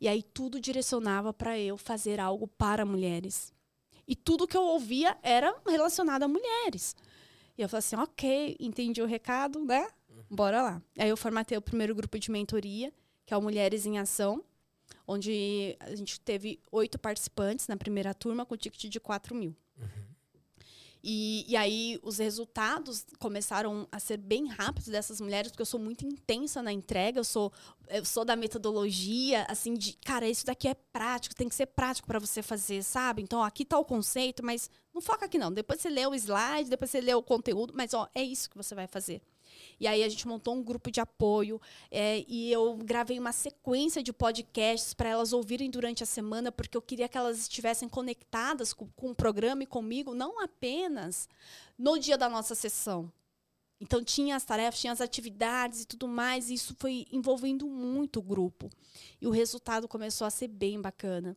E 0.00 0.08
aí 0.08 0.22
tudo 0.22 0.60
direcionava 0.60 1.32
para 1.32 1.58
eu 1.58 1.76
fazer 1.76 2.20
algo 2.20 2.46
para 2.46 2.84
mulheres. 2.84 3.52
E 4.06 4.16
tudo 4.16 4.46
que 4.46 4.56
eu 4.56 4.62
ouvia 4.62 5.18
era 5.22 5.54
relacionado 5.66 6.22
a 6.22 6.28
mulheres. 6.28 6.96
E 7.58 7.62
eu 7.62 7.68
falei 7.68 7.80
assim, 7.80 7.96
ok, 7.96 8.56
entendi 8.60 9.02
o 9.02 9.06
recado, 9.06 9.64
né? 9.64 9.88
Bora 10.30 10.62
lá. 10.62 10.82
Aí 10.96 11.08
eu 11.08 11.16
formatei 11.16 11.58
o 11.58 11.60
primeiro 11.60 11.92
grupo 11.92 12.16
de 12.16 12.30
mentoria, 12.30 12.92
que 13.26 13.34
é 13.34 13.36
o 13.36 13.42
Mulheres 13.42 13.84
em 13.84 13.98
Ação, 13.98 14.44
onde 15.06 15.76
a 15.80 15.94
gente 15.96 16.20
teve 16.20 16.60
oito 16.70 16.98
participantes 16.98 17.66
na 17.66 17.76
primeira 17.76 18.14
turma 18.14 18.46
com 18.46 18.56
ticket 18.56 18.84
de 18.88 19.00
4 19.00 19.34
mil. 19.34 19.56
E, 21.02 21.44
e 21.48 21.56
aí 21.56 21.98
os 22.02 22.18
resultados 22.18 23.06
começaram 23.18 23.86
a 23.90 24.00
ser 24.00 24.16
bem 24.16 24.48
rápidos 24.48 24.88
dessas 24.88 25.20
mulheres, 25.20 25.50
porque 25.50 25.62
eu 25.62 25.66
sou 25.66 25.78
muito 25.78 26.04
intensa 26.04 26.62
na 26.62 26.72
entrega, 26.72 27.20
eu 27.20 27.24
sou, 27.24 27.52
eu 27.88 28.04
sou 28.04 28.24
da 28.24 28.34
metodologia, 28.34 29.46
assim, 29.48 29.74
de, 29.74 29.92
cara, 30.04 30.28
isso 30.28 30.44
daqui 30.44 30.66
é 30.68 30.74
prático, 30.74 31.34
tem 31.34 31.48
que 31.48 31.54
ser 31.54 31.66
prático 31.66 32.08
para 32.08 32.18
você 32.18 32.42
fazer, 32.42 32.82
sabe? 32.82 33.22
Então, 33.22 33.42
aqui 33.42 33.64
tá 33.64 33.78
o 33.78 33.84
conceito, 33.84 34.44
mas 34.44 34.70
não 34.92 35.00
foca 35.00 35.26
aqui 35.26 35.38
não. 35.38 35.52
Depois 35.52 35.80
você 35.80 35.88
lê 35.88 36.06
o 36.06 36.14
slide, 36.14 36.68
depois 36.68 36.90
você 36.90 37.00
lê 37.00 37.14
o 37.14 37.22
conteúdo, 37.22 37.72
mas 37.76 37.94
ó, 37.94 38.08
é 38.14 38.22
isso 38.22 38.50
que 38.50 38.56
você 38.56 38.74
vai 38.74 38.86
fazer. 38.86 39.22
E 39.80 39.86
aí 39.86 40.02
a 40.02 40.08
gente 40.08 40.26
montou 40.26 40.54
um 40.54 40.62
grupo 40.62 40.90
de 40.90 41.00
apoio 41.00 41.60
é, 41.90 42.24
e 42.26 42.52
eu 42.52 42.76
gravei 42.76 43.18
uma 43.18 43.32
sequência 43.32 44.02
de 44.02 44.12
podcasts 44.12 44.92
para 44.94 45.08
elas 45.08 45.32
ouvirem 45.32 45.70
durante 45.70 46.02
a 46.02 46.06
semana, 46.06 46.50
porque 46.50 46.76
eu 46.76 46.82
queria 46.82 47.08
que 47.08 47.16
elas 47.16 47.38
estivessem 47.38 47.88
conectadas 47.88 48.72
com, 48.72 48.88
com 48.96 49.10
o 49.10 49.14
programa 49.14 49.62
e 49.62 49.66
comigo, 49.66 50.14
não 50.14 50.42
apenas 50.42 51.28
no 51.78 51.98
dia 51.98 52.18
da 52.18 52.28
nossa 52.28 52.54
sessão. 52.54 53.12
Então 53.80 54.02
tinha 54.02 54.34
as 54.34 54.44
tarefas, 54.44 54.80
tinha 54.80 54.92
as 54.92 55.00
atividades 55.00 55.82
e 55.82 55.86
tudo 55.86 56.08
mais, 56.08 56.50
e 56.50 56.54
isso 56.54 56.74
foi 56.78 57.06
envolvendo 57.12 57.66
muito 57.68 58.18
o 58.18 58.22
grupo. 58.22 58.68
E 59.20 59.26
o 59.26 59.30
resultado 59.30 59.86
começou 59.86 60.26
a 60.26 60.30
ser 60.30 60.48
bem 60.48 60.80
bacana. 60.80 61.36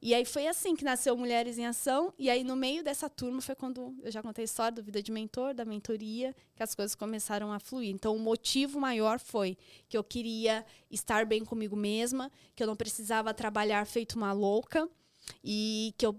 E 0.00 0.14
aí 0.14 0.24
foi 0.24 0.46
assim 0.46 0.74
que 0.74 0.84
nasceu 0.84 1.16
Mulheres 1.16 1.58
em 1.58 1.66
Ação. 1.66 2.12
E 2.18 2.28
aí, 2.28 2.42
no 2.42 2.56
meio 2.56 2.82
dessa 2.82 3.08
turma, 3.08 3.40
foi 3.40 3.54
quando 3.54 3.94
eu 4.02 4.10
já 4.10 4.22
contei 4.22 4.42
a 4.42 4.44
história 4.44 4.72
do 4.72 4.82
Vida 4.82 5.02
de 5.02 5.12
Mentor, 5.12 5.54
da 5.54 5.64
mentoria, 5.64 6.34
que 6.56 6.62
as 6.62 6.74
coisas 6.74 6.94
começaram 6.94 7.52
a 7.52 7.58
fluir. 7.58 7.90
Então, 7.90 8.14
o 8.14 8.18
motivo 8.18 8.80
maior 8.80 9.18
foi 9.18 9.56
que 9.88 9.96
eu 9.96 10.02
queria 10.02 10.66
estar 10.90 11.24
bem 11.24 11.44
comigo 11.44 11.76
mesma, 11.76 12.30
que 12.54 12.62
eu 12.62 12.66
não 12.66 12.76
precisava 12.76 13.32
trabalhar 13.32 13.86
feito 13.86 14.16
uma 14.16 14.32
louca 14.32 14.88
e 15.42 15.94
que 15.96 16.04
eu 16.04 16.16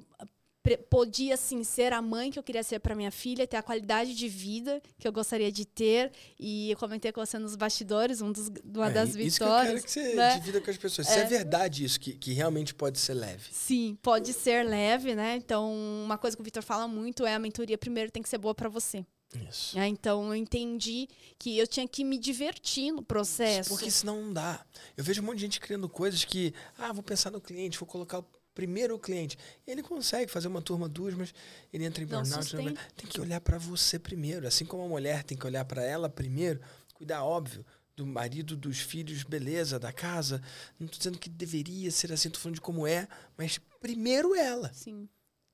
podia 0.89 1.36
sim 1.36 1.63
ser 1.63 1.91
a 1.93 2.02
mãe 2.02 2.32
que 2.32 2.39
eu 2.39 2.43
queria 2.43 2.63
ser 2.63 2.80
para 2.80 2.95
minha 2.95 3.12
filha, 3.12 3.45
ter 3.45 3.58
a 3.58 3.63
qualidade 3.63 4.15
de 4.15 4.28
vida 4.30 4.82
que 4.97 5.08
eu 5.08 5.12
gostaria 5.12 5.52
de 5.52 5.65
ter. 5.65 6.12
E 6.39 6.71
eu 6.71 6.78
comentei 6.78 7.12
com 7.12 7.26
você 7.26 7.38
nos 7.38 7.56
bastidores, 7.56 8.21
um 8.21 8.32
dos, 8.32 8.49
uma 8.73 8.88
É, 8.88 8.91
das 8.91 9.15
isso 9.15 9.38
que 9.38 9.43
eu 9.43 9.47
quero 9.47 9.60
vitórias. 9.60 9.86
que 9.86 9.91
você 9.91 10.15
né? 10.15 10.38
divida 10.38 10.62
com 10.62 10.71
as 10.71 10.78
pessoas. 10.78 11.08
Se 11.08 11.19
é 11.19 11.26
verdade 11.26 11.84
isso, 11.84 11.99
que, 11.99 12.13
que 12.13 12.32
realmente 12.34 12.73
pode 12.73 12.99
ser 12.99 13.13
leve. 13.13 13.49
Sim, 13.52 13.97
pode 14.02 14.32
ser 14.34 14.63
leve, 14.65 15.15
né? 15.15 15.36
Então, 15.36 15.71
uma 16.04 16.17
coisa 16.17 16.36
que 16.38 16.41
o 16.41 16.45
Vitor 16.45 16.63
fala 16.63 16.88
muito 16.88 17.26
é 17.26 17.34
a 17.34 17.39
mentoria 17.39 17.78
primeiro 17.78 18.12
tem 18.12 18.23
que 18.23 18.30
ser 18.30 18.38
boa 18.38 18.56
para 18.56 18.69
você. 18.69 19.06
Isso. 19.49 19.76
né? 19.76 19.88
Então, 19.88 20.28
eu 20.28 20.36
entendi 20.36 21.08
que 21.39 21.58
eu 21.58 21.65
tinha 21.65 21.88
que 21.88 22.04
me 22.04 22.19
divertir 22.19 22.91
no 22.91 23.02
processo. 23.02 23.71
Porque 23.71 23.89
senão 23.89 24.21
não 24.21 24.32
dá. 24.32 24.63
Eu 24.95 25.04
vejo 25.04 25.21
um 25.21 25.26
monte 25.26 25.38
de 25.38 25.41
gente 25.41 25.60
criando 25.60 25.89
coisas 25.89 26.23
que, 26.23 26.54
ah, 26.78 26.93
vou 26.93 27.02
pensar 27.02 27.32
no 27.32 27.41
cliente, 27.41 27.80
vou 27.80 27.88
colocar 27.88 28.19
o 28.19 28.26
primeiro 28.54 28.96
o 28.96 29.00
cliente. 29.00 29.38
Ele 29.66 29.82
consegue 29.84 30.32
fazer 30.32 30.48
uma 30.48 30.62
turma, 30.62 30.88
duas, 30.88 31.13
mas 31.16 31.34
ele 31.72 31.86
entra 31.86 32.04
em 32.04 32.08
burnout. 32.08 32.56
não 32.56 32.63
vai- 32.66 32.74
Tem 32.96 33.08
que 33.08 33.20
olhar 33.22 33.42
para 33.42 33.58
você 33.58 33.98
primeiro. 34.00 34.48
Assim 34.48 34.66
como 34.66 34.84
a 34.84 34.88
mulher 34.88 35.24
tem 35.24 35.38
que 35.38 35.46
olhar 35.46 35.66
para 35.66 35.84
ela 35.84 36.10
primeiro, 36.10 36.60
cuidar, 36.94 37.24
óbvio, 37.24 37.66
do 37.96 38.06
marido, 38.06 38.56
dos 38.58 38.80
filhos, 38.80 39.24
beleza, 39.24 39.80
da 39.80 39.92
casa. 39.92 40.42
Não 40.80 40.88
tô 40.88 40.98
dizendo 40.98 41.20
que 41.20 41.30
deveria 41.30 41.92
ser 41.92 42.12
assim, 42.12 42.30
tô 42.30 42.39
falando 42.39 42.56
de 42.56 42.62
como 42.62 42.88
é, 42.88 43.08
mas 43.38 43.60
primeiro 43.80 44.34
ela. 44.36 44.72
Sim. 44.74 45.08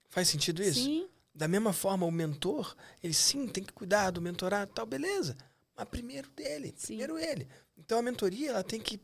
Faz 0.09 0.27
sentido 0.29 0.61
isso? 0.63 0.83
Sim, 0.83 1.07
Da 1.33 1.47
mesma 1.47 1.71
forma, 1.71 2.05
o 2.05 2.11
mentor, 2.11 2.75
ele 3.03 3.13
sim 3.13 3.47
tem 3.47 3.63
que 3.63 3.71
cuidar 3.71 4.09
do 4.11 4.21
mentorado 4.21 4.71
e 4.71 4.73
tal, 4.73 4.85
beleza. 4.85 5.37
Mas 5.75 5.87
primeiro 5.87 6.29
dele, 6.31 6.73
Sim. 6.75 6.87
primeiro 6.97 7.17
ele. 7.17 7.47
Então 7.77 7.99
a 7.99 8.01
mentoria, 8.01 8.49
ela 8.49 8.63
tem 8.63 8.81
que 8.81 8.99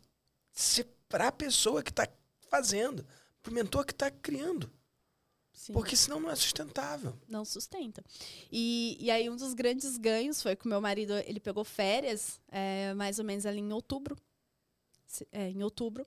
ser 0.51 0.85
para 1.07 1.27
a 1.27 1.31
pessoa 1.31 1.81
que 1.83 1.91
está 1.91 2.07
fazendo, 2.49 3.05
para 3.45 3.51
o 3.51 3.53
mentor 3.53 3.85
que 3.85 3.91
está 3.91 4.09
criando. 4.09 4.71
sim. 5.53 5.71
Porque 5.71 5.95
senão 5.95 6.19
não 6.19 6.31
é 6.31 6.35
sustentável. 6.35 7.13
não 7.27 7.45
sustenta. 7.45 8.03
E, 8.51 8.97
e 8.99 9.11
aí 9.11 9.29
um 9.29 9.35
dos 9.35 9.53
grandes 9.53 9.97
ganhos 9.97 10.41
foi 10.41 10.55
que 10.55 10.65
o 10.65 10.67
meu 10.69 10.81
marido 10.81 11.13
ele 11.27 11.39
pegou 11.39 11.63
férias 11.63 12.41
é, 12.51 12.93
mais 12.95 13.19
ou 13.19 13.25
menos 13.25 13.45
ali 13.45 13.59
em 13.59 13.71
outubro, 13.71 14.17
é, 15.31 15.49
em 15.49 15.61
outubro. 15.63 16.05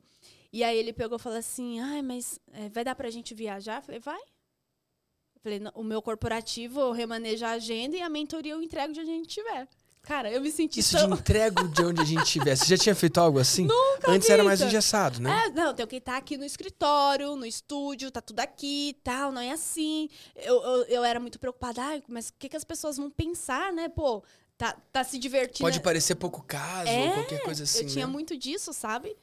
E 0.53 0.65
aí 0.65 0.77
ele 0.77 0.93
pegou 0.93 1.17
e 1.17 1.21
falou 1.21 1.39
assim, 1.39 1.79
ai, 1.79 2.03
mas 2.03 2.41
é, 2.53 2.69
vai 2.71 2.83
dar 2.83 2.97
pra 2.97 3.09
gente 3.11 3.35
viajar? 3.35 3.77
Eu 3.79 3.83
falei, 3.83 4.01
vai. 4.01 4.21
Eu 4.21 5.41
falei, 5.41 5.59
"Não, 5.61 5.71
o 5.77 5.85
meu 5.85 6.03
corporativo 6.03 6.81
eu 6.81 6.91
remanejo 6.93 7.45
a 7.47 7.51
agenda 7.53 7.97
e 7.97 8.03
a 8.03 8.09
mentoria 8.09 8.53
eu 8.55 8.61
entrego 8.63 8.93
de 8.93 9.01
onde 9.01 9.11
a 9.11 9.15
gente 9.15 9.29
estiver. 9.29 9.69
Cara, 10.03 10.31
eu 10.31 10.41
me 10.41 10.51
senti 10.51 10.81
Isso 10.81 10.97
de 10.97 11.03
tão... 11.03 11.17
entrego 11.17 11.69
de 11.69 11.85
onde 11.85 12.01
a 12.01 12.05
gente 12.05 12.23
estivesse. 12.23 12.65
Você 12.65 12.77
já 12.77 12.83
tinha 12.83 12.95
feito 12.95 13.19
algo 13.19 13.39
assim? 13.39 13.65
Nunca 13.69 14.11
Antes 14.11 14.29
era 14.31 14.43
mais 14.43 14.61
engessado, 14.61 15.21
né? 15.21 15.47
É, 15.47 15.51
não, 15.51 15.75
tem 15.75 15.87
que 15.87 15.97
estar 15.97 16.17
aqui 16.17 16.37
no 16.37 16.45
escritório, 16.45 17.37
no 17.37 17.45
estúdio, 17.45 18.11
tá 18.11 18.21
tudo 18.21 18.41
aqui 18.41 18.91
e 18.91 18.95
tal, 18.95 19.31
não 19.31 19.41
é 19.41 19.51
assim. 19.51 20.09
Eu, 20.37 20.63
eu, 20.63 20.85
eu 20.85 21.05
era 21.05 21.21
muito 21.21 21.39
preocupada, 21.39 21.83
ai, 21.83 22.03
mas 22.09 22.29
o 22.29 22.35
que, 22.39 22.49
que 22.49 22.57
as 22.57 22.65
pessoas 22.65 22.97
vão 22.97 23.11
pensar, 23.11 23.73
né? 23.73 23.89
Pô, 23.89 24.23
tá, 24.57 24.77
tá 24.93 25.05
se 25.05 25.19
divertindo. 25.19 25.61
Pode 25.61 25.81
parecer 25.81 26.15
pouco 26.15 26.43
caso 26.43 26.89
É, 26.89 27.07
ou 27.07 27.13
qualquer 27.15 27.43
coisa 27.43 27.65
assim. 27.65 27.81
eu 27.81 27.87
tinha 27.87 28.07
né? 28.07 28.13
muito 28.13 28.37
disso, 28.37 28.73
sabe? 28.73 29.17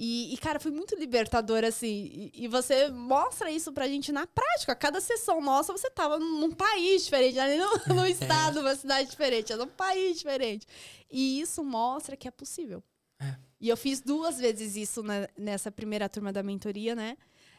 E, 0.00 0.32
e, 0.32 0.38
cara, 0.38 0.60
foi 0.60 0.70
muito 0.70 0.94
libertador, 0.94 1.64
assim. 1.64 2.30
E, 2.32 2.44
e 2.44 2.48
você 2.48 2.88
mostra 2.88 3.50
isso 3.50 3.72
pra 3.72 3.88
gente 3.88 4.12
na 4.12 4.28
prática. 4.28 4.72
Cada 4.76 5.00
sessão 5.00 5.40
nossa, 5.40 5.72
você 5.72 5.90
tava 5.90 6.20
num, 6.20 6.38
num 6.38 6.50
país 6.52 7.04
diferente, 7.04 7.36
ali 7.36 7.56
no, 7.56 7.96
no 7.96 8.06
estado, 8.06 8.62
numa 8.62 8.76
cidade 8.76 9.10
diferente, 9.10 9.52
era 9.52 9.64
num 9.64 9.70
país 9.72 10.18
diferente. 10.18 10.68
E 11.10 11.40
isso 11.40 11.64
mostra 11.64 12.16
que 12.16 12.28
é 12.28 12.30
possível. 12.30 12.80
É. 13.20 13.34
E 13.60 13.68
eu 13.68 13.76
fiz 13.76 14.00
duas 14.00 14.38
vezes 14.38 14.76
isso 14.76 15.02
na- 15.02 15.28
nessa 15.36 15.68
primeira 15.72 16.08
turma 16.08 16.32
da 16.32 16.44
mentoria, 16.44 16.94
né? 16.94 17.16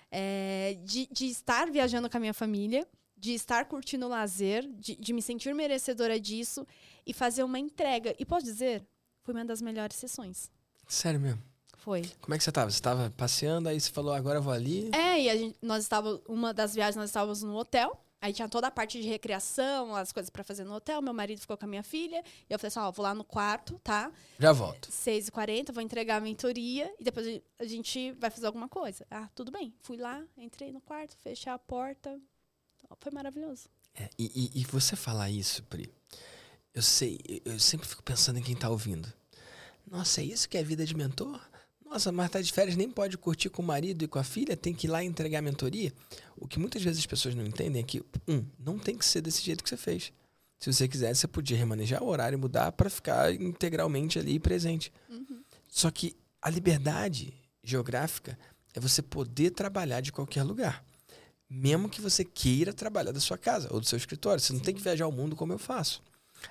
É, 0.10 0.78
de, 0.86 1.08
de 1.12 1.26
estar 1.28 1.70
viajando 1.70 2.10
com 2.10 2.16
a 2.16 2.20
minha 2.22 2.34
família, 2.34 2.88
de 3.18 3.34
estar 3.34 3.66
curtindo 3.66 4.06
o 4.06 4.10
lazer, 4.10 4.66
de, 4.78 4.96
de 4.96 5.12
me 5.12 5.22
sentir 5.22 5.54
merecedora 5.54 6.18
disso 6.18 6.66
e 7.06 7.14
fazer 7.14 7.44
uma 7.44 7.60
entrega. 7.60 8.16
E 8.18 8.26
posso 8.26 8.46
dizer, 8.46 8.88
foi 9.24 9.34
uma 9.34 9.44
das 9.44 9.62
melhores 9.62 9.98
sessões. 9.98 10.50
Sério 10.88 11.20
mesmo. 11.20 11.49
Foi. 11.80 12.04
Como 12.22 12.34
é 12.34 12.38
que 12.38 12.44
você 12.44 12.52
tava? 12.52 12.70
Você 12.70 12.82
tava 12.82 13.10
passeando, 13.12 13.70
aí 13.70 13.80
você 13.80 13.90
falou, 13.92 14.14
agora 14.14 14.40
eu 14.40 14.42
vou 14.44 14.54
ali. 14.54 14.90
É, 14.94 15.20
e 15.20 15.38
gente, 15.38 15.58
nós 15.62 15.84
estávamos, 15.84 16.22
uma 16.28 16.54
das 16.54 16.74
viagens 16.76 16.96
nós 16.96 17.10
estávamos 17.10 17.42
no 17.44 17.56
hotel. 17.56 18.00
Aí 18.22 18.34
tinha 18.34 18.50
toda 18.50 18.68
a 18.68 18.72
parte 18.72 19.02
de 19.02 19.08
recreação, 19.08 19.96
as 19.96 20.12
coisas 20.12 20.30
pra 20.30 20.44
fazer 20.44 20.66
no 20.66 20.74
hotel. 20.74 21.02
Meu 21.02 21.14
marido 21.14 21.40
ficou 21.40 21.56
com 21.58 21.64
a 21.64 21.68
minha 21.70 21.82
filha. 21.84 22.22
E 22.50 22.54
eu 22.54 22.60
falei 22.60 22.68
assim: 22.68 22.80
ó, 22.80 22.92
vou 22.92 23.02
lá 23.04 23.16
no 23.16 23.24
quarto, 23.24 23.80
tá? 23.82 24.12
Já 24.38 24.52
volto. 24.52 24.90
6h40, 24.92 25.72
vou 25.72 25.82
entregar 25.82 26.18
a 26.18 26.20
mentoria 26.20 26.94
e 27.00 27.04
depois 27.06 27.42
a 27.58 27.64
gente 27.66 28.12
vai 28.20 28.30
fazer 28.30 28.48
alguma 28.48 28.68
coisa. 28.68 29.06
Ah, 29.10 29.30
tudo 29.34 29.52
bem. 29.52 29.74
Fui 29.80 29.96
lá, 29.96 30.22
entrei 30.38 30.70
no 30.74 30.82
quarto, 30.82 31.16
fechei 31.24 31.50
a 31.50 31.58
porta. 31.58 32.20
Foi 33.00 33.12
maravilhoso. 33.14 33.70
É, 33.96 34.10
e, 34.20 34.52
e- 34.54 34.62
e 34.62 34.66
você 34.66 34.98
falar 34.98 35.30
isso, 35.30 35.64
Pri, 35.64 35.90
eu 36.74 36.82
sei, 36.82 37.20
eu, 37.46 37.54
eu 37.54 37.60
sempre 37.60 37.88
fico 37.88 38.04
pensando 38.04 38.38
em 38.40 38.44
quem 38.44 38.56
tá 38.56 38.70
ouvindo. 38.70 39.12
Nossa, 39.90 40.20
é 40.20 40.26
isso 40.26 40.50
que 40.50 40.58
é 40.58 40.64
vida 40.64 40.86
de 40.86 40.94
mentor? 40.96 41.40
Nossa, 41.90 42.12
mas 42.12 42.30
tá 42.30 42.40
de 42.40 42.54
férias, 42.54 42.78
nem 42.78 42.90
pode 42.90 43.18
curtir 43.18 43.50
com 43.50 43.64
o 43.64 43.66
marido 43.66 44.04
e 44.04 44.08
com 44.08 44.20
a 44.20 44.24
filha, 44.24 44.56
tem 44.56 44.76
que 44.76 44.86
ir 44.86 44.90
lá 44.92 45.04
entregar 45.04 45.40
a 45.40 45.42
mentoria. 45.42 45.92
O 46.38 46.48
que 46.48 46.60
muitas 46.60 46.84
vezes 46.84 47.00
as 47.00 47.06
pessoas 47.08 47.34
não 47.34 47.44
entendem 47.44 47.82
é 47.82 47.84
que, 47.84 48.04
um, 48.28 48.46
não 48.60 48.78
tem 48.78 48.96
que 48.96 49.04
ser 49.04 49.22
desse 49.22 49.42
jeito 49.42 49.64
que 49.64 49.70
você 49.70 49.78
fez. 49.78 50.14
Se 50.60 50.72
você 50.72 50.88
quisesse, 50.88 51.22
você 51.22 51.28
podia 51.28 51.58
remanejar 51.58 52.04
o 52.04 52.08
horário 52.08 52.36
e 52.36 52.40
mudar 52.40 52.72
para 52.74 52.90
ficar 52.92 53.34
integralmente 53.34 54.20
ali 54.20 54.40
presente. 54.40 54.94
Só 55.68 55.90
que 55.90 56.16
a 56.42 56.50
liberdade 56.50 57.34
geográfica 57.64 58.38
é 58.74 58.80
você 58.80 59.02
poder 59.02 59.52
trabalhar 59.52 60.02
de 60.02 60.12
qualquer 60.12 60.44
lugar. 60.44 60.86
Mesmo 61.50 61.90
que 61.90 62.02
você 62.02 62.24
queira 62.24 62.72
trabalhar 62.72 63.12
da 63.12 63.20
sua 63.20 63.38
casa 63.38 63.68
ou 63.72 63.80
do 63.80 63.88
seu 63.88 63.98
escritório. 63.98 64.40
Você 64.40 64.54
não 64.54 64.60
tem 64.60 64.76
que 64.76 64.82
viajar 64.82 65.06
ao 65.06 65.12
mundo 65.12 65.36
como 65.36 65.54
eu 65.54 65.58
faço. 65.58 66.04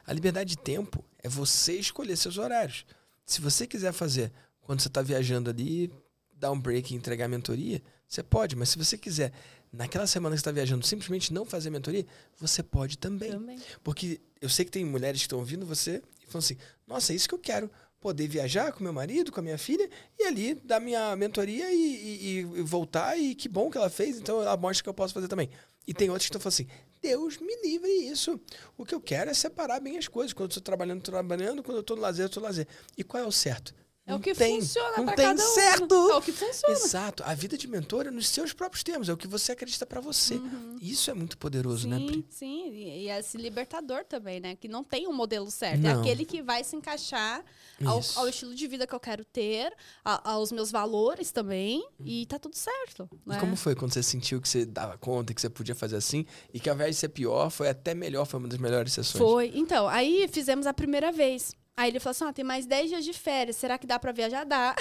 A 0.04 0.12
liberdade 0.12 0.50
de 0.50 0.58
tempo 0.58 1.04
é 1.22 1.28
você 1.28 1.74
escolher 1.74 2.16
seus 2.16 2.38
horários. 2.38 2.84
Se 3.24 3.40
você 3.40 3.66
quiser 3.66 3.92
fazer 3.92 4.32
quando 4.68 4.80
você 4.82 4.88
está 4.88 5.00
viajando 5.00 5.48
ali, 5.48 5.90
dar 6.34 6.50
um 6.52 6.60
break 6.60 6.92
e 6.92 6.96
entregar 6.96 7.24
a 7.24 7.28
mentoria, 7.28 7.82
você 8.06 8.22
pode. 8.22 8.54
Mas 8.54 8.68
se 8.68 8.76
você 8.76 8.98
quiser, 8.98 9.32
naquela 9.72 10.06
semana 10.06 10.34
que 10.34 10.40
você 10.40 10.42
está 10.42 10.52
viajando, 10.52 10.86
simplesmente 10.86 11.32
não 11.32 11.46
fazer 11.46 11.70
a 11.70 11.72
mentoria, 11.72 12.04
você 12.38 12.62
pode 12.62 12.98
também. 12.98 13.30
Também. 13.32 13.58
Porque 13.82 14.20
eu 14.42 14.48
sei 14.50 14.66
que 14.66 14.70
tem 14.70 14.84
mulheres 14.84 15.20
que 15.22 15.24
estão 15.24 15.38
ouvindo 15.38 15.64
você 15.64 16.02
e 16.22 16.26
falam 16.26 16.40
assim: 16.40 16.58
nossa, 16.86 17.14
é 17.14 17.16
isso 17.16 17.26
que 17.26 17.34
eu 17.34 17.38
quero. 17.38 17.70
poder 17.98 18.28
viajar 18.28 18.72
com 18.72 18.84
meu 18.84 18.92
marido, 18.92 19.32
com 19.32 19.40
a 19.40 19.42
minha 19.42 19.56
filha, 19.58 19.88
e 20.18 20.24
ali 20.24 20.54
dar 20.54 20.78
minha 20.80 21.16
mentoria 21.16 21.72
e, 21.72 21.76
e- 21.78 22.38
e 22.38 22.62
voltar, 22.62 23.16
e 23.18 23.34
que 23.34 23.48
bom 23.48 23.68
que 23.70 23.76
ela 23.78 23.90
fez, 23.90 24.18
então 24.18 24.40
ela 24.42 24.56
mostra 24.56 24.84
que 24.84 24.88
eu 24.88 24.94
posso 24.94 25.12
fazer 25.14 25.26
também. 25.28 25.48
E 25.84 25.92
tem 25.94 26.08
outros 26.10 26.26
que 26.28 26.36
estão 26.36 26.40
falando 26.40 26.52
assim, 26.54 26.68
Deus 27.02 27.38
me 27.38 27.56
livre 27.60 27.88
isso. 27.90 28.38
O 28.76 28.84
que 28.84 28.94
eu 28.94 29.00
quero 29.00 29.30
é 29.30 29.34
separar 29.34 29.80
bem 29.80 29.98
as 29.98 30.06
coisas. 30.06 30.32
Quando 30.32 30.44
eu 30.44 30.48
estou 30.50 30.62
trabalhando, 30.62 30.98
estou 30.98 31.12
trabalhando, 31.12 31.60
quando 31.62 31.78
eu 31.78 31.80
estou 31.80 31.96
no 31.96 32.02
lazer, 32.02 32.26
estou 32.26 32.40
no 32.42 32.46
lazer. 32.46 32.68
E 32.96 33.02
qual 33.02 33.20
é 33.22 33.26
o 33.26 33.32
certo? 33.32 33.74
É 34.08 34.14
o 34.14 34.18
que 34.20 34.34
tem. 34.34 34.60
funciona 34.60 34.96
Não 34.96 35.04
pra 35.04 35.14
tem 35.14 35.26
cada 35.26 35.42
um. 35.42 35.54
certo. 35.54 35.94
É 36.10 36.14
o 36.16 36.22
que 36.22 36.32
funciona. 36.32 36.74
Exato. 36.74 37.22
A 37.26 37.34
vida 37.34 37.56
de 37.58 37.68
mentor 37.68 38.06
é 38.06 38.10
nos 38.10 38.26
seus 38.28 38.52
próprios 38.52 38.82
termos, 38.82 39.08
é 39.08 39.12
o 39.12 39.16
que 39.16 39.28
você 39.28 39.52
acredita 39.52 39.84
pra 39.84 40.00
você. 40.00 40.40
Isso 40.80 41.10
é 41.10 41.14
muito 41.14 41.36
poderoso, 41.36 41.86
né, 41.86 41.96
Pri? 41.98 42.16
Uhum. 42.16 42.24
Sim, 42.30 42.64
sim. 42.64 42.70
E, 42.72 43.04
e 43.04 43.08
é 43.08 43.18
esse 43.20 43.36
libertador 43.36 44.04
também, 44.04 44.40
né? 44.40 44.56
Que 44.56 44.66
não 44.66 44.82
tem 44.82 45.06
um 45.06 45.12
modelo 45.12 45.50
certo. 45.50 45.84
É 45.86 45.92
Não. 45.94 46.00
aquele 46.00 46.24
que 46.24 46.40
vai 46.42 46.64
se 46.64 46.74
encaixar 46.74 47.44
ao, 47.84 48.00
ao 48.16 48.28
estilo 48.28 48.54
de 48.54 48.66
vida 48.66 48.86
que 48.86 48.94
eu 48.94 49.00
quero 49.00 49.24
ter, 49.24 49.72
a- 50.04 50.32
aos 50.32 50.50
meus 50.50 50.70
valores 50.70 51.30
também. 51.30 51.86
E 52.04 52.24
tá 52.26 52.38
tudo 52.38 52.56
certo. 52.56 53.08
E 53.26 53.28
Né? 53.30 53.38
como 53.38 53.56
foi 53.56 53.74
quando 53.74 53.92
você 53.92 54.02
sentiu 54.02 54.40
que 54.40 54.48
você 54.48 54.64
dava 54.64 54.96
conta, 54.96 55.34
que 55.34 55.40
você 55.40 55.50
podia 55.50 55.74
fazer 55.74 55.96
assim, 55.96 56.24
e 56.52 56.58
que 56.58 56.68
ao 56.70 56.74
invés 56.74 56.94
de 56.96 57.00
ser 57.00 57.08
pior, 57.10 57.50
foi 57.50 57.68
até 57.68 57.94
melhor, 57.94 58.24
foi 58.24 58.38
uma 58.40 58.48
das 58.48 58.58
melhores 58.58 58.92
sessões? 58.92 59.18
Foi. 59.22 59.52
Então, 59.54 59.86
aí 59.86 60.26
fizemos 60.28 60.66
a 60.66 60.72
primeira 60.72 61.12
vez. 61.12 61.52
Aí 61.78 61.90
ele 61.90 62.00
falou 62.00 62.10
assim: 62.10 62.24
ó, 62.24 62.32
tem 62.32 62.44
mais 62.44 62.66
10 62.66 62.90
dias 62.90 63.04
de 63.04 63.12
férias. 63.12 63.54
Será 63.54 63.78
que 63.78 63.86
dá 63.86 64.00
pra 64.00 64.10
viajar? 64.10 64.42
Dá. 64.42 64.74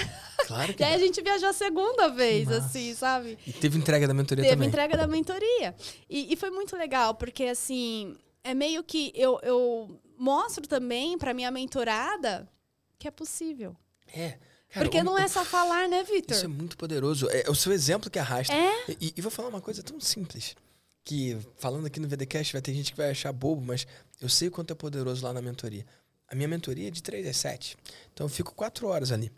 Claro 0.47 0.73
que 0.73 0.81
E 0.81 0.83
aí 0.83 0.95
a 0.95 0.97
gente 0.97 1.21
viajou 1.21 1.47
a 1.47 1.53
segunda 1.53 2.09
vez, 2.09 2.47
massa. 2.47 2.65
assim, 2.65 2.95
sabe? 2.95 3.37
E 3.45 3.53
teve 3.53 3.77
entrega 3.77 4.07
da 4.07 4.15
mentoria 4.15 4.43
Teve 4.43 4.55
também. 4.55 4.67
entrega 4.67 4.97
da 4.97 5.05
mentoria. 5.05 5.75
E, 6.09 6.33
e 6.33 6.35
foi 6.35 6.49
muito 6.49 6.75
legal, 6.75 7.13
porque 7.13 7.43
assim, 7.43 8.17
é 8.43 8.55
meio 8.55 8.83
que 8.83 9.11
eu, 9.13 9.39
eu 9.43 10.01
mostro 10.17 10.67
também 10.67 11.19
pra 11.19 11.35
minha 11.35 11.51
mentorada 11.51 12.49
que 12.97 13.07
é 13.07 13.11
possível. 13.11 13.75
É. 14.11 14.39
Cara, 14.69 14.85
porque 14.85 15.03
não 15.03 15.15
é 15.15 15.27
só 15.27 15.45
falar, 15.45 15.87
né, 15.87 16.03
Vitor? 16.03 16.35
Isso 16.35 16.45
é 16.45 16.47
muito 16.47 16.75
poderoso. 16.77 17.29
É, 17.29 17.43
é 17.45 17.49
o 17.51 17.55
seu 17.55 17.71
exemplo 17.71 18.09
que 18.09 18.17
arrasta. 18.17 18.55
É. 18.55 18.73
E, 18.99 19.13
e 19.15 19.21
vou 19.21 19.29
falar 19.29 19.49
uma 19.49 19.61
coisa 19.61 19.83
tão 19.83 19.99
simples. 19.99 20.55
Que 21.03 21.37
falando 21.57 21.85
aqui 21.85 21.99
no 21.99 22.07
VDCast 22.07 22.53
vai 22.53 22.61
ter 22.61 22.73
gente 22.73 22.91
que 22.91 22.97
vai 22.97 23.11
achar 23.11 23.31
bobo, 23.31 23.61
mas 23.63 23.85
eu 24.19 24.27
sei 24.27 24.47
o 24.47 24.51
quanto 24.51 24.73
é 24.73 24.75
poderoso 24.75 25.23
lá 25.23 25.31
na 25.31 25.43
mentoria. 25.43 25.85
A 26.28 26.36
minha 26.36 26.47
mentoria 26.47 26.88
é 26.88 26.91
de 26.91 27.01
3 27.01 27.28
às 27.28 27.38
7. 27.38 27.78
Então 28.13 28.25
eu 28.25 28.30
fico 28.30 28.53
4 28.53 28.88
horas 28.88 29.11
ali. 29.11 29.32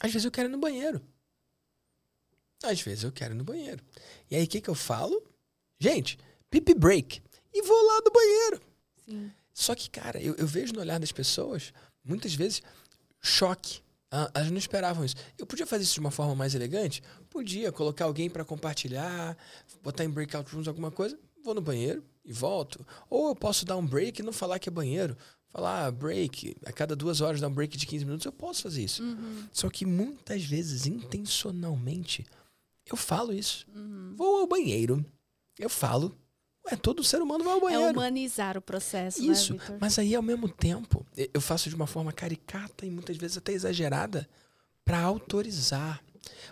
Às 0.00 0.12
vezes 0.12 0.24
eu 0.24 0.30
quero 0.30 0.48
ir 0.48 0.52
no 0.52 0.58
banheiro. 0.58 1.00
Às 2.62 2.80
vezes 2.80 3.04
eu 3.04 3.12
quero 3.12 3.34
ir 3.34 3.36
no 3.36 3.44
banheiro. 3.44 3.82
E 4.30 4.36
aí 4.36 4.44
o 4.44 4.48
que, 4.48 4.60
que 4.60 4.68
eu 4.68 4.74
falo? 4.74 5.22
Gente, 5.78 6.18
pipi 6.50 6.74
break. 6.74 7.22
E 7.52 7.62
vou 7.62 7.86
lá 7.86 8.00
no 8.04 8.10
banheiro. 8.10 8.60
Sim. 9.08 9.32
Só 9.52 9.74
que, 9.74 9.88
cara, 9.88 10.20
eu, 10.20 10.34
eu 10.34 10.46
vejo 10.46 10.74
no 10.74 10.80
olhar 10.80 11.00
das 11.00 11.12
pessoas, 11.12 11.72
muitas 12.04 12.34
vezes, 12.34 12.60
choque. 13.22 13.80
Ah, 14.10 14.30
elas 14.34 14.50
não 14.50 14.58
esperavam 14.58 15.04
isso. 15.04 15.16
Eu 15.38 15.46
podia 15.46 15.66
fazer 15.66 15.84
isso 15.84 15.94
de 15.94 16.00
uma 16.00 16.10
forma 16.10 16.34
mais 16.34 16.54
elegante? 16.54 17.02
Podia, 17.30 17.72
colocar 17.72 18.04
alguém 18.04 18.28
para 18.28 18.44
compartilhar, 18.44 19.36
botar 19.82 20.04
em 20.04 20.10
breakout 20.10 20.52
rooms 20.52 20.68
alguma 20.68 20.90
coisa, 20.90 21.18
vou 21.42 21.54
no 21.54 21.62
banheiro 21.62 22.04
e 22.22 22.32
volto. 22.32 22.86
Ou 23.08 23.28
eu 23.28 23.34
posso 23.34 23.64
dar 23.64 23.76
um 23.76 23.86
break 23.86 24.20
e 24.20 24.24
não 24.24 24.32
falar 24.32 24.58
que 24.58 24.68
é 24.68 24.72
banheiro. 24.72 25.16
Falar 25.56 25.86
ah, 25.86 25.90
break, 25.90 26.54
a 26.66 26.70
cada 26.72 26.94
duas 26.94 27.22
horas 27.22 27.40
dar 27.40 27.48
um 27.48 27.52
break 27.52 27.78
de 27.78 27.86
15 27.86 28.04
minutos, 28.04 28.26
eu 28.26 28.32
posso 28.32 28.62
fazer 28.64 28.84
isso. 28.84 29.02
Uhum. 29.02 29.48
Só 29.50 29.70
que 29.70 29.86
muitas 29.86 30.44
vezes, 30.44 30.84
intencionalmente, 30.86 32.26
eu 32.84 32.94
falo 32.94 33.32
isso. 33.32 33.66
Vou 34.14 34.40
ao 34.40 34.46
banheiro. 34.46 35.02
Eu 35.58 35.70
falo. 35.70 36.14
Ué, 36.70 36.76
todo 36.76 37.02
ser 37.02 37.22
humano 37.22 37.42
vai 37.42 37.54
ao 37.54 37.58
É 37.58 37.62
banheiro. 37.62 37.98
humanizar 37.98 38.58
o 38.58 38.60
processo, 38.60 39.22
Isso, 39.22 39.54
né, 39.54 39.78
mas 39.80 39.98
aí 39.98 40.14
ao 40.14 40.22
mesmo 40.22 40.46
tempo, 40.46 41.06
eu 41.32 41.40
faço 41.40 41.70
de 41.70 41.74
uma 41.74 41.86
forma 41.86 42.12
caricata 42.12 42.84
e 42.84 42.90
muitas 42.90 43.16
vezes 43.16 43.38
até 43.38 43.52
exagerada 43.52 44.28
para 44.84 45.00
autorizar. 45.00 46.02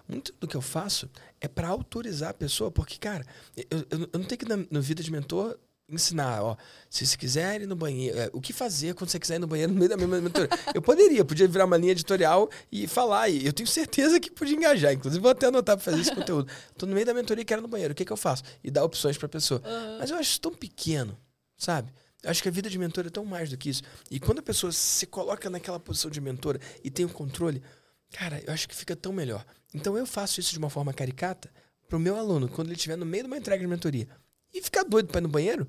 Muito 0.09 0.33
do 0.41 0.47
que 0.49 0.57
eu 0.57 0.63
faço 0.63 1.11
é 1.43 1.49
para 1.49 1.69
autorizar 1.69 2.31
a 2.31 2.35
pessoa, 2.35 2.71
porque, 2.71 2.97
cara, 2.97 3.27
eu, 3.57 3.65
eu- 3.91 4.09
eu 4.13 4.19
não 4.19 4.25
tenho 4.25 4.39
que, 4.39 4.49
na, 4.49 4.57
no 4.71 4.81
Vida 4.81 5.03
de 5.03 5.11
Mentor, 5.11 5.59
ensinar, 5.89 6.43
ó, 6.43 6.57
se 6.89 7.07
você 7.07 7.17
quiser 7.17 7.61
ir 7.61 7.67
no 7.67 7.77
banheiro, 7.77 8.19
é, 8.19 8.31
o 8.33 8.41
que 8.41 8.53
fazer 8.53 8.95
quando 8.95 9.11
você 9.11 9.19
quiser 9.19 9.37
ir 9.37 9.39
no 9.39 9.47
banheiro 9.47 9.73
no 9.73 9.79
meio 9.79 9.89
da 9.89 9.97
minha 9.97 10.09
mentoria. 10.09 10.49
Eu 10.75 10.81
poderia, 10.81 11.25
podia 11.25 11.47
virar 11.47 11.67
uma 11.67 11.77
linha 11.77 11.93
editorial 11.93 12.49
e 12.73 12.87
falar, 12.87 13.29
e 13.29 13.45
eu 13.47 13.53
tenho 13.53 13.67
certeza 13.67 14.19
que 14.19 14.31
podia 14.31 14.57
engajar, 14.57 14.93
inclusive 14.93 15.21
vou 15.21 15.31
até 15.31 15.47
anotar 15.47 15.77
para 15.77 15.85
fazer 15.85 16.01
esse 16.01 16.15
conteúdo. 16.15 16.51
Tô 16.79 16.87
no 16.87 16.95
meio 16.95 17.07
da 17.07 17.13
mentoria 17.13 17.43
e 17.43 17.45
quero 17.45 17.61
ir 17.61 17.63
no 17.63 17.69
banheiro, 17.69 17.93
o 17.93 17.95
que, 17.95 18.05
que 18.05 18.13
eu 18.13 18.17
faço? 18.17 18.43
E 18.63 18.71
dar 18.71 18.85
opções 18.85 19.19
para 19.19 19.29
pessoa. 19.29 19.63
Mas 19.99 20.11
eu 20.11 20.17
acho 20.17 20.31
isso 20.31 20.41
tão 20.41 20.53
pequeno, 20.53 21.17
sabe? 21.57 21.93
Eu 22.23 22.31
acho 22.31 22.43
que 22.43 22.49
a 22.49 22.53
vida 22.53 22.71
de 22.71 22.79
mentor 22.79 23.07
é 23.07 23.11
tão 23.11 23.25
mais 23.25 23.51
do 23.51 23.59
que 23.59 23.69
isso. 23.69 23.83
E 24.11 24.19
quando 24.19 24.39
a 24.39 24.43
pessoa 24.43 24.73
se 24.73 25.07
coloca 25.07 25.51
naquela 25.51 25.79
posição 25.79 26.11
de 26.11 26.21
mentora 26.21 26.59
e 26.83 26.91
tem 26.91 27.05
o 27.05 27.09
controle, 27.11 27.63
cara, 28.11 28.43
eu 28.47 28.53
acho 28.53 28.67
que 28.67 28.75
fica 28.75 28.97
tão 28.97 29.13
melhor. 29.13 29.45
Então 29.75 29.99
eu 29.99 30.07
faço 30.07 30.41
isso 30.41 30.51
de 30.53 30.59
uma 30.59 30.71
forma 30.71 30.95
caricata 30.95 31.51
pro 31.87 31.99
meu 31.99 32.17
aluno, 32.17 32.49
quando 32.49 32.69
ele 32.69 32.77
estiver 32.77 32.97
no 32.97 33.05
meio 33.05 33.25
de 33.25 33.27
uma 33.27 33.37
entrega 33.37 33.61
de 33.61 33.67
mentoria 33.67 34.09
e 34.55 34.63
ficar 34.63 34.85
doido 34.85 35.09
para 35.09 35.19
ir 35.19 35.23
no 35.23 35.29
banheiro, 35.29 35.69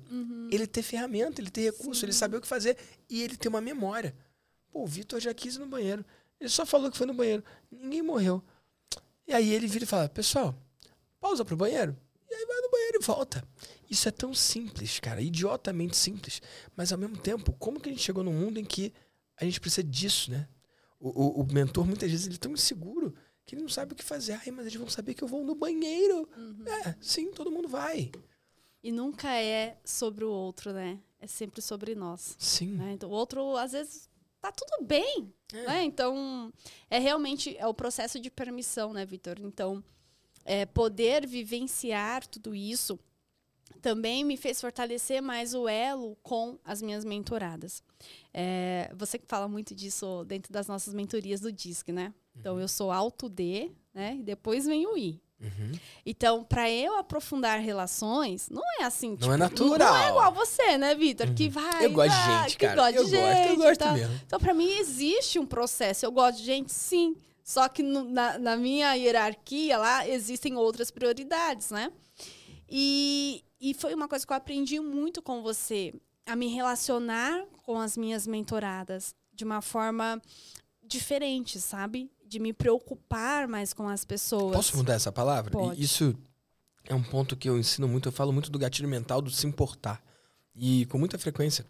ele 0.50 0.66
ter 0.66 0.82
ferramenta, 0.82 1.40
ele 1.40 1.50
ter 1.50 1.62
recurso, 1.72 2.04
ele 2.04 2.12
saber 2.12 2.36
o 2.36 2.40
que 2.40 2.46
fazer 2.46 2.76
e 3.10 3.20
ele 3.22 3.36
ter 3.36 3.48
uma 3.48 3.60
memória. 3.60 4.14
Pô, 4.70 4.84
o 4.84 4.86
Vitor 4.86 5.18
já 5.20 5.34
quis 5.34 5.56
ir 5.56 5.58
no 5.58 5.66
banheiro. 5.66 6.04
Ele 6.40 6.48
só 6.48 6.64
falou 6.64 6.90
que 6.90 6.96
foi 6.96 7.06
no 7.06 7.14
banheiro. 7.14 7.42
Ninguém 7.70 8.02
morreu. 8.02 8.42
E 9.26 9.32
aí 9.34 9.52
ele 9.52 9.66
vira 9.66 9.84
e 9.84 9.86
fala: 9.88 10.08
Pessoal, 10.08 10.54
pausa 11.20 11.44
pro 11.44 11.56
banheiro. 11.56 11.96
E 12.30 12.34
aí 12.34 12.46
vai 12.46 12.60
no 12.60 12.70
banheiro 12.70 12.98
e 13.00 13.04
volta. 13.04 13.44
Isso 13.90 14.08
é 14.08 14.10
tão 14.12 14.32
simples, 14.34 14.98
cara, 15.00 15.20
idiotamente 15.20 15.96
simples. 15.96 16.40
Mas 16.76 16.92
ao 16.92 16.98
mesmo 16.98 17.16
tempo, 17.16 17.52
como 17.54 17.80
que 17.80 17.88
a 17.88 17.92
gente 17.92 18.02
chegou 18.04 18.22
num 18.22 18.32
mundo 18.32 18.58
em 18.58 18.64
que 18.64 18.92
a 19.36 19.44
gente 19.44 19.60
precisa 19.60 19.82
disso, 19.82 20.30
né? 20.30 20.48
O, 21.00 21.08
o- 21.08 21.40
o 21.42 21.52
mentor, 21.52 21.86
muitas 21.86 22.10
vezes, 22.10 22.26
ele 22.26 22.34
é 22.36 22.38
tão 22.38 22.52
inseguro 22.52 23.14
que 23.44 23.54
ele 23.54 23.62
não 23.62 23.68
sabe 23.68 23.92
o 23.92 23.96
que 23.96 24.02
fazer. 24.04 24.32
Ai, 24.34 24.50
mas 24.50 24.66
eles 24.66 24.78
vão 24.78 24.88
saber 24.88 25.14
que 25.14 25.22
eu 25.24 25.28
vou 25.28 25.44
no 25.44 25.54
banheiro. 25.54 26.28
É, 26.66 26.94
sim, 27.00 27.30
todo 27.32 27.50
mundo 27.50 27.68
vai. 27.68 28.10
E 28.86 28.92
nunca 28.92 29.34
é 29.34 29.76
sobre 29.84 30.24
o 30.24 30.30
outro, 30.30 30.72
né? 30.72 31.00
É 31.18 31.26
sempre 31.26 31.60
sobre 31.60 31.96
nós. 31.96 32.36
Sim. 32.38 32.74
né? 32.76 32.92
Então, 32.92 33.10
o 33.10 33.12
outro, 33.12 33.56
às 33.56 33.72
vezes, 33.72 34.08
tá 34.40 34.52
tudo 34.52 34.86
bem, 34.86 35.34
É. 35.52 35.62
né? 35.66 35.82
Então, 35.82 36.52
é 36.88 37.00
realmente 37.00 37.56
é 37.58 37.66
o 37.66 37.74
processo 37.74 38.20
de 38.20 38.30
permissão, 38.30 38.92
né, 38.92 39.04
Vitor? 39.04 39.40
Então, 39.40 39.82
é, 40.44 40.64
poder 40.66 41.26
vivenciar 41.26 42.24
tudo 42.28 42.54
isso 42.54 42.96
também 43.82 44.22
me 44.24 44.36
fez 44.36 44.60
fortalecer 44.60 45.20
mais 45.20 45.52
o 45.52 45.66
elo 45.68 46.16
com 46.22 46.56
as 46.64 46.80
minhas 46.80 47.04
mentoradas. 47.04 47.82
É, 48.32 48.88
você 48.96 49.18
que 49.18 49.26
fala 49.26 49.48
muito 49.48 49.74
disso 49.74 50.24
dentro 50.24 50.52
das 50.52 50.68
nossas 50.68 50.94
mentorias 50.94 51.40
do 51.40 51.50
DISC, 51.50 51.88
né? 51.90 52.14
Então, 52.36 52.60
eu 52.60 52.68
sou 52.68 52.92
alto 52.92 53.28
D, 53.28 53.72
né? 53.92 54.14
E 54.14 54.22
depois 54.22 54.64
vem 54.64 54.86
o 54.86 54.96
I. 54.96 55.20
Uhum. 55.40 55.72
Então, 56.04 56.42
para 56.44 56.70
eu 56.70 56.96
aprofundar 56.96 57.60
relações, 57.60 58.48
não 58.48 58.62
é 58.80 58.84
assim, 58.84 59.14
tipo, 59.16 59.30
é 59.30 59.36
natural. 59.36 59.92
Não 59.92 59.96
é 59.98 60.08
igual 60.08 60.32
você, 60.32 60.78
né, 60.78 60.94
Vitor? 60.94 61.32
Que 61.34 61.48
vai. 61.48 61.84
Eu 61.84 61.92
gosto 61.92 62.16
de 62.16 62.24
gente, 62.42 62.56
que 62.56 62.66
cara. 62.66 62.74
gosta 62.76 62.92
de 62.92 62.98
eu 62.98 63.04
gosto, 63.04 63.14
eu 63.36 63.44
gente 63.44 63.52
e 63.52 63.56
gosto 63.56 63.78
tal. 63.80 63.92
mesmo. 63.92 64.20
Então, 64.26 64.38
para 64.40 64.54
mim, 64.54 64.70
existe 64.78 65.38
um 65.38 65.44
processo. 65.46 66.06
Eu 66.06 66.10
gosto 66.12 66.38
de 66.38 66.44
gente, 66.44 66.72
sim. 66.72 67.14
Só 67.44 67.68
que 67.68 67.82
no- 67.82 68.04
na, 68.04 68.38
na 68.38 68.56
minha 68.56 68.94
hierarquia 68.94 69.76
lá 69.78 70.08
existem 70.08 70.56
outras 70.56 70.90
prioridades, 70.90 71.70
né? 71.70 71.92
E, 72.68 73.44
e 73.60 73.74
foi 73.74 73.94
uma 73.94 74.08
coisa 74.08 74.26
que 74.26 74.32
eu 74.32 74.36
aprendi 74.36 74.80
muito 74.80 75.20
com 75.22 75.42
você, 75.42 75.92
a 76.24 76.34
me 76.34 76.48
relacionar 76.48 77.44
com 77.62 77.78
as 77.78 77.96
minhas 77.96 78.26
mentoradas 78.26 79.14
de 79.32 79.44
uma 79.44 79.60
forma 79.60 80.20
diferente, 80.82 81.60
sabe? 81.60 82.10
De 82.26 82.38
me 82.38 82.52
preocupar 82.52 83.46
mais 83.46 83.72
com 83.72 83.88
as 83.88 84.04
pessoas. 84.04 84.54
Posso 84.56 84.76
mudar 84.76 84.94
essa 84.94 85.12
palavra? 85.12 85.50
Pode. 85.50 85.80
Isso 85.82 86.14
é 86.84 86.94
um 86.94 87.02
ponto 87.02 87.36
que 87.36 87.48
eu 87.48 87.58
ensino 87.58 87.86
muito. 87.86 88.08
Eu 88.08 88.12
falo 88.12 88.32
muito 88.32 88.50
do 88.50 88.58
gatilho 88.58 88.88
mental, 88.88 89.22
do 89.22 89.30
se 89.30 89.46
importar. 89.46 90.02
E 90.54 90.86
com 90.86 90.98
muita 90.98 91.18
frequência, 91.18 91.64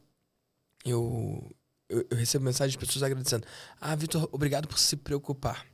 eu, 0.84 1.50
eu, 1.88 2.06
eu 2.10 2.16
recebo 2.16 2.44
mensagens 2.44 2.72
de 2.72 2.78
pessoas 2.78 3.02
agradecendo. 3.02 3.46
Ah, 3.80 3.94
Vitor, 3.94 4.28
obrigado 4.32 4.66
por 4.68 4.78
se 4.78 4.96
preocupar. 4.96 5.66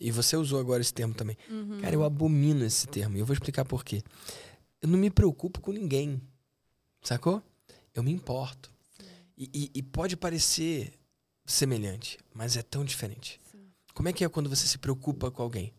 E 0.00 0.10
você 0.12 0.36
usou 0.36 0.60
agora 0.60 0.80
esse 0.80 0.94
termo 0.94 1.14
também. 1.14 1.36
Uhum. 1.50 1.80
Cara, 1.80 1.94
eu 1.94 2.04
abomino 2.04 2.64
esse 2.64 2.86
termo. 2.86 3.16
E 3.16 3.20
eu 3.20 3.26
vou 3.26 3.34
explicar 3.34 3.64
por 3.64 3.84
quê. 3.84 4.02
Eu 4.80 4.88
não 4.88 4.98
me 4.98 5.10
preocupo 5.10 5.60
com 5.60 5.72
ninguém. 5.72 6.20
Sacou? 7.02 7.42
Eu 7.94 8.02
me 8.04 8.12
importo. 8.12 8.70
E, 9.36 9.50
e- 9.52 9.70
e 9.74 9.82
pode 9.82 10.16
parecer 10.16 10.92
semelhante, 11.44 12.18
mas 12.34 12.56
é 12.56 12.62
tão 12.62 12.84
diferente. 12.84 13.40
Como 13.98 14.08
é 14.08 14.12
que 14.12 14.22
é 14.24 14.28
quando 14.28 14.48
você 14.48 14.64
se 14.64 14.78
preocupa 14.78 15.28
com 15.28 15.42
alguém? 15.42 15.72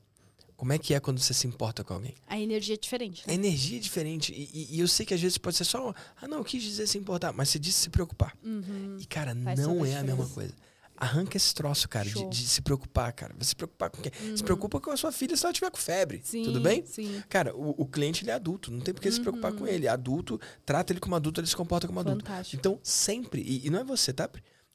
Como 0.57 0.73
é 0.73 0.77
que 0.77 0.93
é 0.93 0.99
quando 0.99 1.19
você 1.19 1.33
se 1.33 1.47
importa 1.47 1.85
com 1.85 1.93
alguém? 1.93 2.13
A 2.27 2.37
energia 2.37 2.75
é 2.75 2.77
diferente, 2.77 3.23
A 3.23 3.29
né? 3.29 3.33
energia 3.35 3.77
é 3.77 3.79
diferente. 3.79 4.33
E, 4.33 4.49
e- 4.53 4.75
e 4.75 4.79
eu 4.81 4.89
sei 4.89 5.05
que 5.05 5.13
às 5.13 5.21
vezes 5.21 5.37
pode 5.37 5.55
ser 5.55 5.63
só. 5.63 5.93
Ah, 6.21 6.27
não, 6.27 6.39
eu 6.39 6.43
quis 6.43 6.61
dizer 6.61 6.85
se 6.85 6.97
importar. 6.97 7.31
Mas 7.31 7.47
você 7.47 7.57
disse 7.57 7.79
se 7.83 7.89
preocupar. 7.89 8.35
Uhum. 8.43 8.97
E, 8.99 9.05
cara, 9.05 9.33
Faz 9.41 9.57
não 9.57 9.83
a 9.83 9.87
é 9.87 9.95
a 9.99 10.03
mesma 10.03 10.27
coisa. 10.27 10.53
Arranca 10.97 11.37
esse 11.37 11.53
troço, 11.55 11.87
cara, 11.87 12.09
de. 12.09 12.17
Uhum. 12.17 12.29
de 12.29 12.45
se 12.45 12.61
preocupar, 12.61 13.13
cara. 13.13 13.33
Você 13.39 13.51
se 13.51 13.55
preocupar 13.55 13.89
com 13.89 14.01
quem? 14.01 14.11
Se 14.35 14.43
preocupa 14.43 14.81
com 14.81 14.91
a 14.91 14.97
sua 14.97 15.13
filha 15.13 15.37
se 15.37 15.45
ela 15.45 15.53
tiver 15.53 15.71
com 15.71 15.77
febre. 15.77 16.19
Sim, 16.25 16.43
Tudo 16.43 16.59
bem? 16.59 16.85
Sim. 16.85 17.23
Cara, 17.29 17.55
o, 17.55 17.69
o 17.83 17.85
cliente 17.85 18.25
ele 18.25 18.31
é 18.31 18.33
adulto, 18.33 18.69
não 18.69 18.81
tem 18.81 18.93
por 18.93 18.99
que 19.01 19.09
se 19.09 19.21
preocupar 19.21 19.53
Uhum. 19.53 19.59
com 19.59 19.65
ele. 19.67 19.87
Adulto, 19.87 20.37
trata 20.65 20.91
ele 20.91 20.99
como 20.99 21.15
adulto, 21.15 21.39
ele 21.39 21.47
se 21.47 21.55
comporta 21.55 21.87
como 21.87 22.01
adulto. 22.01 22.25
Fantástico. 22.25 22.57
Então, 22.59 22.77
sempre, 22.83 23.41
e, 23.41 23.65
e 23.65 23.69
não 23.69 23.79
é 23.79 23.83
você, 23.85 24.11
tá? 24.11 24.29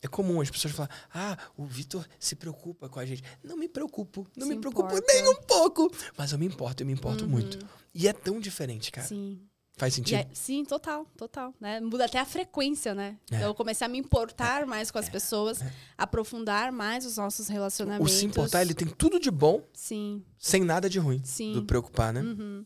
É 0.05 0.07
comum 0.09 0.39
as 0.43 0.51
pessoas 0.51 0.75
falam, 0.75 0.91
ah, 1.15 1.39
o 1.57 1.65
Vitor 1.65 2.07
se 2.21 2.37
preocupa 2.37 2.91
com 2.91 3.01
a 3.01 3.07
gente. 3.07 3.23
Não 3.43 3.57
me 3.57 3.67
preocupo, 3.67 4.27
não 4.37 4.47
Se 4.47 4.55
me 4.55 4.61
preocupo 4.61 4.87
importa. 4.89 5.13
nem 5.15 5.29
um 5.29 5.35
pouco. 5.37 5.91
Mas 6.15 6.31
eu 6.33 6.39
me 6.39 6.45
importo, 6.45 6.83
eu 6.83 6.87
me 6.87 6.93
importo 6.93 7.25
Uhum. 7.25 7.31
muito. 7.31 7.59
E 7.95 8.07
é 8.07 8.13
tão 8.13 8.39
diferente, 8.39 8.93
cara. 8.93 9.07
Sim. 9.09 9.41
Faz 9.77 9.95
sentido? 9.95 10.19
aí- 10.19 10.29
sim, 10.35 10.63
total, 10.65 11.05
total. 11.17 11.53
Né? 11.59 11.81
Muda 11.81 12.05
até 12.05 12.21
a 12.21 12.25
frequência, 12.27 12.95
né? 12.95 13.19
É. 13.31 13.37
Então 13.37 13.49
eu 13.49 13.55
comecei 13.55 13.85
a 13.85 13.89
me 13.89 13.99
importar 13.99 14.67
mais 14.67 14.91
com 14.91 14.99
as 14.99 15.09
pessoas, 15.09 15.59
aprofundar 15.97 16.71
mais 16.71 17.05
os 17.07 17.17
nossos 17.17 17.49
O 17.49 17.53
relacionamentos. 17.53 18.13
se 18.13 18.27
importar, 18.27 18.61
ele 18.63 18.75
tem 18.75 18.87
tudo 18.87 19.19
de 19.19 19.31
bom, 19.31 19.63
Sim, 19.73 20.23
sem 20.39 20.63
nada 20.63 20.89
de 20.89 20.99
ruim. 20.99 21.21
sim. 21.25 21.55
Do 21.55 21.65
preocupar, 21.65 22.13
né? 22.13 22.21
Uhum. 22.21 22.65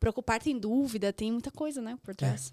Preocupar 0.00 0.40
tem 0.42 0.58
dúvida, 0.58 1.12
tem 1.12 1.30
muita 1.30 1.50
coisa, 1.50 1.80
né, 1.80 1.96
por 2.02 2.16
trás. 2.16 2.52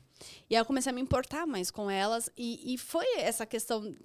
E 0.50 0.56
aí 0.56 0.62
eu 0.62 0.66
comecei 0.66 0.92
a 0.92 0.94
me 0.94 1.02
importar 1.02 1.46
mais 1.46 1.72
com 1.72 1.90
elas. 1.90 2.30
E, 2.38 2.74
e 2.74 2.78
foi 2.78 3.06
essa 3.18 3.46
questão 3.46 3.96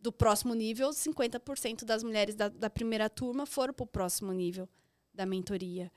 do 0.00 0.12
próximo 0.12 0.54
nível: 0.54 0.90
50% 0.90 1.84
das 1.84 2.02
mulheres 2.02 2.34
da, 2.34 2.48
da 2.48 2.70
primeira 2.70 3.08
turma 3.10 3.46
foram 3.46 3.74
para 3.74 3.84
o 3.84 3.86
próximo 3.86 4.32
nível 4.32 4.68
da 5.16 5.26
mentoria. 5.26 5.90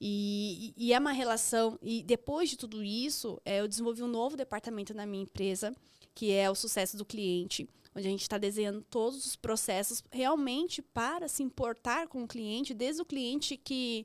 E, 0.00 0.74
e, 0.76 0.92
é 0.92 0.98
uma 0.98 1.12
relação. 1.12 1.78
E 1.80 2.02
depois 2.02 2.50
de 2.50 2.56
tudo 2.56 2.82
isso, 2.82 3.40
é, 3.44 3.60
eu 3.60 3.68
desenvolvi 3.68 4.02
um 4.02 4.08
novo 4.08 4.36
departamento 4.36 4.92
na 4.92 5.06
minha 5.06 5.22
empresa, 5.22 5.74
que 6.14 6.32
é 6.32 6.50
o 6.50 6.54
sucesso 6.54 6.96
do 6.96 7.04
cliente, 7.04 7.68
onde 7.94 8.06
a 8.06 8.10
gente 8.10 8.22
está 8.22 8.36
desenhando 8.36 8.82
todos 8.82 9.24
os 9.24 9.36
processos 9.36 10.02
realmente 10.10 10.82
para 10.82 11.28
se 11.28 11.42
importar 11.42 12.08
com 12.08 12.24
o 12.24 12.28
cliente, 12.28 12.74
desde 12.74 13.00
o 13.00 13.04
cliente 13.04 13.56
que, 13.56 14.04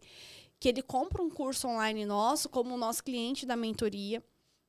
que 0.59 0.69
ele 0.69 0.81
compra 0.81 1.21
um 1.21 1.29
curso 1.29 1.67
online 1.67 2.05
nosso, 2.05 2.47
como 2.49 2.73
o 2.73 2.77
nosso 2.77 3.03
cliente 3.03 3.45
da 3.45 3.55
mentoria. 3.55 4.23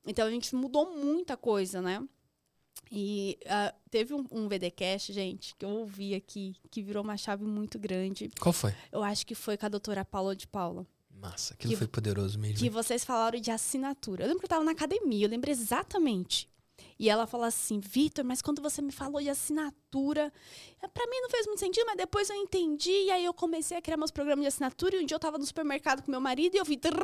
Então 0.06 0.26
a 0.26 0.30
gente 0.30 0.54
mudou 0.54 0.96
muita 0.96 1.36
coisa, 1.36 1.80
né? 1.82 2.02
E 2.90 3.38
ah, 3.46 3.74
teve 3.90 4.14
um, 4.14 4.24
um 4.30 4.48
VDcast, 4.48 5.12
gente, 5.12 5.54
que 5.56 5.64
eu 5.64 5.68
ouvi 5.70 6.14
aqui, 6.14 6.56
que 6.70 6.82
virou 6.82 7.02
uma 7.04 7.16
chave 7.16 7.44
muito 7.44 7.78
grande. 7.78 8.30
Qual 8.40 8.52
foi? 8.52 8.74
Eu 8.90 9.02
acho 9.02 9.26
que 9.26 9.34
foi 9.34 9.56
com 9.56 9.66
a 9.66 9.68
doutora 9.68 10.04
Paula 10.04 10.34
de 10.34 10.46
Paula. 10.46 10.86
Massa, 11.10 11.54
aquilo 11.54 11.72
Que- 11.72 11.76
foi 11.78 11.86
poderoso 11.86 12.38
mesmo. 12.38 12.58
Que 12.58 12.70
vocês 12.70 13.04
falaram 13.04 13.38
de 13.38 13.50
assinatura. 13.50 14.24
Eu 14.24 14.28
lembro 14.28 14.40
que 14.40 14.46
eu 14.46 14.50
tava 14.50 14.64
na 14.64 14.72
academia, 14.72 15.26
eu 15.26 15.30
lembro 15.30 15.50
exatamente. 15.50 16.48
E 16.98 17.08
ela 17.08 17.26
falou 17.26 17.46
assim, 17.46 17.78
Vitor, 17.78 18.24
mas 18.24 18.40
quando 18.42 18.60
você 18.60 18.80
me 18.82 18.90
falou 18.92 19.20
de 19.22 19.28
assinatura, 19.28 20.32
eh, 20.82 20.88
pra 20.88 21.06
mim 21.06 21.20
não 21.20 21.30
fez 21.30 21.46
muito 21.46 21.58
sentido, 21.60 21.84
mas 21.86 21.96
depois 21.96 22.28
eu 22.28 22.36
entendi, 22.36 22.90
e 22.90 23.10
aí 23.10 23.24
eu 23.24 23.34
comecei 23.34 23.76
a 23.76 23.82
criar 23.82 23.96
meus 23.98 24.10
programas 24.10 24.42
de 24.42 24.48
assinatura, 24.48 24.96
e 24.96 25.02
um 25.02 25.06
dia 25.06 25.14
eu 25.14 25.18
tava 25.20 25.38
no 25.38 25.44
supermercado 25.46 26.02
com 26.02 26.10
meu 26.10 26.20
marido 26.20 26.54
e 26.54 26.58
eu 26.58 26.64
vi 26.64 26.76
trrr, 26.76 27.00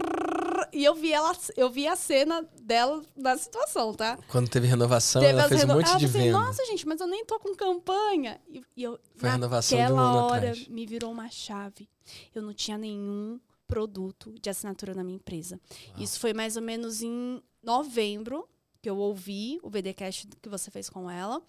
e 0.73 0.85
eu 0.85 0.95
vi 0.95 1.13
ela, 1.13 1.37
eu 1.57 1.69
vi 1.71 1.87
a 1.87 1.97
cena 1.97 2.43
dela 2.63 3.03
na 3.17 3.37
situação, 3.37 3.93
tá? 3.95 4.17
Quando 4.29 4.49
teve 4.49 4.67
renovação, 4.67 5.21
Teve 5.23 5.33
ela 5.39 5.49
fez 5.49 5.63
um 5.63 5.67
reno- 5.67 5.79
monte 5.79 5.89
Ela 5.91 5.99
de 5.99 6.05
assim, 6.07 6.19
venda. 6.19 6.39
Nossa, 6.39 6.65
gente, 6.67 6.87
mas 6.87 7.01
eu 7.01 7.07
nem 7.07 7.25
tô 7.25 7.39
com 7.41 7.55
campanha. 7.55 8.41
E, 8.49 8.63
e 8.77 8.83
eu, 8.83 8.99
Foi 9.17 9.29
a 9.29 9.33
renovação 9.33 9.79
de 9.79 9.93
um 9.93 9.99
ano 9.99 10.19
hora 10.27 10.37
atrás. 10.51 10.69
me 10.69 10.87
virou 10.87 11.11
uma 11.13 11.29
chave. 11.31 11.89
Eu 12.35 12.43
não 12.43 12.53
tinha 12.55 12.79
nenhum 12.79 13.41
produto 13.67 14.33
de 14.41 14.49
assinatura 14.49 14.95
na 14.95 15.03
minha 15.03 15.17
empresa. 15.17 15.61
Uau. 15.91 16.03
Isso 16.03 16.21
foi 16.21 16.33
mais 16.33 16.57
ou 16.57 16.63
menos 16.63 17.03
em 17.03 17.43
novembro 17.63 18.49
que 18.81 18.89
eu 18.89 18.97
ouvi 18.97 19.59
o 19.63 19.69
VDcast 19.69 20.29
que 20.41 20.49
você 20.49 20.71
fez 20.71 20.89
com 20.89 21.11
ela. 21.11 21.43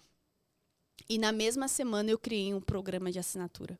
E 1.08 1.16
na 1.18 1.30
mesma 1.32 1.68
semana 1.68 2.10
eu 2.10 2.18
criei 2.18 2.52
um 2.52 2.60
programa 2.60 3.10
de 3.12 3.18
assinatura. 3.18 3.78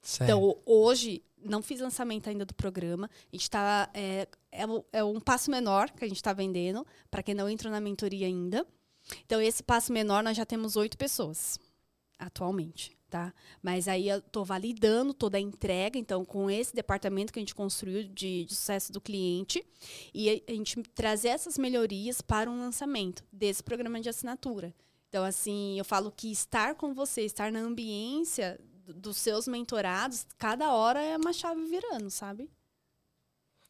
Sério. 0.00 0.32
Então, 0.36 0.56
hoje, 0.64 1.22
não 1.44 1.62
fiz 1.62 1.80
lançamento 1.80 2.28
ainda 2.28 2.44
do 2.44 2.54
programa. 2.54 3.08
A 3.32 3.36
gente 3.36 3.50
tá. 3.50 3.90
É, 3.94 4.28
é, 4.52 4.64
é 4.92 5.04
um 5.04 5.20
passo 5.20 5.50
menor 5.50 5.90
que 5.90 6.04
a 6.04 6.08
gente 6.08 6.16
está 6.16 6.32
vendendo, 6.32 6.86
para 7.10 7.22
quem 7.22 7.34
não 7.34 7.48
entrou 7.48 7.72
na 7.72 7.80
mentoria 7.80 8.26
ainda. 8.26 8.66
Então, 9.24 9.40
esse 9.40 9.62
passo 9.62 9.92
menor, 9.92 10.22
nós 10.22 10.36
já 10.36 10.44
temos 10.44 10.76
oito 10.76 10.96
pessoas 10.96 11.58
atualmente, 12.18 12.96
tá? 13.08 13.32
Mas 13.62 13.88
aí 13.88 14.08
eu 14.08 14.20
tô 14.20 14.44
validando 14.44 15.14
toda 15.14 15.38
a 15.38 15.40
entrega, 15.40 15.98
então, 15.98 16.24
com 16.24 16.50
esse 16.50 16.74
departamento 16.74 17.32
que 17.32 17.38
a 17.38 17.42
gente 17.42 17.54
construiu 17.54 18.04
de, 18.04 18.44
de 18.44 18.54
sucesso 18.54 18.92
do 18.92 19.00
cliente, 19.00 19.64
e 20.12 20.30
a, 20.30 20.52
a 20.52 20.54
gente 20.54 20.82
trazer 20.94 21.28
essas 21.28 21.56
melhorias 21.56 22.20
para 22.20 22.50
um 22.50 22.60
lançamento 22.60 23.24
desse 23.32 23.62
programa 23.62 24.00
de 24.00 24.08
assinatura. 24.08 24.74
Então, 25.08 25.24
assim, 25.24 25.78
eu 25.78 25.84
falo 25.84 26.12
que 26.12 26.30
estar 26.30 26.74
com 26.76 26.94
você, 26.94 27.22
estar 27.22 27.50
na 27.50 27.60
ambiência 27.60 28.60
dos 28.88 29.16
seus 29.16 29.46
mentorados, 29.48 30.26
cada 30.38 30.72
hora 30.72 31.00
é 31.00 31.16
uma 31.16 31.32
chave 31.32 31.64
virando, 31.66 32.10
sabe? 32.10 32.50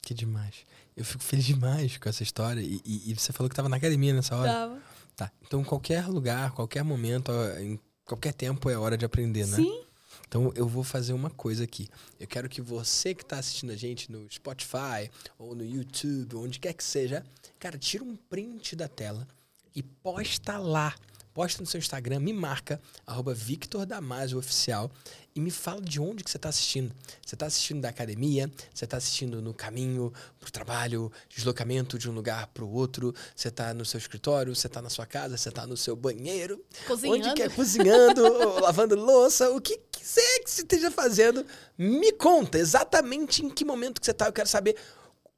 Que 0.02 0.14
demais. 0.14 0.64
Eu 0.96 1.04
fico 1.04 1.22
feliz 1.22 1.44
demais 1.44 1.96
com 1.98 2.08
essa 2.08 2.22
história. 2.22 2.60
E, 2.60 2.80
e- 2.84 3.10
e 3.10 3.14
você 3.14 3.32
falou 3.32 3.48
que 3.48 3.52
estava 3.52 3.68
na 3.68 3.76
academia 3.76 4.12
nessa 4.14 4.34
hora. 4.36 4.50
Tava. 4.52 4.82
Tá. 5.16 5.32
Então, 5.42 5.62
qualquer 5.62 6.06
lugar, 6.08 6.52
qualquer 6.52 6.82
momento, 6.82 7.30
em 7.60 7.78
qualquer 8.06 8.32
tempo 8.32 8.70
é 8.70 8.76
hora 8.78 8.96
de 8.96 9.04
aprender, 9.04 9.46
né? 9.46 9.56
Sim. 9.56 9.84
Então, 10.26 10.52
eu 10.56 10.66
vou 10.66 10.82
fazer 10.82 11.12
uma 11.12 11.28
coisa 11.28 11.64
aqui. 11.64 11.88
Eu 12.18 12.26
quero 12.26 12.48
que 12.48 12.60
você 12.62 13.14
que 13.14 13.22
está 13.22 13.38
assistindo 13.38 13.70
a 13.72 13.76
gente 13.76 14.10
no 14.10 14.30
Spotify 14.32 15.10
ou 15.38 15.54
no 15.54 15.64
YouTube, 15.64 16.36
onde 16.36 16.58
quer 16.58 16.72
que 16.72 16.84
seja, 16.84 17.24
cara, 17.58 17.76
tira 17.76 18.02
um 18.04 18.16
print 18.16 18.74
da 18.76 18.88
tela 18.88 19.26
e 19.74 19.82
posta 19.82 20.56
lá. 20.56 20.94
Posta 21.40 21.62
no 21.62 21.66
seu 21.66 21.78
Instagram, 21.78 22.20
me 22.20 22.34
marca, 22.34 22.78
arroba 23.06 23.32
Victor 23.32 23.86
Damasio 23.86 24.36
Oficial, 24.36 24.90
e 25.34 25.40
me 25.40 25.50
fala 25.50 25.80
de 25.80 25.98
onde 25.98 26.22
que 26.22 26.30
você 26.30 26.36
está 26.36 26.50
assistindo. 26.50 26.94
Você 27.24 27.34
está 27.34 27.46
assistindo 27.46 27.80
da 27.80 27.88
academia, 27.88 28.52
você 28.74 28.84
está 28.84 28.98
assistindo 28.98 29.40
no 29.40 29.54
caminho 29.54 30.12
para 30.38 30.48
o 30.50 30.52
trabalho, 30.52 31.10
deslocamento 31.30 31.98
de 31.98 32.10
um 32.10 32.12
lugar 32.12 32.48
para 32.48 32.62
o 32.62 32.70
outro, 32.70 33.14
você 33.34 33.48
está 33.48 33.72
no 33.72 33.86
seu 33.86 33.96
escritório, 33.96 34.54
você 34.54 34.66
está 34.66 34.82
na 34.82 34.90
sua 34.90 35.06
casa, 35.06 35.38
você 35.38 35.48
está 35.48 35.66
no 35.66 35.78
seu 35.78 35.96
banheiro, 35.96 36.62
Cozinhando. 36.86 37.28
Onde 37.28 37.34
quer, 37.34 37.50
cozinhando, 37.54 38.20
ou 38.22 38.60
lavando 38.60 38.94
louça, 38.94 39.48
o 39.48 39.62
que 39.62 39.80
quiser 39.90 40.40
que 40.40 40.50
você 40.50 40.60
esteja 40.60 40.90
fazendo, 40.90 41.46
me 41.78 42.12
conta 42.12 42.58
exatamente 42.58 43.42
em 43.42 43.48
que 43.48 43.64
momento 43.64 43.98
que 43.98 44.04
você 44.04 44.12
tá. 44.12 44.26
Eu 44.26 44.32
quero 44.34 44.46
saber 44.46 44.76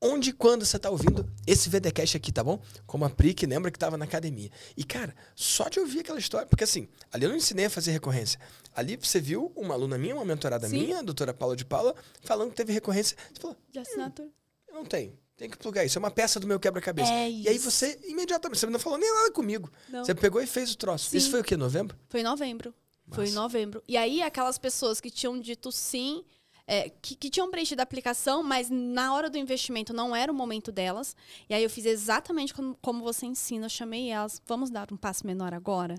onde 0.02 0.30
e 0.30 0.32
quando 0.32 0.66
você 0.66 0.78
tá 0.78 0.90
ouvindo 0.90 1.26
esse 1.46 1.70
VDcast 1.70 2.16
aqui, 2.16 2.32
tá 2.32 2.42
bom? 2.42 2.60
Como 2.86 3.04
a 3.04 3.10
Pri, 3.10 3.32
que 3.32 3.46
lembra 3.46 3.70
que 3.70 3.78
tava 3.78 3.96
na 3.96 4.04
academia. 4.04 4.50
E, 4.76 4.82
cara, 4.82 5.14
só 5.36 5.68
de 5.68 5.78
ouvir 5.78 6.00
aquela 6.00 6.18
história, 6.18 6.46
porque 6.46 6.64
assim, 6.64 6.88
ali 7.12 7.24
eu 7.24 7.30
não 7.30 7.36
ensinei 7.36 7.66
a 7.66 7.70
fazer 7.70 7.92
recorrência. 7.92 8.38
Ali 8.74 8.96
você 8.96 9.20
viu 9.20 9.52
uma 9.54 9.74
aluna 9.74 9.96
minha, 9.96 10.14
uma 10.16 10.24
mentorada 10.24 10.68
Sim. 10.68 10.78
minha, 10.78 10.98
a 10.98 11.02
doutora 11.02 11.32
Paula 11.32 11.54
de 11.54 11.64
Paula, 11.64 11.94
falando 12.22 12.50
que 12.50 12.56
teve 12.56 12.72
recorrência. 12.72 13.16
Você 13.32 13.40
falou, 13.40 13.56
De 13.70 13.78
assinatura. 13.78 14.28
eu 14.68 14.74
não 14.74 14.84
tenho. 14.84 15.16
Tem 15.36 15.48
que 15.48 15.56
plugar 15.56 15.84
isso. 15.84 15.98
É 15.98 16.00
uma 16.00 16.10
peça 16.10 16.38
do 16.38 16.46
meu 16.46 16.60
quebra-cabeça. 16.60 17.12
É 17.12 17.30
e 17.30 17.48
aí 17.48 17.58
você, 17.58 17.98
imediatamente, 18.04 18.60
você 18.60 18.66
não 18.66 18.78
falou 18.78 18.98
nem 18.98 19.12
nada 19.12 19.32
comigo. 19.32 19.70
Não. 19.88 20.04
Você 20.04 20.14
pegou 20.14 20.40
e 20.40 20.46
fez 20.46 20.72
o 20.72 20.76
troço. 20.76 21.10
Sim. 21.10 21.16
Isso 21.16 21.30
foi 21.30 21.40
o 21.40 21.44
quê? 21.44 21.56
Novembro? 21.56 21.96
Foi 22.08 22.20
em 22.20 22.24
novembro. 22.24 22.74
Foi 23.10 23.28
em 23.28 23.32
novembro. 23.32 23.82
E 23.88 23.96
aí, 23.96 24.22
aquelas 24.22 24.58
pessoas 24.58 25.00
que 25.00 25.10
tinham 25.10 25.38
dito 25.40 25.72
sim, 25.72 26.24
é, 26.66 26.88
que, 27.02 27.14
que 27.16 27.28
tinham 27.30 27.50
preenchido 27.50 27.80
a 27.80 27.84
aplicação, 27.84 28.42
mas 28.42 28.70
na 28.70 29.12
hora 29.14 29.28
do 29.28 29.36
investimento 29.38 29.92
não 29.92 30.14
era 30.14 30.30
o 30.30 30.34
momento 30.34 30.70
delas. 30.72 31.16
E 31.48 31.54
aí 31.54 31.62
eu 31.62 31.70
fiz 31.70 31.84
exatamente 31.84 32.54
como, 32.54 32.76
como 32.80 33.02
você 33.02 33.26
ensina. 33.26 33.66
Eu 33.66 33.70
chamei 33.70 34.08
elas. 34.10 34.40
Vamos 34.46 34.70
dar 34.70 34.92
um 34.92 34.96
passo 34.96 35.26
menor 35.26 35.52
agora? 35.52 35.94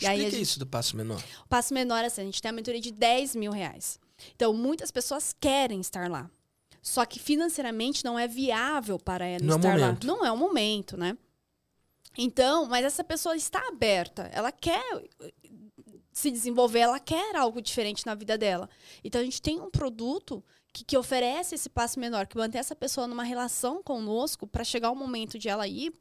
E 0.00 0.06
aí 0.06 0.12
a 0.12 0.14
Explica 0.16 0.30
gente- 0.30 0.42
isso 0.42 0.58
do 0.58 0.66
passo 0.66 0.96
menor. 0.96 1.22
O 1.44 1.48
passo 1.48 1.72
menor 1.74 2.02
é 2.02 2.06
assim, 2.06 2.22
a 2.22 2.24
gente 2.24 2.40
tem 2.42 2.48
a 2.48 2.52
mentoria 2.52 2.80
de 2.80 2.90
10 2.90 3.36
mil 3.36 3.52
reais. 3.52 3.98
Então, 4.34 4.52
muitas 4.52 4.90
pessoas 4.90 5.34
querem 5.38 5.80
estar 5.80 6.10
lá. 6.10 6.30
Só 6.82 7.04
que 7.04 7.18
financeiramente 7.18 8.04
não 8.04 8.18
é 8.18 8.26
viável 8.26 8.98
para 8.98 9.26
ela 9.26 9.44
Não 9.44 9.54
é 9.54 9.58
estar 9.58 9.78
lá. 9.78 9.86
momento. 9.86 10.06
Não 10.06 10.24
é 10.24 10.32
o 10.32 10.36
momento, 10.36 10.96
né? 10.96 11.16
Então, 12.18 12.66
mas 12.66 12.84
essa 12.84 13.04
pessoa 13.04 13.36
está 13.36 13.60
aberta. 13.68 14.22
Ela 14.32 14.50
quer 14.50 14.82
se 16.12 16.30
desenvolver, 16.30 16.80
ela 16.80 17.00
quer 17.00 17.36
algo 17.36 17.62
diferente 17.62 18.04
na 18.06 18.14
vida 18.14 18.36
dela. 18.36 18.68
Então, 19.04 19.20
a 19.20 19.24
gente 19.24 19.40
tem 19.40 19.60
um 19.60 19.70
produto 19.70 20.42
que, 20.72 20.84
que 20.84 20.96
oferece 20.96 21.54
esse 21.54 21.68
passo 21.68 21.98
menor, 21.98 22.26
que 22.26 22.36
mantém 22.36 22.58
essa 22.58 22.76
pessoa 22.76 23.06
numa 23.06 23.24
relação 23.24 23.82
conosco 23.82 24.46
para 24.46 24.64
chegar 24.64 24.90
o 24.90 24.96
momento 24.96 25.38
de 25.38 25.48
ela 25.48 25.66
ir 25.66 25.92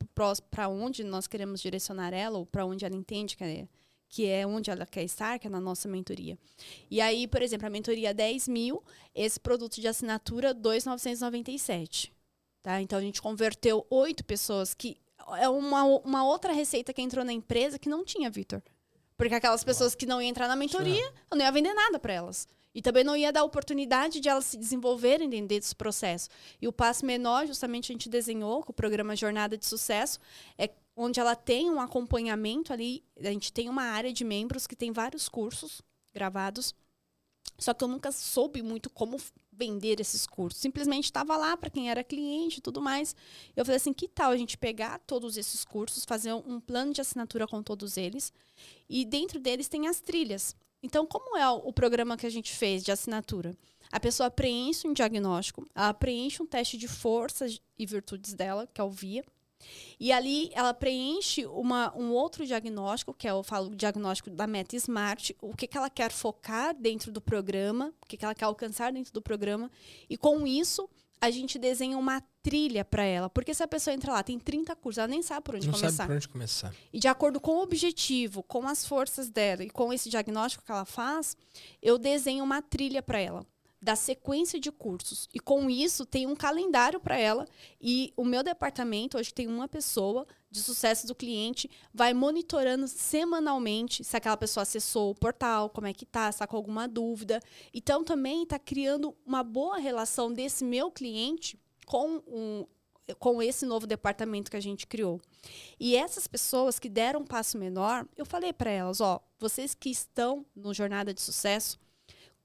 para 0.51 0.68
onde 0.68 1.03
nós 1.03 1.28
queremos 1.28 1.62
direcionar 1.62 2.14
ela, 2.14 2.38
ou 2.38 2.45
para 2.45 2.66
onde 2.66 2.86
ela 2.86 2.95
entende 2.95 3.36
que 3.36 3.43
é, 3.43 3.68
que 4.07 4.28
é 4.28 4.45
onde 4.45 4.70
ela 4.70 4.86
quer 4.86 5.03
estar, 5.03 5.39
que 5.39 5.47
é 5.47 5.49
na 5.49 5.60
nossa 5.60 5.88
mentoria. 5.88 6.38
E 6.89 7.01
aí, 7.01 7.28
por 7.28 7.41
exemplo, 7.41 7.68
a 7.68 7.70
mentoria 7.70 8.14
10 8.14 8.47
mil, 8.47 8.84
esse 9.14 9.39
produto 9.39 9.80
de 9.80 9.88
assinatura 9.88 10.53
2,997. 10.53 12.14
Tá? 12.62 12.82
Então, 12.82 12.99
a 12.99 13.01
gente 13.01 13.22
converteu 13.22 13.86
oito 13.89 14.24
pessoas, 14.26 14.74
que 14.74 14.97
é 15.38 15.47
uma, 15.47 15.84
uma 15.84 16.26
outra 16.26 16.51
receita 16.51 16.93
que 16.93 17.01
entrou 17.01 17.24
na 17.24 17.34
empresa 17.34 17.80
que 17.80 17.89
não 17.89 18.03
tinha, 18.03 18.30
Vitor. 18.30 18.62
Porque 19.20 19.36
aquelas 19.36 19.65
pessoas 19.65 19.93
que 19.93 20.05
não 20.05 20.22
iam 20.22 20.30
entrar 20.30 20.47
na 20.47 20.55
mentoria, 20.55 21.03
eu 21.30 21.36
não 21.36 21.43
ia 21.43 21.51
vender 21.51 21.74
nada 21.74 21.99
para 21.99 22.13
elas. 22.13 22.47
E 22.74 22.82
também 22.82 23.03
não 23.03 23.17
ia 23.17 23.34
dar 23.34 23.43
oportunidade 23.43 24.22
de 24.22 24.30
elas 24.30 24.45
se 24.45 24.55
desenvolverem 24.55 25.30
dentro 25.30 25.49
desse 25.49 25.76
processo. 25.76 26.30
E 26.61 26.70
o 26.70 26.72
passo 26.72 27.05
menor, 27.05 27.45
justamente, 27.45 27.91
a 27.91 27.93
gente 27.93 28.07
desenhou 28.07 28.63
com 28.63 28.72
o 28.72 28.74
programa 28.74 29.17
Jornada 29.17 29.57
de 29.57 29.65
Sucesso, 29.65 30.22
é 30.57 30.70
onde 30.95 31.20
ela 31.20 31.36
tem 31.36 31.70
um 31.70 31.82
acompanhamento 31.82 32.72
ali. 32.72 33.03
A 33.20 33.26
gente 33.26 33.51
tem 33.51 33.67
uma 33.67 33.84
área 33.84 34.13
de 34.13 34.24
membros 34.24 34.65
que 34.65 34.76
tem 34.76 34.93
vários 34.93 35.28
cursos 35.28 35.82
gravados. 36.13 36.74
Só 37.58 37.74
que 37.74 37.84
eu 37.84 37.88
nunca 37.88 38.12
soube 38.12 38.62
muito 38.62 38.90
como 38.90 39.18
vender 39.52 40.00
esses 40.00 40.26
cursos. 40.26 40.62
Simplesmente 40.62 41.06
estava 41.06 41.36
lá 41.36 41.58
para 41.58 41.70
quem 41.70 41.92
era 41.92 42.04
cliente 42.04 42.60
e 42.60 42.62
tudo 42.62 42.82
mais. 42.82 43.16
Eu 43.56 43.66
falei 43.66 43.76
assim: 43.76 43.94
que 43.94 44.08
tal 44.08 44.32
a 44.32 44.38
gente 44.38 44.58
pegar 44.58 45.00
todos 45.00 45.36
esses 45.38 45.66
cursos, 45.66 46.06
fazer 46.06 46.34
um 46.34 46.60
plano 46.60 46.94
de 46.94 47.02
assinatura 47.02 47.46
com 47.46 47.62
todos 47.62 47.98
eles, 47.98 48.32
e 48.90 49.06
dentro 49.06 49.40
deles 49.40 49.68
tem 49.68 49.88
as 49.88 50.00
trilhas. 50.00 50.56
Então, 50.82 51.06
como 51.06 51.38
é 51.38 51.50
o 51.50 51.74
programa 51.74 52.16
que 52.16 52.26
a 52.26 52.30
gente 52.30 52.56
fez 52.56 52.84
de 52.84 52.92
assinatura? 52.92 53.56
A 53.92 54.00
pessoa 54.00 54.32
preenche 54.32 54.88
um 54.88 54.94
diagnóstico, 54.94 55.68
ela 55.76 55.94
preenche 55.94 56.42
um 56.42 56.46
teste 56.46 56.78
de 56.78 56.88
forças 56.88 57.60
e 57.78 57.86
virtudes 57.86 58.34
dela, 58.34 58.66
que 58.74 58.80
é 58.80 58.84
o 58.84 58.90
VIA. 58.90 59.26
E 59.99 60.12
ali 60.12 60.49
ela 60.53 60.74
preenche 60.74 61.45
uma, 61.45 61.95
um 61.95 62.12
outro 62.12 62.45
diagnóstico, 62.45 63.14
que 63.14 63.28
é 63.28 63.32
eu 63.32 63.43
falo 63.43 63.72
o 63.72 63.76
diagnóstico 63.76 64.30
da 64.30 64.47
meta 64.47 64.76
Smart, 64.76 65.36
o 65.41 65.55
que, 65.55 65.68
que 65.68 65.78
ela 65.78 65.89
quer 65.89 66.12
focar 66.12 66.74
dentro 66.76 67.12
do 67.12 67.20
programa, 67.20 67.93
o 68.01 68.05
que, 68.05 68.18
que 68.18 68.24
ela 68.26 68.36
quer 68.36 68.45
alcançar 68.45 68.93
dentro 68.93 69.12
do 69.12 69.22
programa. 69.22 69.70
E 70.10 70.18
com 70.18 70.47
isso, 70.47 70.89
a 71.22 71.30
gente 71.30 71.60
desenha 71.60 71.97
uma 71.97 72.22
trilha 72.41 72.86
para 72.86 73.03
ela. 73.03 73.30
Porque 73.30 73.53
se 73.53 73.62
a 73.62 73.68
pessoa 73.68 73.93
entra 73.93 74.14
lá, 74.14 74.24
tem 74.24 74.39
30 74.39 74.76
cursos, 74.78 74.99
ela 74.99 75.07
nem 75.07 75.22
sabe 75.22 75.41
por 75.41 75.55
onde 75.55 75.68
Não 75.68 75.74
começar. 75.74 75.95
sabe 75.95 76.07
por 76.07 76.16
onde 76.16 76.28
começar. 76.28 76.74
E 76.93 76.99
de 76.99 77.07
acordo 77.07 77.39
com 77.39 77.51
o 77.57 77.62
objetivo, 77.62 78.41
com 78.43 78.68
as 78.68 78.86
forças 78.86 79.30
dela 79.30 79.64
e 79.64 79.70
com 79.70 79.91
esse 79.91 80.10
diagnóstico 80.10 80.64
que 80.64 80.72
ela 80.72 80.86
faz, 80.86 81.36
eu 81.82 81.97
desenho 81.97 82.43
uma 82.43 82.62
trilha 82.62 83.01
para 83.01 83.20
ela 83.20 83.45
da 83.82 83.96
sequência 83.96 84.60
de 84.60 84.72
cursos. 84.72 85.30
E 85.34 85.40
com 85.40 85.70
isso, 85.70 86.06
tem 86.06 86.28
um 86.28 86.36
calendário 86.36 87.00
para 87.00 87.18
ela. 87.18 87.48
E 87.80 88.14
o 88.18 88.26
meu 88.26 88.44
departamento, 88.44 89.18
hoje 89.18 89.34
tem 89.34 89.48
uma 89.48 89.68
pessoa 89.68 90.28
de 90.52 90.62
sucesso 90.62 91.08
do 91.08 91.16
cliente, 91.16 91.70
vai 91.94 92.14
monitorando 92.14 92.88
semanalmente 92.88 94.04
se 94.04 94.18
aquela 94.18 94.36
pessoa 94.36 94.64
acessou 94.64 95.12
o 95.12 95.16
portal, 95.16 95.70
como 95.70 95.88
é 95.88 95.94
que 95.94 96.06
tá, 96.06 96.30
está 96.30 96.46
com 96.46 96.58
alguma 96.58 96.88
dúvida. 96.88 97.40
Então, 97.74 98.04
também 98.04 98.44
está 98.44 98.60
criando 98.60 99.16
uma 99.26 99.44
boa 99.44 99.78
relação 99.78 100.34
desse 100.34 100.64
meu 100.64 100.92
cliente 100.92 101.58
com 101.86 102.22
um, 102.28 102.66
com 103.18 103.42
esse 103.42 103.66
novo 103.66 103.88
departamento 103.88 104.52
que 104.52 104.58
a 104.58 104.62
gente 104.62 104.86
criou. 104.86 105.22
E 105.80 105.96
essas 105.96 106.28
pessoas 106.28 106.78
que 106.80 106.90
deram 106.90 107.22
um 107.22 107.26
passo 107.26 107.58
menor, 107.58 108.06
eu 108.18 108.26
falei 108.26 108.52
para 108.52 108.70
elas, 108.70 109.00
ó, 109.00 109.22
vocês 109.40 109.74
que 109.74 109.90
estão 109.90 110.46
no 110.56 110.74
jornada 110.74 111.14
de 111.14 111.22
sucesso, 111.22 111.80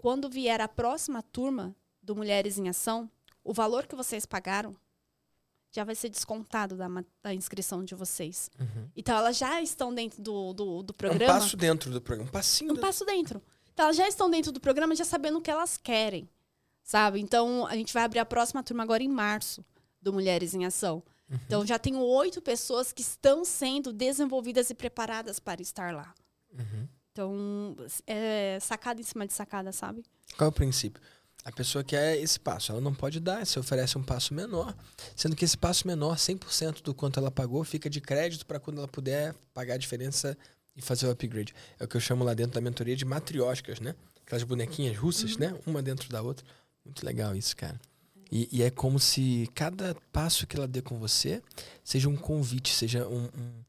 quando 0.05 0.29
vier 0.29 0.61
a 0.61 0.69
próxima 0.69 1.23
turma 1.23 1.75
do 2.03 2.15
Mulheres 2.15 2.59
em 2.59 2.69
Ação, 2.69 3.11
o 3.43 3.55
valor 3.55 3.87
que 3.87 3.97
vocês 3.97 4.27
pagaram 4.27 4.77
já 5.73 5.83
vai 5.83 5.95
ser 5.95 6.11
descontado 6.11 6.77
da, 6.77 6.87
da 7.23 7.33
inscrição 7.33 7.83
de 7.83 7.95
vocês. 7.95 8.51
Uhum. 8.61 8.91
Então, 8.95 9.17
elas 9.17 9.39
já 9.39 9.63
estão 9.63 9.95
dentro 9.95 10.21
do, 10.21 10.53
do, 10.53 10.83
do 10.83 10.93
programa. 10.93 11.33
É 11.33 11.37
um 11.37 11.41
passo 11.41 11.57
dentro 11.57 11.91
do 11.91 12.03
programa. 12.03 12.29
Um 12.29 12.33
passinho. 12.33 12.75
Um 12.75 12.77
passo 12.77 13.03
dentro. 13.07 13.41
Então, 13.73 13.87
elas 13.87 13.97
já 13.97 14.07
estão 14.07 14.31
dentro 14.31 14.53
do 14.53 14.61
programa, 14.61 14.95
já 14.95 15.07
sabendo 15.07 15.39
o 15.39 15.41
que 15.41 15.51
elas 15.51 15.79
querem. 15.79 16.29
Sabe? 16.83 17.19
Então, 17.19 17.67
a 17.67 17.75
gente 17.75 17.95
vai 17.95 18.05
abrir 18.05 18.19
a 18.19 18.27
próxima 18.27 18.63
turma 18.63 18.83
agora 18.83 19.03
em 19.03 19.09
março 19.09 19.65
do 20.03 20.13
Mulheres 20.13 20.53
em 20.53 20.67
Ação. 20.67 21.03
Uhum. 21.31 21.39
Então, 21.47 21.67
já 21.67 21.79
tenho 21.79 22.01
oito 22.01 22.43
pessoas 22.43 22.93
que 22.93 23.01
estão 23.01 23.43
sendo 23.43 23.91
desenvolvidas 23.91 24.69
e 24.69 24.75
preparadas 24.75 25.41
para 25.41 25.63
estar 25.63 25.95
lá. 25.95 26.15
Então, 27.15 27.77
é 28.09 28.59
sacada 28.61 29.01
em 29.01 29.05
cima 29.05 29.25
de 29.25 29.33
sacada, 29.33 29.71
sabe? 29.71 30.03
Qual 30.37 30.47
é 30.47 30.51
o 30.51 30.53
princípio? 30.53 31.01
A 31.45 31.53
pessoa 31.53 31.85
quer 31.85 32.19
esse 32.19 32.41
passo, 32.41 32.73
ela 32.73 32.81
não 32.81 32.93
pode 32.93 33.21
dar, 33.21 33.47
se 33.47 33.57
oferece 33.57 33.97
um 33.97 34.03
passo 34.03 34.35
menor, 34.35 34.75
sendo 35.15 35.37
que 35.37 35.45
esse 35.45 35.57
passo 35.57 35.87
menor, 35.87 36.17
100% 36.17 36.83
do 36.83 36.93
quanto 36.93 37.21
ela 37.21 37.31
pagou, 37.31 37.63
fica 37.63 37.89
de 37.89 38.01
crédito 38.01 38.45
para 38.45 38.59
quando 38.59 38.79
ela 38.79 38.89
puder 38.89 39.33
pagar 39.53 39.75
a 39.75 39.77
diferença 39.77 40.37
e 40.75 40.83
fazer 40.83 41.07
o 41.07 41.11
upgrade. 41.11 41.55
É 41.79 41.85
o 41.85 41.89
que 41.89 41.97
eu 41.97 42.01
chamo 42.01 42.25
lá 42.25 42.35
dentro 42.35 42.55
da 42.55 42.61
mentoria 42.61 42.97
de 42.97 43.05
matrióticas, 43.05 43.79
né? 43.79 43.95
Aquelas 44.27 44.43
bonequinhas 44.43 44.99
russas, 44.99 45.35
uhum. 45.35 45.41
né? 45.41 45.61
Uma 45.65 45.81
dentro 45.81 46.09
da 46.09 46.21
outra. 46.21 46.45
Muito 46.85 47.07
legal 47.07 47.37
isso, 47.37 47.57
cara. 47.57 47.81
E, 48.33 48.49
e, 48.51 48.63
é 48.63 48.71
como 48.71 48.99
se 48.99 49.49
cada 49.55 49.95
passo 50.11 50.49
que 50.49 50.57
ela 50.57 50.67
dê 50.67 50.83
com 50.83 50.99
você 50.99 51.41
seja 51.85 52.09
um 52.09 52.17
convite, 52.17 52.75
seja 52.75 53.07
um, 53.07 53.27
um, 53.27 53.65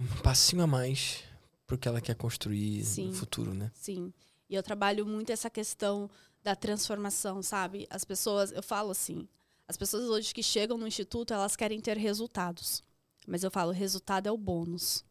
um 0.00 0.06
passinho 0.24 0.62
a 0.62 0.66
mais 0.66 1.22
pro 1.66 1.76
que 1.76 1.88
ela 1.88 2.00
quer 2.00 2.14
construir 2.14 2.84
Sim. 2.84 3.08
no 3.08 3.14
futuro, 3.14 3.52
né? 3.52 3.70
Sim. 3.74 4.12
E 4.48 4.54
eu 4.54 4.62
trabalho 4.62 5.04
muito 5.04 5.30
essa 5.30 5.50
questão 5.50 6.08
da 6.42 6.54
transformação, 6.54 7.42
sabe? 7.42 7.86
As 7.90 8.04
pessoas, 8.04 8.52
eu 8.52 8.62
falo 8.62 8.90
assim, 8.90 9.28
as 9.66 9.76
pessoas 9.76 10.04
hoje 10.04 10.32
que 10.32 10.42
chegam 10.42 10.78
no 10.78 10.86
instituto, 10.86 11.34
elas 11.34 11.56
querem 11.56 11.80
ter 11.80 11.96
resultados. 11.96 12.84
Mas 13.26 13.42
eu 13.42 13.50
falo, 13.50 13.72
resultado 13.72 14.28
é 14.28 14.32
o 14.32 14.38
bônus. 14.38 15.04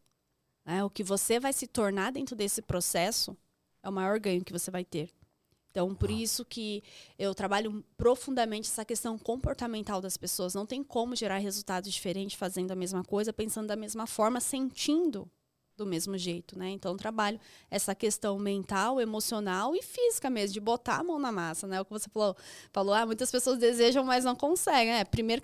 Né? 0.64 0.82
O 0.82 0.88
que 0.88 1.04
você 1.04 1.38
vai 1.38 1.52
se 1.52 1.66
tornar 1.66 2.10
dentro 2.10 2.34
desse 2.34 2.62
processo 2.62 3.36
é 3.82 3.88
o 3.88 3.92
maior 3.92 4.18
ganho 4.18 4.44
que 4.44 4.52
você 4.52 4.70
vai 4.70 4.84
ter. 4.84 5.10
Então, 5.70 5.94
por 5.94 6.10
isso 6.10 6.42
que 6.42 6.82
eu 7.18 7.34
trabalho 7.34 7.84
profundamente 7.98 8.70
essa 8.70 8.82
questão 8.82 9.18
comportamental 9.18 10.00
das 10.00 10.16
pessoas. 10.16 10.54
Não 10.54 10.64
tem 10.64 10.82
como 10.82 11.14
gerar 11.14 11.36
resultados 11.36 11.92
diferentes 11.92 12.34
fazendo 12.34 12.70
a 12.70 12.74
mesma 12.74 13.04
coisa, 13.04 13.30
pensando 13.30 13.66
da 13.66 13.76
mesma 13.76 14.06
forma, 14.06 14.40
sentindo 14.40 15.30
do 15.76 15.86
mesmo 15.86 16.16
jeito, 16.16 16.58
né? 16.58 16.70
Então, 16.70 16.96
trabalho 16.96 17.38
essa 17.70 17.94
questão 17.94 18.38
mental, 18.38 19.00
emocional 19.00 19.74
e 19.74 19.82
física 19.82 20.30
mesmo, 20.30 20.54
de 20.54 20.60
botar 20.60 20.96
a 20.96 21.04
mão 21.04 21.18
na 21.18 21.30
massa, 21.30 21.66
né? 21.66 21.80
O 21.80 21.84
que 21.84 21.90
você 21.90 22.08
falou, 22.08 22.36
falou 22.72 22.94
ah, 22.94 23.04
muitas 23.04 23.30
pessoas 23.30 23.58
desejam, 23.58 24.04
mas 24.04 24.24
não 24.24 24.34
conseguem. 24.34 24.94
É, 24.94 25.04
primeiro 25.04 25.42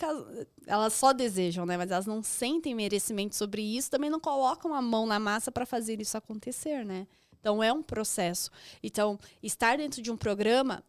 elas 0.67 0.93
só 0.93 1.13
desejam, 1.13 1.67
né? 1.67 1.77
Mas 1.77 1.91
elas 1.91 2.07
não 2.07 2.23
sentem 2.23 2.75
merecimento 2.75 3.37
sobre 3.37 3.63
isso, 3.63 3.91
também 3.91 4.11
não 4.11 4.21
colocam 4.21 4.75
a 4.75 4.83
mão 4.83 5.07
na 5.07 5.19
massa 5.19 5.53
para 5.53 5.67
fazer 5.67 6.01
isso 6.01 6.17
acontecer, 6.17 6.85
né? 6.85 7.07
Então, 7.41 7.63
é 7.63 7.73
um 7.73 7.83
processo. 7.83 8.51
Então, 8.83 9.19
estar 9.43 9.77
dentro 9.77 10.01
de 10.01 10.11
um 10.11 10.17
programa 10.17 10.83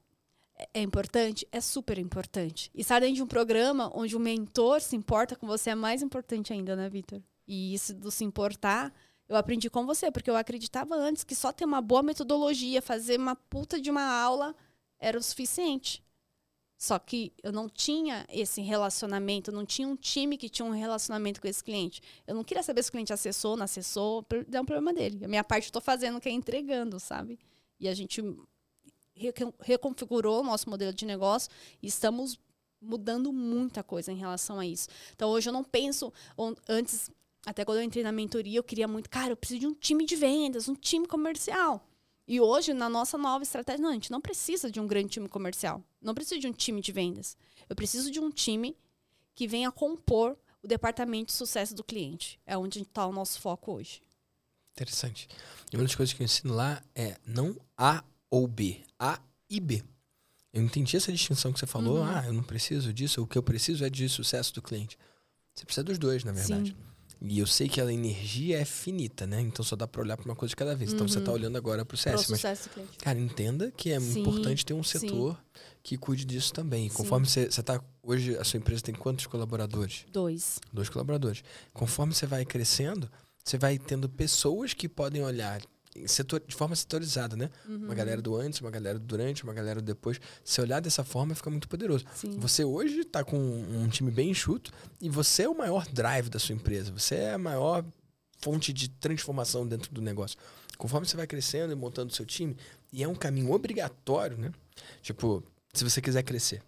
é, 0.57 0.69
é 0.75 0.81
importante? 0.81 1.47
É 1.51 1.59
super 1.59 1.97
importante. 1.97 2.71
Estar 2.73 2.99
dentro 2.99 3.15
de 3.15 3.23
um 3.23 3.27
programa 3.27 3.91
onde 3.93 4.15
o 4.15 4.19
mentor 4.19 4.81
se 4.81 4.95
importa 4.95 5.35
com 5.35 5.47
você 5.47 5.71
é 5.71 5.75
mais 5.75 6.01
importante 6.01 6.53
ainda, 6.53 6.75
né, 6.75 6.89
Vitor? 6.89 7.21
E 7.47 7.73
isso 7.73 7.93
do 7.93 8.11
se 8.11 8.23
importar 8.23 8.93
eu 9.33 9.39
aprendi 9.39 9.69
com 9.69 9.85
você, 9.85 10.11
porque 10.11 10.29
eu 10.29 10.35
acreditava 10.35 10.95
antes 10.95 11.23
que 11.23 11.35
só 11.35 11.51
ter 11.51 11.65
uma 11.65 11.81
boa 11.81 12.03
metodologia, 12.03 12.81
fazer 12.81 13.19
uma 13.19 13.35
puta 13.35 13.79
de 13.79 13.89
uma 13.89 14.03
aula 14.03 14.55
era 14.99 15.17
o 15.17 15.23
suficiente. 15.23 16.03
Só 16.77 16.99
que 16.99 17.31
eu 17.41 17.51
não 17.51 17.69
tinha 17.69 18.25
esse 18.29 18.61
relacionamento, 18.61 19.51
eu 19.51 19.55
não 19.55 19.65
tinha 19.65 19.87
um 19.87 19.95
time 19.95 20.37
que 20.37 20.49
tinha 20.49 20.65
um 20.65 20.71
relacionamento 20.71 21.39
com 21.39 21.47
esse 21.47 21.63
cliente. 21.63 22.01
Eu 22.27 22.35
não 22.35 22.43
queria 22.43 22.61
saber 22.61 22.83
se 22.83 22.89
o 22.89 22.91
cliente 22.91 23.13
acessou, 23.13 23.55
não 23.55 23.63
acessou, 23.63 24.25
é 24.51 24.59
um 24.59 24.65
problema 24.65 24.93
dele. 24.93 25.23
A 25.23 25.27
minha 25.27 25.43
parte 25.43 25.65
eu 25.65 25.69
estou 25.69 25.81
fazendo, 25.81 26.19
que 26.19 26.27
é 26.27 26.31
entregando, 26.31 26.99
sabe? 26.99 27.39
E 27.79 27.87
a 27.87 27.93
gente 27.93 28.21
reconfigurou 29.61 30.41
o 30.41 30.43
nosso 30.43 30.69
modelo 30.69 30.93
de 30.93 31.05
negócio 31.05 31.49
e 31.81 31.87
estamos 31.87 32.37
mudando 32.81 33.31
muita 33.31 33.81
coisa 33.81 34.11
em 34.11 34.17
relação 34.17 34.59
a 34.59 34.65
isso. 34.65 34.89
Então 35.15 35.29
hoje 35.29 35.49
eu 35.49 35.53
não 35.53 35.63
penso 35.63 36.11
antes 36.67 37.09
até 37.45 37.65
quando 37.65 37.79
eu 37.79 37.83
entrei 37.83 38.03
na 38.03 38.11
mentoria, 38.11 38.57
eu 38.57 38.63
queria 38.63 38.87
muito, 38.87 39.09
cara, 39.09 39.31
eu 39.31 39.37
preciso 39.37 39.59
de 39.59 39.67
um 39.67 39.73
time 39.73 40.05
de 40.05 40.15
vendas, 40.15 40.67
um 40.67 40.75
time 40.75 41.07
comercial. 41.07 41.87
E 42.27 42.39
hoje, 42.39 42.73
na 42.73 42.87
nossa 42.87 43.17
nova 43.17 43.43
estratégia, 43.43 43.81
não, 43.81 43.89
a 43.89 43.93
gente 43.93 44.09
não 44.09 44.21
precisa 44.21 44.71
de 44.71 44.79
um 44.79 44.87
grande 44.87 45.09
time 45.09 45.27
comercial. 45.27 45.83
Não 46.01 46.15
precisa 46.15 46.39
de 46.39 46.47
um 46.47 46.53
time 46.53 46.79
de 46.79 46.91
vendas. 46.91 47.35
Eu 47.67 47.75
preciso 47.75 48.09
de 48.09 48.19
um 48.19 48.29
time 48.29 48.77
que 49.35 49.47
venha 49.47 49.71
compor 49.71 50.37
o 50.61 50.67
departamento 50.67 51.27
de 51.27 51.33
sucesso 51.33 51.75
do 51.75 51.83
cliente. 51.83 52.39
É 52.45 52.57
onde 52.57 52.81
está 52.81 53.05
o 53.05 53.11
nosso 53.11 53.41
foco 53.41 53.73
hoje. 53.73 54.01
Interessante. 54.71 55.27
E 55.71 55.75
uma 55.75 55.83
das 55.83 55.95
coisas 55.95 56.13
que 56.13 56.21
eu 56.21 56.25
ensino 56.25 56.53
lá 56.53 56.81
é 56.95 57.17
não 57.25 57.55
A 57.77 58.03
ou 58.29 58.47
B, 58.47 58.81
A 58.97 59.19
e 59.49 59.59
B. 59.59 59.83
Eu 60.53 60.61
entendi 60.61 60.95
essa 60.95 61.11
distinção 61.11 61.51
que 61.51 61.59
você 61.59 61.67
falou. 61.67 61.97
Uhum. 61.97 62.05
Ah, 62.05 62.23
eu 62.25 62.33
não 62.33 62.43
preciso 62.43 62.93
disso. 62.93 63.21
O 63.21 63.27
que 63.27 63.37
eu 63.37 63.43
preciso 63.43 63.83
é 63.83 63.89
de 63.89 64.07
sucesso 64.07 64.53
do 64.53 64.61
cliente. 64.61 64.97
Você 65.53 65.65
precisa 65.65 65.83
dos 65.83 65.97
dois, 65.97 66.23
na 66.23 66.31
verdade. 66.31 66.71
Sim. 66.71 66.92
E 67.25 67.39
eu 67.39 67.47
sei 67.47 67.69
que 67.69 67.79
a 67.79 67.91
energia 67.91 68.59
é 68.59 68.65
finita, 68.65 69.25
né? 69.25 69.39
Então 69.39 69.63
só 69.63 69.77
dá 69.77 69.87
para 69.87 70.01
olhar 70.01 70.17
para 70.17 70.25
uma 70.25 70.35
coisa 70.35 70.49
de 70.49 70.57
cada 70.57 70.75
vez. 70.75 70.89
Uhum. 70.89 70.95
Então 70.97 71.07
você 71.07 71.21
tá 71.21 71.31
uhum. 71.31 71.37
olhando 71.37 71.57
agora 71.57 71.85
para 71.85 71.95
o 71.95 71.97
CS. 71.97 72.27
Mas, 72.29 72.69
cara, 73.01 73.17
entenda 73.17 73.71
que 73.71 73.91
é 73.91 73.99
sim, 73.99 74.19
importante 74.19 74.65
ter 74.65 74.73
um 74.73 74.83
setor 74.83 75.35
sim. 75.35 75.59
que 75.81 75.97
cuide 75.97 76.25
disso 76.25 76.51
também. 76.51 76.89
Conforme 76.89 77.25
você, 77.25 77.49
você 77.49 77.63
tá. 77.63 77.81
Hoje, 78.01 78.37
a 78.37 78.43
sua 78.43 78.57
empresa 78.57 78.83
tem 78.83 78.93
quantos 78.93 79.25
colaboradores? 79.25 80.05
Dois. 80.11 80.59
Dois 80.73 80.89
colaboradores. 80.89 81.43
Conforme 81.73 82.13
você 82.13 82.25
vai 82.25 82.43
crescendo, 82.43 83.09
você 83.43 83.57
vai 83.57 83.79
tendo 83.79 84.09
pessoas 84.09 84.73
que 84.73 84.89
podem 84.89 85.23
olhar 85.23 85.61
setor, 86.07 86.41
de 86.45 86.55
forma 86.55 86.75
setorizada, 86.75 87.35
né? 87.35 87.49
Uhum. 87.67 87.85
Uma 87.85 87.95
galera 87.95 88.21
do 88.21 88.35
antes, 88.35 88.59
uma 88.61 88.71
galera 88.71 88.99
do 88.99 89.05
durante, 89.05 89.43
uma 89.43 89.53
galera 89.53 89.81
do 89.81 89.85
depois. 89.85 90.19
Se 90.43 90.61
olhar 90.61 90.79
dessa 90.79 91.03
forma, 91.03 91.35
fica 91.35 91.49
muito 91.49 91.67
poderoso. 91.67 92.05
Sim. 92.15 92.37
Você 92.39 92.63
hoje 92.63 93.01
está 93.01 93.23
com 93.23 93.37
um 93.37 93.87
time 93.87 94.11
bem 94.11 94.31
enxuto 94.31 94.71
e 94.99 95.09
você 95.09 95.43
é 95.43 95.49
o 95.49 95.57
maior 95.57 95.85
drive 95.87 96.29
da 96.29 96.39
sua 96.39 96.55
empresa. 96.55 96.91
Você 96.91 97.15
é 97.15 97.33
a 97.33 97.37
maior 97.37 97.85
fonte 98.39 98.73
de 98.73 98.89
transformação 98.89 99.67
dentro 99.67 99.93
do 99.93 100.01
negócio. 100.01 100.37
Conforme 100.77 101.07
você 101.07 101.15
vai 101.15 101.27
crescendo 101.27 101.71
e 101.71 101.75
montando 101.75 102.11
o 102.11 102.15
seu 102.15 102.25
time, 102.25 102.57
e 102.91 103.03
é 103.03 103.07
um 103.07 103.15
caminho 103.15 103.51
obrigatório, 103.51 104.37
né? 104.37 104.51
Tipo, 105.01 105.43
se 105.73 105.83
você 105.83 106.01
quiser 106.01 106.23
crescer. 106.23 106.61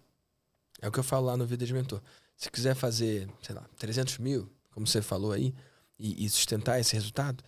É 0.80 0.88
o 0.88 0.92
que 0.92 0.98
eu 0.98 1.04
falo 1.04 1.26
lá 1.26 1.36
no 1.36 1.46
Vida 1.46 1.66
de 1.66 1.72
Mentor. 1.72 2.00
Se 2.36 2.50
quiser 2.50 2.74
fazer, 2.74 3.28
sei 3.42 3.54
lá, 3.54 3.64
300 3.78 4.18
mil, 4.18 4.50
como 4.72 4.86
você 4.86 5.00
falou 5.00 5.32
aí, 5.32 5.54
e, 5.98 6.24
e 6.24 6.28
sustentar 6.28 6.78
esse 6.78 6.94
resultado, 6.94 7.42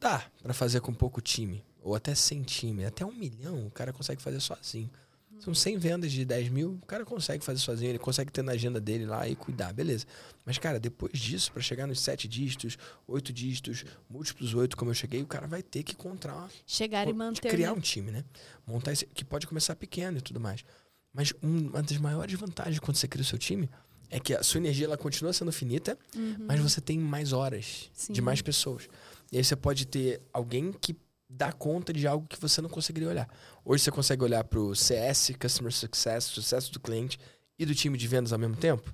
Dá 0.00 0.24
para 0.42 0.54
fazer 0.54 0.80
com 0.80 0.92
pouco 0.92 1.20
time. 1.20 1.62
ou 1.82 1.94
até 1.94 2.14
100 2.14 2.42
times, 2.42 2.86
até 2.86 3.06
um 3.06 3.12
milhão, 3.12 3.66
o 3.66 3.70
cara 3.70 3.92
consegue 3.92 4.20
fazer 4.20 4.40
sozinho. 4.40 4.90
São 5.40 5.54
100 5.54 5.78
vendas 5.78 6.12
de 6.12 6.22
10 6.22 6.50
mil, 6.50 6.78
o 6.82 6.86
cara 6.86 7.02
consegue 7.02 7.42
fazer 7.42 7.58
sozinho, 7.60 7.88
ele 7.88 7.98
consegue 7.98 8.30
ter 8.30 8.42
na 8.42 8.52
agenda 8.52 8.78
dele 8.78 9.06
lá 9.06 9.26
e 9.26 9.34
cuidar, 9.34 9.72
beleza. 9.72 10.04
Mas, 10.44 10.58
cara, 10.58 10.78
depois 10.78 11.18
disso, 11.18 11.50
para 11.50 11.62
chegar 11.62 11.86
nos 11.86 12.00
7 12.00 12.28
dígitos, 12.28 12.76
8 13.08 13.32
dígitos, 13.32 13.86
múltiplos 14.08 14.52
8, 14.52 14.76
como 14.76 14.90
eu 14.90 14.94
cheguei, 14.94 15.22
o 15.22 15.26
cara 15.26 15.46
vai 15.46 15.62
ter 15.62 15.82
que 15.82 15.92
encontrar. 15.92 16.50
Chegar 16.66 17.08
e 17.08 17.14
manter. 17.14 17.48
Criar 17.48 17.72
um 17.72 17.80
time, 17.80 18.10
né? 18.10 18.22
Montar 18.66 18.92
esse, 18.92 19.06
que 19.06 19.24
pode 19.24 19.46
começar 19.46 19.74
pequeno 19.76 20.18
e 20.18 20.20
tudo 20.20 20.38
mais. 20.38 20.62
Mas 21.10 21.32
uma 21.42 21.82
das 21.82 21.96
maiores 21.96 22.38
vantagens 22.38 22.78
quando 22.78 22.98
você 22.98 23.08
cria 23.08 23.22
o 23.22 23.26
seu 23.26 23.38
time 23.38 23.70
é 24.10 24.20
que 24.20 24.34
a 24.34 24.42
sua 24.42 24.58
energia 24.58 24.86
ela 24.86 24.98
continua 24.98 25.32
sendo 25.32 25.52
finita, 25.52 25.96
uhum. 26.14 26.44
mas 26.46 26.60
você 26.60 26.80
tem 26.82 26.98
mais 26.98 27.32
horas 27.32 27.88
Sim. 27.94 28.12
de 28.12 28.20
mais 28.20 28.42
pessoas. 28.42 28.88
E 29.32 29.38
aí 29.38 29.44
você 29.44 29.54
pode 29.54 29.86
ter 29.86 30.22
alguém 30.32 30.72
que 30.72 30.96
dá 31.28 31.52
conta 31.52 31.92
de 31.92 32.06
algo 32.06 32.26
que 32.26 32.40
você 32.40 32.60
não 32.60 32.68
conseguiria 32.68 33.08
olhar. 33.08 33.28
Hoje 33.64 33.84
você 33.84 33.90
consegue 33.90 34.24
olhar 34.24 34.42
para 34.42 34.58
o 34.58 34.74
CS, 34.74 35.32
Customer 35.40 35.72
Success, 35.72 36.24
sucesso 36.24 36.72
do 36.72 36.80
cliente 36.80 37.18
e 37.56 37.64
do 37.64 37.74
time 37.74 37.96
de 37.96 38.08
vendas 38.08 38.32
ao 38.32 38.38
mesmo 38.38 38.56
tempo? 38.56 38.92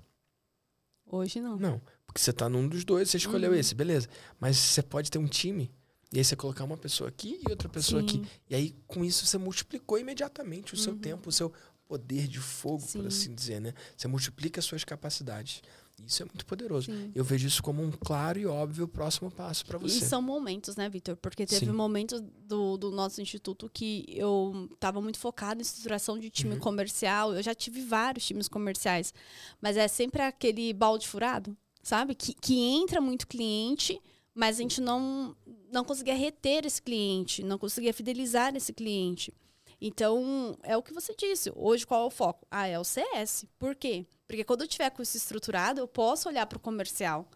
Hoje 1.07 1.41
não. 1.41 1.57
Não, 1.57 1.81
porque 2.07 2.21
você 2.21 2.31
está 2.31 2.49
num 2.49 2.69
dos 2.69 2.85
dois, 2.85 3.09
você 3.09 3.17
escolheu 3.17 3.53
uhum. 3.53 3.57
esse, 3.57 3.75
beleza. 3.75 4.09
Mas 4.39 4.57
você 4.59 4.83
pode 4.83 5.11
ter 5.11 5.19
um 5.19 5.27
time 5.27 5.71
e 6.13 6.19
aí 6.19 6.25
você 6.25 6.37
colocar 6.37 6.65
uma 6.65 6.77
pessoa 6.77 7.09
aqui 7.09 7.41
e 7.47 7.51
outra 7.51 7.69
pessoa 7.69 8.01
Sim. 8.03 8.07
aqui. 8.07 8.29
E 8.51 8.55
aí 8.55 8.77
com 8.87 9.05
isso 9.05 9.25
você 9.25 9.39
multiplicou 9.39 9.99
imediatamente 9.99 10.75
o 10.75 10.77
uhum. 10.77 10.83
seu 10.83 10.97
tempo, 10.97 11.29
o 11.31 11.33
seu 11.33 11.53
poder 11.87 12.27
de 12.27 12.41
fogo, 12.41 12.83
Sim. 12.83 12.99
por 12.99 13.07
assim 13.07 13.35
dizer, 13.35 13.61
né? 13.61 13.73
Você 13.97 14.09
multiplica 14.09 14.61
as 14.61 14.65
suas 14.65 14.85
capacidades. 14.85 15.63
Isso 16.05 16.23
é 16.23 16.27
muito 16.27 16.45
poderoso. 16.47 16.87
Sim. 16.87 17.11
Eu 17.15 17.25
vejo 17.25 17.47
isso 17.47 17.63
como 17.63 17.83
um 17.83 17.91
claro 17.91 18.39
e 18.39 18.47
óbvio 18.47 18.87
próximo 18.87 19.31
passo 19.31 19.65
para 19.65 19.79
você. 19.79 19.99
E 19.99 20.01
são 20.01 20.21
momentos, 20.21 20.77
né, 20.77 20.89
Vitor? 20.89 21.17
Porque 21.17 21.47
teve 21.47 21.67
Sim. 21.67 21.73
momentos 21.73 22.21
do, 22.21 22.77
do 22.77 22.91
nosso 22.91 23.21
instituto 23.21 23.71
que 23.73 24.05
eu 24.09 24.69
estava 24.73 25.01
muito 25.01 25.19
focado 25.19 25.61
em 25.61 25.63
estruturação 25.63 26.19
de 26.19 26.31
time 26.31 26.55
uhum. 26.55 26.61
comercial. 26.61 27.35
Eu 27.35 27.43
já 27.43 27.55
tive 27.55 27.81
vários 27.81 28.27
times 28.27 28.49
comerciais. 28.49 29.13
Mas 29.61 29.77
é 29.77 29.89
sempre 29.89 30.23
aquele 30.23 30.73
balde 30.73 31.09
furado, 31.09 31.57
sabe? 31.83 32.15
Que, 32.15 32.35
que 32.35 32.59
entra 32.59 33.01
muito 33.01 33.27
cliente, 33.27 34.01
mas 34.35 34.59
a 34.59 34.63
gente 34.63 34.81
não, 34.81 35.35
não 35.73 35.83
conseguia 35.83 36.15
reter 36.15 36.67
esse 36.67 36.81
cliente, 36.81 37.43
não 37.43 37.59
conseguia 37.59 37.93
fidelizar 37.93 38.55
esse 38.55 38.73
cliente. 38.73 39.33
Então, 39.81 40.57
é 40.63 40.77
o 40.77 40.83
que 40.83 40.93
você 40.93 41.15
disse. 41.15 41.53
Hoje, 41.55 41.87
qual 41.87 42.05
é 42.05 42.07
o 42.07 42.11
foco? 42.11 42.47
Ah, 42.51 42.67
é 42.67 42.79
o 42.79 42.85
CS. 42.85 43.45
Por 43.59 43.75
quê? 43.75 44.07
Porque 44.27 44.45
quando 44.45 44.63
eu 44.63 44.69
tiver 44.69 44.91
com 44.91 45.03
isso 45.03 45.17
estruturado, 45.17 45.81
eu 45.81 45.89
posso 45.89 46.29
olhar 46.29 46.47
para 46.47 46.57
o 46.57 46.61
comercial. 46.61 47.29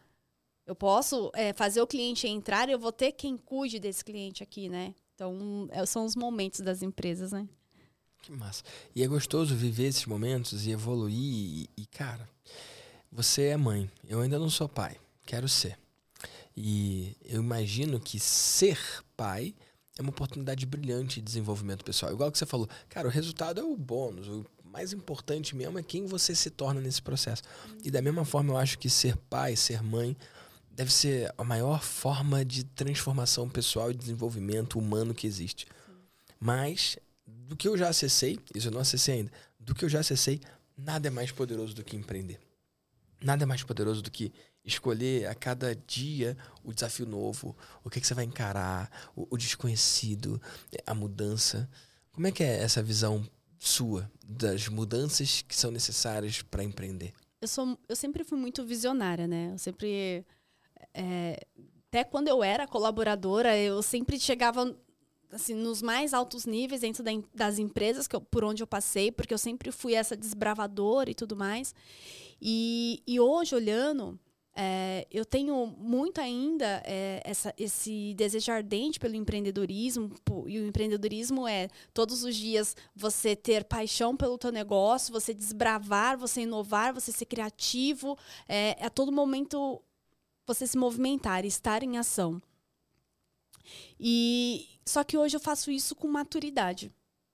Eu 0.67 0.75
posso 0.75 1.31
é, 1.35 1.53
fazer 1.53 1.81
o 1.81 1.87
cliente 1.87 2.29
entrar 2.29 2.69
eu 2.69 2.79
vou 2.79 2.93
ter 2.93 3.13
quem 3.13 3.37
cuide 3.37 3.79
desse 3.79 4.05
cliente 4.05 4.43
aqui, 4.43 4.69
né? 4.69 4.95
Então, 5.15 5.69
é, 5.71 5.85
são 5.85 6.05
os 6.05 6.17
momentos 6.17 6.61
das 6.61 6.83
empresas, 6.83 7.33
né? 7.33 7.49
Que 8.23 8.33
massa. 8.33 8.63
E 8.95 9.03
é 9.03 9.07
gostoso 9.07 9.55
viver 9.55 9.87
esses 9.87 10.07
momentos 10.07 10.67
e 10.67 10.71
evoluir. 10.71 11.15
E, 11.15 11.71
e, 11.77 11.87
cara, 11.87 12.29
você 13.11 13.49
é 13.49 13.57
mãe. 13.57 13.91
Eu 14.07 14.21
ainda 14.21 14.39
não 14.39 14.51
sou 14.51 14.69
pai. 14.69 14.97
Quero 15.27 15.49
ser. 15.49 15.79
E 16.57 17.17
eu 17.25 17.41
imagino 17.41 17.99
que 17.99 18.19
ser 18.19 18.79
pai 19.17 19.55
é 20.01 20.03
uma 20.03 20.11
oportunidade 20.11 20.65
brilhante 20.65 21.21
de 21.21 21.27
desenvolvimento 21.27 21.85
pessoal. 21.85 22.13
Igual 22.13 22.33
que 22.33 22.39
você 22.39 22.47
falou, 22.47 22.69
cara, 22.89 23.07
o 23.07 23.11
resultado 23.11 23.61
é 23.61 23.63
o 23.63 23.77
bônus. 23.77 24.27
O 24.29 24.47
mais 24.65 24.93
importante 24.93 25.55
mesmo 25.55 25.79
é 25.79 25.83
quem 25.83 26.07
você 26.07 26.35
se 26.35 26.49
torna 26.49 26.81
nesse 26.81 27.03
processo. 27.03 27.43
E 27.85 27.91
da 27.91 28.01
mesma 28.01 28.25
forma, 28.25 28.55
eu 28.55 28.57
acho 28.57 28.79
que 28.79 28.89
ser 28.89 29.15
pai, 29.17 29.55
ser 29.57 29.83
mãe, 29.83 30.17
deve 30.71 30.91
ser 30.91 31.33
a 31.37 31.45
maior 31.45 31.83
forma 31.83 32.45
de 32.45 32.65
transformação 32.65 33.49
pessoal 33.49 33.91
e 33.91 33.95
desenvolvimento 33.95 34.79
humano 34.79 35.15
que 35.15 35.27
existe. 35.27 35.67
Mas, 36.41 36.97
do 37.27 37.55
que 37.55 37.69
eu 37.69 37.77
já 37.77 37.91
acessei, 37.91 38.39
isso 38.55 38.69
eu 38.69 38.73
não 38.73 38.81
acessei 38.81 39.17
ainda, 39.17 39.33
do 39.59 39.75
que 39.75 39.85
eu 39.85 39.89
já 39.89 40.01
acessei, 40.01 40.41
nada 40.75 41.09
é 41.09 41.11
mais 41.11 41.31
poderoso 41.31 41.75
do 41.75 41.85
que 41.85 41.95
empreender. 41.95 42.41
Nada 43.23 43.43
é 43.43 43.47
mais 43.47 43.63
poderoso 43.63 44.01
do 44.01 44.11
que 44.11 44.33
escolher 44.75 45.27
a 45.27 45.35
cada 45.35 45.75
dia 45.75 46.37
o 46.65 46.73
desafio 46.73 47.07
novo, 47.07 47.57
o 47.85 47.91
que, 47.91 47.99
é 47.99 48.01
que 48.01 48.07
você 48.07 48.15
vai 48.15 48.25
encarar, 48.25 49.11
o, 49.15 49.27
o, 49.31 49.37
desconhecido, 49.37 50.41
a 50.87 50.95
mudança. 50.95 51.69
Como 52.13 52.27
é 52.27 52.33
que 52.33 52.43
é 52.43 52.63
essa 52.63 52.83
visão 52.83 53.29
sua 53.59 54.11
das 54.27 54.69
mudanças 54.69 55.43
que 55.43 55.55
são 55.55 55.71
necessárias 55.71 56.43
para 56.43 56.65
empreender? 56.65 57.13
Eu 57.41 57.49
sou, 57.49 57.79
eu 57.89 57.97
sempre 57.97 58.25
fui 58.25 58.39
muito 58.39 58.65
visionária, 58.65 59.27
né? 59.27 59.51
Eu 59.53 59.59
sempre 59.59 60.25
é, 60.95 61.47
até 61.89 62.05
quando 62.05 62.29
eu 62.29 62.43
era 62.43 62.69
colaboradora, 62.69 63.59
eu 63.59 63.83
sempre 63.83 64.19
chegava 64.19 64.77
assim 65.33 65.55
nos 65.55 65.83
mais 65.83 66.15
altos 66.15 66.47
níveis 66.47 66.81
dentro 66.81 67.03
da, 67.03 67.11
das 67.35 67.59
empresas 67.59 68.09
eu, 68.11 68.21
por 68.21 68.45
onde 68.45 68.63
eu 68.63 68.67
passei, 68.67 69.11
porque 69.11 69.35
eu 69.35 69.39
sempre 69.39 69.73
fui 69.73 69.95
essa 69.95 70.17
desbravadora 70.17 71.11
e 71.11 71.15
tudo 71.15 71.37
mais. 71.37 71.75
E, 72.41 73.03
e 73.07 73.19
hoje 73.19 73.55
olhando 73.55 74.19
é, 74.55 75.07
eu 75.11 75.25
tenho 75.25 75.67
muito 75.79 76.21
ainda 76.21 76.83
é, 76.85 77.23
essa, 77.25 77.55
esse 77.57 78.15
desejo 78.15 78.51
ardente 78.51 78.99
pelo 78.99 79.15
empreendedorismo, 79.15 80.13
e 80.47 80.59
o 80.59 80.67
empreendedorismo 80.67 81.47
é 81.47 81.69
todos 81.95 82.25
os 82.25 82.35
dias 82.35 82.77
você 82.95 83.37
ter 83.37 83.65
paixão 83.65 84.17
pelo 84.17 84.39
teu 84.39 84.51
negócio, 84.51 85.13
você 85.13 85.33
desbravar, 85.33 86.19
você 86.19 86.43
inovar, 86.43 86.93
você 86.93 87.13
ser 87.13 87.27
criativo, 87.27 88.19
é, 88.49 88.77
a 88.85 88.91
todo 88.91 89.13
momento 89.13 89.81
você 90.47 90.67
se 90.67 90.77
movimentar, 90.77 91.45
estar 91.45 91.83
em 91.83 91.97
ação. 91.97 92.43
E 93.99 94.69
só 94.85 95.05
que 95.05 95.17
hoje 95.17 95.37
eu 95.37 95.41
faço 95.41 95.71
isso 95.71 95.95
com 95.95 96.09
maturidade. 96.09 96.93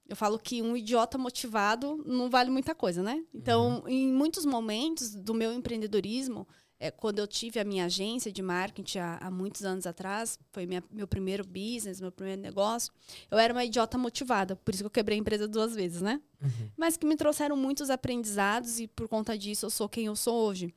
Eu 0.09 0.15
falo 0.15 0.39
que 0.39 0.63
um 0.63 0.77
idiota 0.77 1.19
motivado 1.19 1.97
não 2.07 2.31
vale 2.31 2.51
muita 2.51 2.75
coisa, 2.75 3.03
né? 3.03 3.25
Então, 3.35 3.81
uhum. 3.81 3.89
em 3.89 4.13
muitos 4.13 4.45
momentos 4.45 5.15
do 5.15 5.35
meu 5.35 5.53
empreendedorismo, 5.53 6.47
é, 6.79 6.91
quando 6.91 7.19
eu 7.19 7.27
tive 7.27 7.59
a 7.59 7.65
minha 7.65 7.87
agência 7.87 8.31
de 8.31 8.43
marketing 8.43 8.99
há, 8.99 9.19
há 9.23 9.31
muitos 9.31 9.65
anos 9.65 9.87
atrás, 9.87 10.39
foi 10.53 10.67
minha, 10.67 10.85
meu 10.91 11.09
primeiro 11.09 11.45
business, 11.45 12.01
meu 12.01 12.13
primeiro 12.13 12.43
negócio, 12.43 12.93
eu 13.31 13.39
era 13.39 13.53
uma 13.53 13.65
idiota 13.65 13.97
motivada, 13.97 14.57
por 14.57 14.75
isso 14.75 14.83
que 14.83 14.87
eu 14.87 14.91
quebrei 14.91 15.17
a 15.17 15.21
empresa 15.21 15.49
duas 15.49 15.75
vezes, 15.75 16.03
né? 16.03 16.21
Uhum. 16.43 16.71
Mas 16.77 16.97
que 16.97 17.07
me 17.07 17.17
trouxeram 17.17 17.57
muitos 17.57 17.89
aprendizados 17.89 18.79
e 18.79 18.87
por 18.87 19.09
conta 19.09 19.39
disso 19.39 19.67
eu 19.67 19.71
sou 19.71 19.89
quem 19.89 20.07
eu 20.07 20.17
sou 20.17 20.47
hoje. 20.47 20.75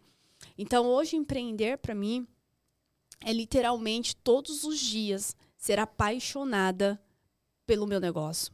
Então, 0.57 0.85
hoje, 0.85 1.17
empreender 1.17 1.77
para 1.77 1.93
mim 1.93 2.25
é 3.21 3.33
literalmente 3.33 4.15
todos 4.15 4.63
os 4.63 4.79
dias 4.79 5.35
ser 5.57 5.79
apaixonada 5.79 7.01
pelo 7.65 7.85
meu 7.85 7.99
negócio. 7.99 8.53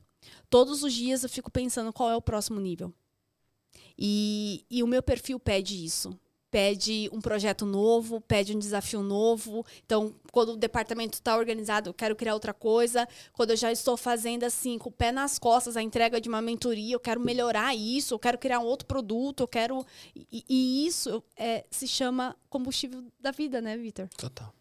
Todos 0.49 0.81
os 0.81 0.91
dias 0.91 1.21
eu 1.21 1.29
fico 1.29 1.51
pensando 1.51 1.93
qual 1.93 2.09
é 2.09 2.15
o 2.15 2.21
próximo 2.21 2.59
nível. 2.59 2.91
E, 3.95 4.65
e 4.67 4.81
o 4.81 4.87
meu 4.87 5.03
perfil 5.03 5.39
pede 5.39 5.85
isso 5.85 6.19
pede 6.55 7.09
um 7.11 7.19
projeto 7.19 7.65
novo, 7.65 8.21
pede 8.21 8.55
um 8.55 8.59
desafio 8.59 9.03
novo. 9.03 9.65
Então, 9.85 10.15
quando 10.31 10.53
o 10.53 10.55
departamento 10.55 11.15
está 11.15 11.35
organizado, 11.35 11.89
eu 11.89 11.93
quero 11.93 12.15
criar 12.15 12.33
outra 12.33 12.53
coisa. 12.53 13.05
Quando 13.33 13.49
eu 13.49 13.57
já 13.57 13.73
estou 13.73 13.97
fazendo 13.97 14.45
assim, 14.45 14.77
com 14.77 14.87
o 14.87 14.91
pé 14.91 15.11
nas 15.11 15.37
costas, 15.37 15.75
a 15.75 15.83
entrega 15.83 16.21
de 16.21 16.29
uma 16.29 16.41
mentoria, 16.41 16.95
eu 16.95 16.99
quero 17.01 17.19
melhorar 17.19 17.75
isso, 17.75 18.13
eu 18.13 18.19
quero 18.19 18.37
criar 18.37 18.59
um 18.59 18.63
outro 18.63 18.87
produto, 18.87 19.41
eu 19.43 19.47
quero. 19.49 19.85
E, 20.15 20.45
e 20.47 20.87
isso 20.87 21.21
é, 21.35 21.65
se 21.69 21.89
chama 21.89 22.37
combustível 22.49 23.03
da 23.19 23.31
vida, 23.31 23.59
né, 23.59 23.75
Vitor? 23.75 24.07
Total. 24.15 24.53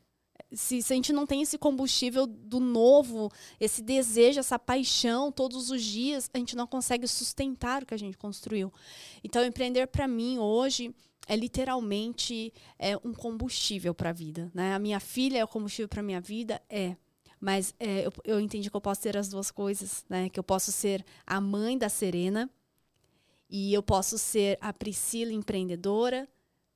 Se, 0.52 0.82
se, 0.82 0.92
a 0.92 0.96
gente 0.96 1.12
não 1.12 1.26
tem 1.26 1.42
esse 1.42 1.56
combustível 1.56 2.26
do 2.26 2.58
novo, 2.58 3.30
esse 3.60 3.80
desejo, 3.80 4.40
essa 4.40 4.58
paixão 4.58 5.30
todos 5.30 5.70
os 5.70 5.80
dias, 5.80 6.28
a 6.34 6.38
gente 6.38 6.56
não 6.56 6.66
consegue 6.66 7.06
sustentar 7.06 7.84
o 7.84 7.86
que 7.86 7.94
a 7.94 7.98
gente 7.98 8.18
construiu. 8.18 8.72
Então, 9.22 9.44
empreender 9.44 9.86
para 9.86 10.08
mim 10.08 10.38
hoje 10.40 10.92
é 11.26 11.36
literalmente 11.36 12.52
é, 12.78 12.96
um 12.98 13.12
combustível 13.12 13.94
para 13.94 14.10
a 14.10 14.12
vida. 14.12 14.50
Né? 14.54 14.74
A 14.74 14.78
minha 14.78 15.00
filha 15.00 15.38
é 15.38 15.44
o 15.44 15.48
combustível 15.48 15.88
para 15.88 16.00
a 16.00 16.04
minha 16.04 16.20
vida? 16.20 16.60
É. 16.68 16.96
Mas 17.40 17.74
é, 17.78 18.06
eu, 18.06 18.12
eu 18.24 18.40
entendi 18.40 18.70
que 18.70 18.76
eu 18.76 18.80
posso 18.80 19.02
ter 19.02 19.16
as 19.16 19.28
duas 19.28 19.50
coisas, 19.50 20.04
né? 20.08 20.30
Que 20.30 20.38
eu 20.38 20.44
posso 20.44 20.72
ser 20.72 21.04
a 21.26 21.40
mãe 21.40 21.76
da 21.76 21.90
Serena 21.90 22.48
e 23.50 23.72
eu 23.74 23.82
posso 23.82 24.16
ser 24.16 24.56
a 24.60 24.72
Priscila 24.72 25.32
empreendedora 25.32 26.26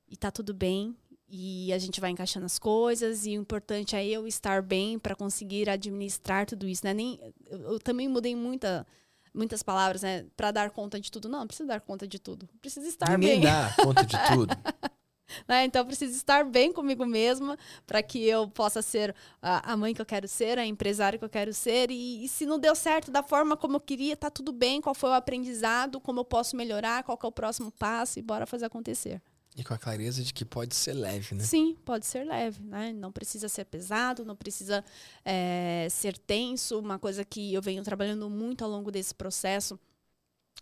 e 0.07 0.15
tá 0.15 0.29
tudo 0.29 0.53
bem. 0.53 0.95
E 1.27 1.71
a 1.73 1.77
gente 1.77 1.99
vai 1.99 2.09
encaixando 2.09 2.45
as 2.45 2.57
coisas 2.57 3.25
e 3.25 3.37
o 3.37 3.41
importante 3.41 3.95
é 3.95 4.05
eu 4.05 4.27
estar 4.27 4.61
bem 4.61 4.97
para 4.97 5.15
conseguir 5.15 5.69
administrar 5.69 6.45
tudo 6.45 6.67
isso, 6.67 6.85
né? 6.85 6.93
Nem, 6.93 7.19
eu, 7.47 7.61
eu 7.61 7.79
também 7.79 8.07
mudei 8.07 8.35
muita 8.35 8.85
muitas 9.33 9.63
palavras, 9.63 10.01
né? 10.01 10.25
Para 10.35 10.51
dar 10.51 10.71
conta 10.71 10.99
de 10.99 11.11
tudo. 11.11 11.29
Não, 11.29 11.39
não 11.39 11.47
precisa 11.47 11.67
dar 11.67 11.81
conta 11.81 12.07
de 12.07 12.19
tudo. 12.19 12.47
Precisa 12.61 12.87
estar 12.87 13.17
Ninguém 13.17 13.41
bem. 13.41 13.41
dá 13.41 13.73
conta 13.77 14.05
de 14.05 14.17
tudo. 14.33 14.55
né? 15.47 15.65
Então, 15.65 15.85
preciso 15.85 16.15
estar 16.15 16.43
bem 16.43 16.71
comigo 16.71 17.05
mesma 17.05 17.57
para 17.85 18.01
que 18.01 18.23
eu 18.25 18.47
possa 18.49 18.81
ser 18.81 19.15
a, 19.41 19.73
a, 19.73 19.77
mãe 19.77 19.93
que 19.93 20.01
eu 20.01 20.05
quero 20.05 20.27
ser, 20.27 20.57
a 20.57 20.65
empresária 20.65 21.17
que 21.17 21.25
eu 21.25 21.29
quero 21.29 21.53
ser. 21.53 21.91
E, 21.91 22.23
e, 22.23 22.27
se 22.27 22.45
não 22.45 22.59
deu 22.59 22.75
certo 22.75 23.11
da 23.11 23.23
forma 23.23 23.55
como 23.55 23.77
eu 23.77 23.81
queria, 23.81 24.15
tá 24.15 24.29
tudo 24.29 24.51
bem. 24.51 24.81
Qual 24.81 24.95
foi 24.95 25.09
o 25.09 25.13
aprendizado? 25.13 25.99
Como 25.99 26.19
eu 26.19 26.25
posso 26.25 26.55
melhorar? 26.55 27.03
Qual 27.03 27.17
é 27.21 27.27
o 27.27 27.31
próximo 27.31 27.71
passo? 27.71 28.19
E 28.19 28.21
bora 28.21 28.45
fazer 28.45 28.65
acontecer. 28.65 29.21
E 29.59 29.63
com 29.65 29.73
a 29.73 29.77
clareza 29.77 30.23
de 30.23 30.33
que 30.33 30.45
pode 30.45 30.73
ser 30.73 30.93
leve, 30.93 31.35
né? 31.35 31.43
Sim, 31.43 31.75
pode 31.83 32.05
ser 32.05 32.23
leve, 32.23 32.63
né? 32.63 32.93
Não 32.93 33.11
precisa 33.11 33.49
ser 33.49 33.65
pesado, 33.65 34.23
não 34.23 34.33
precisa 34.33 34.85
é, 35.25 35.85
ser 35.91 36.17
tenso. 36.17 36.79
Uma 36.79 36.97
coisa 36.97 37.25
que 37.25 37.53
eu 37.53 37.61
venho 37.61 37.83
trabalhando 37.83 38.29
muito 38.29 38.63
ao 38.63 38.71
longo 38.71 38.89
desse 38.89 39.13
processo 39.13 39.77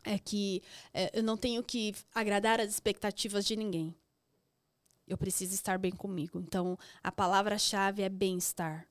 é 0.04 0.18
que 0.18 0.64
é, 0.92 1.12
eu 1.14 1.22
não 1.22 1.38
tenho 1.38 1.62
que 1.62 1.94
agradar 2.12 2.60
as 2.60 2.70
expectativas 2.70 3.46
de 3.46 3.56
ninguém. 3.56 3.94
Eu 5.08 5.16
preciso 5.16 5.54
estar 5.54 5.78
bem 5.78 5.92
comigo. 5.92 6.40
Então, 6.40 6.76
a 7.04 7.12
palavra-chave 7.12 8.02
é 8.02 8.10
bem-estar. 8.10 8.88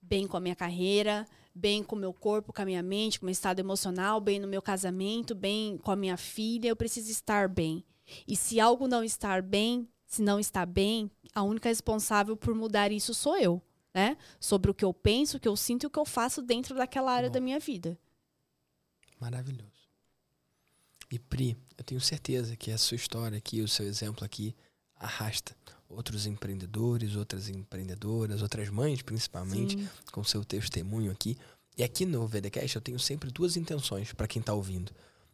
Bem 0.00 0.28
com 0.28 0.36
a 0.36 0.40
minha 0.40 0.54
carreira, 0.54 1.26
bem 1.52 1.82
com 1.82 1.96
o 1.96 1.98
meu 1.98 2.12
corpo, 2.12 2.52
com 2.52 2.62
a 2.62 2.64
minha 2.64 2.82
mente, 2.82 3.18
com 3.18 3.24
o 3.24 3.26
meu 3.26 3.32
estado 3.32 3.58
emocional, 3.58 4.20
bem 4.20 4.38
no 4.38 4.46
meu 4.46 4.62
casamento, 4.62 5.34
bem 5.34 5.76
com 5.78 5.90
a 5.90 5.96
minha 5.96 6.16
filha. 6.16 6.68
Eu 6.68 6.76
preciso 6.76 7.10
estar 7.10 7.48
bem. 7.48 7.84
E 8.26 8.36
se 8.36 8.60
algo 8.60 8.86
não 8.86 9.04
estar 9.04 9.42
bem, 9.42 9.88
se 10.06 10.22
não 10.22 10.40
está 10.40 10.64
bem, 10.64 11.10
a 11.34 11.42
única 11.42 11.68
responsável 11.68 12.36
por 12.36 12.54
mudar 12.54 12.90
isso 12.92 13.12
sou 13.14 13.36
eu, 13.36 13.62
né? 13.94 14.16
Sobre 14.40 14.70
o 14.70 14.74
que 14.74 14.84
eu 14.84 14.92
penso, 14.92 15.36
o 15.36 15.40
que 15.40 15.48
eu 15.48 15.56
sinto 15.56 15.84
e 15.84 15.86
o 15.86 15.90
que 15.90 15.98
eu 15.98 16.04
faço 16.04 16.42
dentro 16.42 16.74
daquela 16.74 17.12
área 17.12 17.28
Bom. 17.28 17.34
da 17.34 17.40
minha 17.40 17.58
vida. 17.58 17.98
Maravilhoso. 19.20 19.88
E 21.10 21.18
Pri, 21.18 21.56
eu 21.76 21.84
tenho 21.84 22.00
certeza 22.00 22.56
que 22.56 22.70
a 22.70 22.78
sua 22.78 22.96
história 22.96 23.38
aqui, 23.38 23.60
o 23.60 23.68
seu 23.68 23.86
exemplo 23.86 24.24
aqui, 24.24 24.54
arrasta 24.94 25.56
outros 25.88 26.26
empreendedores, 26.26 27.16
outras 27.16 27.48
empreendedoras, 27.48 28.42
outras 28.42 28.68
mães 28.68 29.00
principalmente, 29.00 29.78
Sim. 29.78 29.88
com 30.12 30.22
seu 30.22 30.44
testemunho 30.44 31.10
aqui. 31.10 31.36
E 31.76 31.82
aqui 31.82 32.04
no 32.04 32.26
VDCast 32.26 32.76
eu 32.76 32.82
tenho 32.82 32.98
sempre 32.98 33.30
duas 33.30 33.56
intenções 33.56 34.12
para 34.12 34.28
quem 34.28 34.40
está 34.40 34.52
ouvindo. 34.52 34.92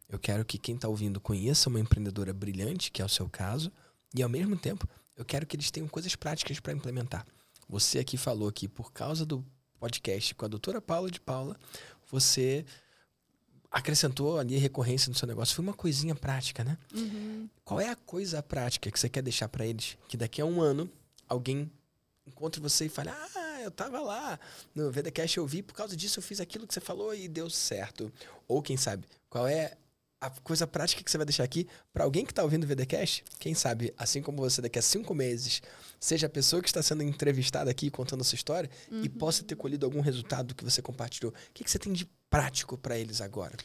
Eu 0.09 0.19
quero 0.19 0.45
que 0.45 0.59
quem 0.59 0.75
está 0.75 0.89
ouvindo 0.89 1.21
conheça 1.21 1.69
uma 1.69 1.81
empreendedora 1.81 2.33
brilhante, 2.33 2.91
que 2.91 3.01
é 3.01 3.05
o 3.05 3.09
seu 3.09 3.29
caso, 3.29 3.73
e 4.15 4.23
ao 4.23 4.29
mesmo 4.29 4.57
tempo 4.57 4.89
eu 5.17 5.25
quero 5.25 5.47
que 5.47 5.57
eles 5.57 5.71
tenham 5.71 5.89
coisas 5.89 6.15
práticas 6.15 6.61
para 6.61 6.73
implementar. 6.73 7.27
Você 7.69 7.99
aqui 7.99 8.17
falou 8.17 8.51
que 8.53 8.69
por 8.69 8.93
causa 8.93 9.25
do 9.25 9.45
podcast 9.79 10.35
com 10.35 10.45
a 10.45 10.49
doutora 10.49 10.81
Paula 10.81 11.11
de 11.11 11.21
Paula, 11.21 11.57
você 12.11 12.65
acrescentou 13.71 14.39
ali 14.39 14.57
a 14.57 14.61
recorrência 14.61 15.09
no 15.09 15.17
seu 15.17 15.27
negócio. 15.27 15.55
Foi 15.55 15.65
uma 15.65 15.75
coisinha 15.75 16.15
prática, 16.15 16.63
né? 16.63 16.79
Uhum. 16.95 17.49
Qual 17.65 17.81
é 17.81 17.89
a 17.89 17.97
coisa 17.97 18.43
prática 18.43 18.91
que 18.91 18.99
você 18.99 19.09
quer 19.09 19.23
deixar 19.23 19.49
para 19.49 19.67
eles? 19.67 19.99
Que 20.09 20.17
daqui 20.17 20.41
a 20.41 20.45
um 20.45 20.61
ano 20.61 20.89
alguém 21.29 21.71
encontre 22.27 22.61
você 22.61 22.87
e 22.87 22.89
fale: 22.89 23.11
Ah, 23.11 23.61
eu 23.63 23.71
tava 23.71 24.01
lá 24.01 24.39
no 24.75 24.91
VDCast, 24.93 25.39
eu 25.39 25.47
vi, 25.47 25.63
por 25.63 25.75
causa 25.75 25.97
disso 25.97 26.19
eu 26.19 26.23
fiz 26.23 26.39
aquilo 26.39 26.67
que 26.67 26.75
você 26.75 26.81
falou 26.81 27.15
e 27.15 27.27
deu 27.27 27.51
certo. 27.51 28.13
Ou 28.47 28.63
quem 28.63 28.77
sabe, 28.77 29.07
qual 29.29 29.47
é 29.47 29.77
a 30.21 30.31
coisa 30.31 30.67
prática 30.67 31.03
que 31.03 31.11
você 31.11 31.19
vai 31.19 31.27
deixar 31.27 31.45
aqui 31.45 31.69
para 31.93 32.05
alguém 32.05 32.25
que 32.25 32.33
está 32.33 32.43
ouvindo 32.43 32.65
o 32.65 32.67
VDCast, 32.67 33.25
quem 33.39 33.55
sabe, 33.55 33.93
assim 33.97 34.23
como 34.23 34.39
você, 34.39 34.63
daqui 34.63 34.79
a 34.79 34.83
cinco 34.83 35.15
meses, 35.15 35.61
seja 36.01 36.27
a 36.27 36.31
pessoa 36.31 36.63
que 36.63 36.69
está 36.69 36.83
sendo 36.83 37.03
entrevistada 37.03 37.71
aqui 37.71 37.91
contando 37.91 38.23
a 38.23 38.25
sua 38.25 38.37
história 38.37 38.71
uhum. 38.91 39.03
e 39.03 39.09
possa 39.09 39.45
ter 39.45 39.55
colhido 39.55 39.85
algum 39.85 40.01
resultado 40.01 40.55
que 40.55 40.65
você 40.65 40.81
compartilhou. 40.81 41.33
O 41.33 41.53
que, 41.53 41.63
que 41.63 41.71
você 41.71 41.79
tem 41.79 41.93
de 41.93 42.09
prático 42.31 42.79
para 42.79 42.99
eles 42.99 43.21
agora? 43.21 43.57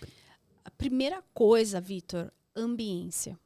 A 0.65 0.71
primeira 0.71 1.23
coisa, 1.33 1.79
Vitor, 1.79 2.31
ambiência. 2.55 3.39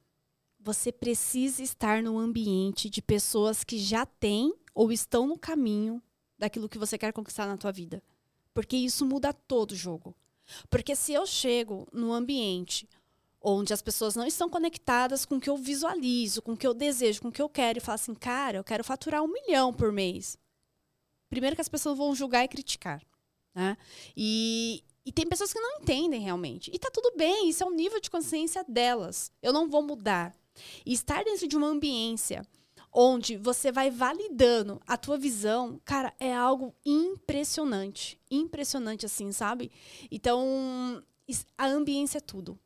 Você 0.60 0.92
precisa 0.92 1.62
estar 1.62 2.02
no 2.02 2.18
ambiente 2.18 2.90
de 2.90 3.02
pessoas 3.02 3.64
que 3.64 3.78
já 3.78 4.06
têm 4.06 4.54
ou 4.74 4.92
estão 4.92 5.28
no 5.28 5.38
caminho 5.38 6.02
daquilo 6.38 6.70
que 6.70 6.78
você 6.78 6.98
quer 6.98 7.14
conquistar 7.14 7.46
na 7.46 7.58
tua 7.58 7.72
vida. 7.72 8.02
Porque 8.54 8.76
isso 8.76 9.06
muda 9.06 9.34
todo 9.34 9.72
o 9.72 9.76
jogo. 9.76 10.16
Porque 10.70 10.96
se 10.96 11.14
eu 11.14 11.26
chego 11.26 11.88
no 11.92 12.14
ambiente 12.14 12.88
onde 13.42 13.74
as 13.74 13.82
pessoas 13.82 14.16
não 14.16 14.26
estão 14.26 14.50
conectadas 14.50 15.26
com 15.26 15.36
o 15.36 15.42
que 15.42 15.50
eu 15.50 15.58
visualizo, 15.58 16.42
com 16.42 16.54
o 16.54 16.58
que 16.58 16.66
eu 16.66 16.74
desejo, 16.74 17.22
com 17.22 17.28
o 17.28 17.32
que 17.32 17.42
eu 17.42 17.50
quero, 17.50 17.78
e 17.78 17.82
falar 17.82 17.96
assim, 17.96 18.16
cara, 18.16 18.58
eu 18.58 18.64
quero 18.64 18.84
faturar 18.84 19.22
um 19.22 19.28
milhão 19.28 19.74
por 19.74 19.92
mês. 19.92 20.38
Primeiro 21.30 21.56
que 21.56 21.62
as 21.62 21.68
pessoas 21.68 21.98
vão 21.98 22.16
julgar 22.16 22.46
e 22.46 22.48
criticar. 22.48 23.02
Né? 23.54 23.76
E, 24.16 24.84
e 25.06 25.12
tem 25.12 25.28
pessoas 25.28 25.52
que 25.52 25.60
não 25.60 25.82
entendem 25.82 26.22
realmente. 26.22 26.72
E 26.74 26.80
tá 26.80 26.90
tudo 26.92 27.12
bem, 27.18 27.50
isso 27.50 27.64
é 27.64 27.68
um 27.68 27.76
nível 27.76 28.00
de 28.00 28.10
consciência 28.10 28.64
delas. 28.68 29.32
Eu 29.42 29.52
não 29.52 29.70
vou 29.70 29.84
mudar. 29.84 30.34
E 30.86 30.94
estar 30.94 31.24
dentro 31.24 31.48
de 31.48 31.58
uma 31.58 31.68
ambiência 31.68 32.46
onde 32.94 33.36
você 33.36 33.72
vai 33.72 33.90
validando 33.90 34.80
a 34.86 34.96
tua 34.96 35.18
visão, 35.18 35.82
cara, 35.84 36.14
é 36.20 36.34
algo 36.34 36.76
impressionante. 36.86 38.20
Impressionante, 38.30 39.06
assim, 39.06 39.32
sabe? 39.32 39.72
Então, 40.12 41.04
a 41.58 41.66
ambiência 41.66 42.20
é 42.20 42.22
tudo. 42.22 42.60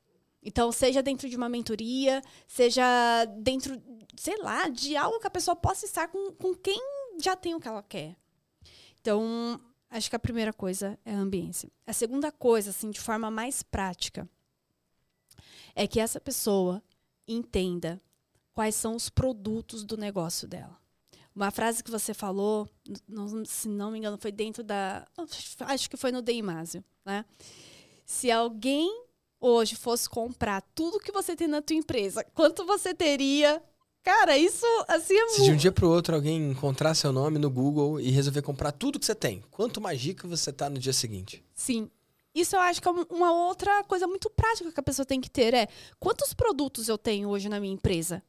Então, 0.43 0.71
seja 0.71 1.01
dentro 1.01 1.30
de 1.30 1.36
uma 1.36 1.49
mentoria, 1.49 2.21
seja 2.47 3.25
dentro, 3.38 3.82
sei 4.15 4.38
lá, 4.38 4.67
de 4.67 4.95
algo 4.95 5.19
que 5.19 5.28
a 5.28 5.32
pessoa 5.32 5.55
possa 5.55 5.86
estar 5.86 6.07
com, 6.09 6.32
com 6.34 6.53
quem 6.53 6.80
já 7.21 7.36
tem 7.36 7.55
o 7.55 7.59
que 7.59 7.67
ela 7.67 7.84
quer. 7.84 8.15
Então, 8.99 9.59
acho 9.89 10.09
que 10.09 10.15
a 10.15 10.19
primeira 10.19 10.51
coisa 10.51 10.99
é 11.05 11.13
a 11.13 11.19
ambiência. 11.19 11.69
A 11.86 11.93
segunda 11.93 12.32
coisa, 12.32 12.69
assim, 12.69 12.89
de 12.89 12.99
forma 12.99 13.32
mais 13.32 13.63
prática, 13.63 14.30
é 15.75 15.88
que 15.88 15.99
essa 15.99 16.19
pessoa 16.19 16.84
entenda 17.28 18.01
quais 18.58 18.74
são 18.74 18.95
os 18.95 19.08
produtos 19.08 19.84
do 19.84 19.95
negócio 19.95 20.47
dela. 20.47 20.76
Uma 21.36 21.51
frase 21.51 21.84
que 21.84 21.91
você 21.91 22.12
falou, 22.12 22.68
não, 23.08 23.45
se 23.45 23.70
não 23.70 23.91
me 23.91 23.99
engano, 23.99 24.18
foi 24.18 24.32
dentro 24.32 24.64
da. 24.64 25.08
Acho 25.60 25.88
que 25.88 25.95
foi 25.95 26.12
no 26.12 26.24
Deimásio, 26.24 26.84
né? 27.05 27.24
Se 28.03 28.32
alguém 28.32 28.89
hoje 29.39 29.76
fosse 29.76 30.10
comprar 30.10 30.64
tudo 30.74 30.97
que 30.97 31.12
você 31.12 31.36
tem 31.36 31.47
na 31.47 31.62
tua 31.62 31.76
empresa, 31.76 32.24
quanto 32.34 32.66
você 32.66 32.95
teria? 32.95 33.62
Cara, 34.01 34.36
isso 34.36 34.66
assim 34.88 35.16
é 35.16 35.28
Se 35.30 35.43
de 35.43 35.51
um 35.51 35.55
dia 35.55 35.72
para 35.72 35.86
o 35.86 35.91
outro 35.91 36.16
alguém 36.16 36.49
encontrar 36.49 36.95
seu 36.95 37.12
nome 37.12 37.38
no 37.38 37.51
Google 37.51 37.99
e 37.99 38.10
resolver 38.10 38.41
comprar 38.41 38.72
tudo 38.72 38.97
que 38.97 39.05
você 39.05 39.14
tem, 39.14 39.43
quanto 39.51 39.80
mais 39.80 40.01
rico 40.01 40.28
você 40.28 40.51
tá 40.51 40.68
no 40.68 40.80
dia 40.80 40.93
seguinte? 40.93 41.45
Sim. 41.53 41.91
Isso 42.34 42.55
eu 42.55 42.60
acho 42.60 42.82
que 42.82 42.88
é 42.88 42.91
uma 42.91 43.32
outra 43.32 43.84
coisa 43.84 44.08
muito 44.08 44.32
prática 44.32 44.72
que 44.72 44.80
a 44.80 44.84
pessoa 44.84 45.05
tem 45.05 45.22
que 45.22 45.30
ter 45.30 45.53
é 45.53 45.68
quantos 45.99 46.34
produtos 46.34 46.89
eu 46.89 46.97
tenho 46.97 47.30
hoje 47.30 47.47
na 47.49 47.60
minha 47.60 47.76
empresa? 47.76 48.24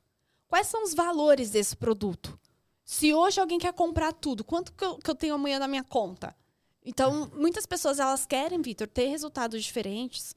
Quais 0.49 0.67
são 0.67 0.83
os 0.83 0.95
valores 0.95 1.51
desse 1.51 1.77
produto? 1.77 2.39
Se 2.85 3.13
hoje 3.13 3.39
alguém 3.39 3.59
quer 3.59 3.73
comprar 3.75 4.13
tudo, 4.13 4.43
quanto 4.43 4.73
que 4.73 4.83
eu, 4.83 4.97
que 4.97 5.11
eu 5.11 5.15
tenho 5.15 5.35
amanhã 5.35 5.59
na 5.59 5.69
minha 5.69 5.85
conta? 5.85 6.35
Então, 6.83 7.31
muitas 7.35 7.67
pessoas 7.67 7.99
elas 7.99 8.25
querem, 8.25 8.63
Vitor, 8.63 8.89
ter 8.89 9.09
resultados 9.09 9.63
diferentes, 9.63 10.35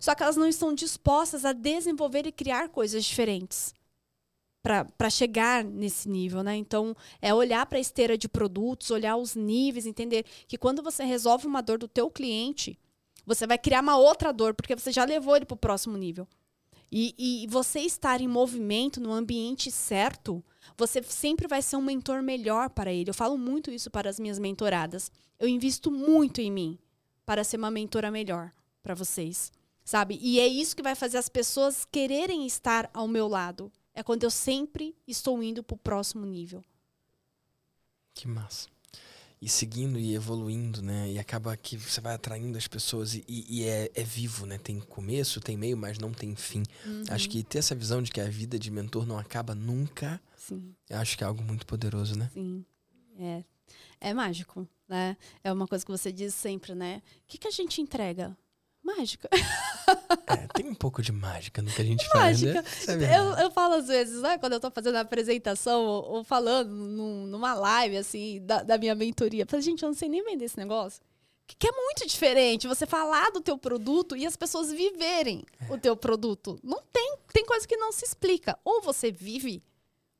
só 0.00 0.16
que 0.16 0.22
elas 0.24 0.36
não 0.36 0.48
estão 0.48 0.74
dispostas 0.74 1.44
a 1.44 1.52
desenvolver 1.52 2.26
e 2.26 2.32
criar 2.32 2.68
coisas 2.70 3.04
diferentes 3.04 3.72
para 4.62 5.10
chegar 5.10 5.64
nesse 5.64 6.08
nível, 6.08 6.42
né? 6.42 6.56
Então, 6.56 6.96
é 7.20 7.32
olhar 7.32 7.64
para 7.66 7.78
a 7.78 7.80
esteira 7.80 8.18
de 8.18 8.28
produtos, 8.28 8.90
olhar 8.90 9.16
os 9.16 9.36
níveis, 9.36 9.86
entender 9.86 10.24
que 10.46 10.58
quando 10.58 10.82
você 10.82 11.04
resolve 11.04 11.46
uma 11.46 11.60
dor 11.60 11.78
do 11.78 11.86
teu 11.86 12.10
cliente, 12.10 12.76
você 13.24 13.46
vai 13.46 13.58
criar 13.58 13.80
uma 13.80 13.96
outra 13.96 14.32
dor, 14.32 14.54
porque 14.54 14.74
você 14.74 14.90
já 14.90 15.04
levou 15.04 15.36
ele 15.36 15.44
para 15.44 15.54
o 15.54 15.58
próximo 15.58 15.96
nível. 15.96 16.26
E, 16.92 17.14
e 17.16 17.46
você 17.46 17.80
estar 17.80 18.20
em 18.20 18.28
movimento, 18.28 19.00
no 19.00 19.12
ambiente 19.12 19.70
certo, 19.70 20.44
você 20.76 21.02
sempre 21.02 21.48
vai 21.48 21.62
ser 21.62 21.76
um 21.76 21.82
mentor 21.82 22.22
melhor 22.22 22.68
para 22.68 22.92
ele. 22.92 23.08
Eu 23.08 23.14
falo 23.14 23.38
muito 23.38 23.70
isso 23.70 23.90
para 23.90 24.10
as 24.10 24.20
minhas 24.20 24.38
mentoradas. 24.38 25.10
Eu 25.40 25.48
invisto 25.48 25.90
muito 25.90 26.40
em 26.40 26.50
mim 26.50 26.78
para 27.24 27.42
ser 27.42 27.56
uma 27.56 27.70
mentora 27.70 28.10
melhor 28.10 28.52
para 28.82 28.94
vocês 28.94 29.50
sabe? 29.84 30.18
E 30.20 30.40
é 30.40 30.46
isso 30.46 30.76
que 30.76 30.82
vai 30.82 30.94
fazer 30.94 31.18
as 31.18 31.28
pessoas 31.28 31.84
quererem 31.84 32.46
estar 32.46 32.90
ao 32.92 33.08
meu 33.08 33.28
lado. 33.28 33.72
É 33.94 34.02
quando 34.02 34.24
eu 34.24 34.30
sempre 34.30 34.96
estou 35.06 35.42
indo 35.42 35.62
para 35.62 35.74
o 35.74 35.78
próximo 35.78 36.24
nível. 36.24 36.64
Que 38.14 38.28
massa. 38.28 38.68
E 39.42 39.48
seguindo 39.48 39.98
e 39.98 40.14
evoluindo, 40.14 40.80
né? 40.80 41.10
E 41.10 41.18
acaba 41.18 41.56
que 41.56 41.76
você 41.76 42.00
vai 42.00 42.14
atraindo 42.14 42.56
as 42.56 42.68
pessoas 42.68 43.14
e, 43.14 43.24
e 43.26 43.64
é, 43.64 43.90
é, 43.92 44.04
vivo, 44.04 44.46
né? 44.46 44.56
Tem 44.56 44.78
começo, 44.78 45.40
tem 45.40 45.56
meio, 45.56 45.76
mas 45.76 45.98
não 45.98 46.12
tem 46.12 46.36
fim. 46.36 46.62
Uhum. 46.86 47.02
Acho 47.10 47.28
que 47.28 47.42
ter 47.42 47.58
essa 47.58 47.74
visão 47.74 48.00
de 48.00 48.12
que 48.12 48.20
a 48.20 48.28
vida 48.28 48.56
de 48.56 48.70
mentor 48.70 49.04
não 49.04 49.18
acaba 49.18 49.52
nunca, 49.52 50.22
Sim. 50.36 50.72
eu 50.88 50.96
acho 50.98 51.18
que 51.18 51.24
é 51.24 51.26
algo 51.26 51.42
muito 51.42 51.66
poderoso, 51.66 52.16
né? 52.16 52.30
Sim. 52.32 52.64
É. 53.18 53.42
É 54.00 54.14
mágico, 54.14 54.68
né? 54.88 55.16
É 55.42 55.52
uma 55.52 55.66
coisa 55.66 55.84
que 55.84 55.90
você 55.90 56.12
diz 56.12 56.34
sempre, 56.34 56.72
né? 56.72 57.02
O 57.24 57.26
que, 57.26 57.38
que 57.38 57.48
a 57.48 57.52
gente 57.52 57.80
entrega? 57.80 58.36
Mágica. 58.82 59.28
É, 60.26 60.48
tem 60.54 60.66
um 60.66 60.74
pouco 60.74 61.00
de 61.02 61.12
mágica 61.12 61.62
no 61.62 61.70
que 61.70 61.80
a 61.80 61.84
gente 61.84 62.04
mágica. 62.14 62.62
faz, 62.62 62.86
né? 62.98 63.14
É 63.14 63.18
eu, 63.18 63.24
eu 63.44 63.50
falo 63.50 63.74
às 63.74 63.86
vezes, 63.86 64.20
né, 64.20 64.38
quando 64.38 64.54
eu 64.54 64.60
tô 64.60 64.70
fazendo 64.70 64.96
a 64.96 65.00
apresentação 65.00 65.84
ou, 65.84 66.04
ou 66.16 66.24
falando 66.24 66.70
num, 66.70 67.26
numa 67.26 67.54
live, 67.54 67.96
assim, 67.96 68.40
da, 68.44 68.62
da 68.62 68.78
minha 68.78 68.94
mentoria. 68.94 69.44
Eu 69.44 69.46
falo, 69.46 69.62
gente, 69.62 69.82
eu 69.82 69.88
não 69.88 69.94
sei 69.94 70.08
nem 70.08 70.24
vender 70.24 70.46
esse 70.46 70.56
negócio. 70.56 71.00
Que, 71.46 71.56
que 71.56 71.68
é 71.68 71.72
muito 71.72 72.06
diferente 72.06 72.66
você 72.66 72.86
falar 72.86 73.30
do 73.30 73.40
teu 73.40 73.56
produto 73.56 74.16
e 74.16 74.26
as 74.26 74.36
pessoas 74.36 74.72
viverem 74.72 75.44
é. 75.60 75.72
o 75.72 75.78
teu 75.78 75.96
produto. 75.96 76.58
Não 76.62 76.82
tem, 76.92 77.18
tem 77.32 77.44
coisa 77.44 77.66
que 77.66 77.76
não 77.76 77.92
se 77.92 78.04
explica. 78.04 78.58
Ou 78.64 78.82
você 78.82 79.12
vive, 79.12 79.62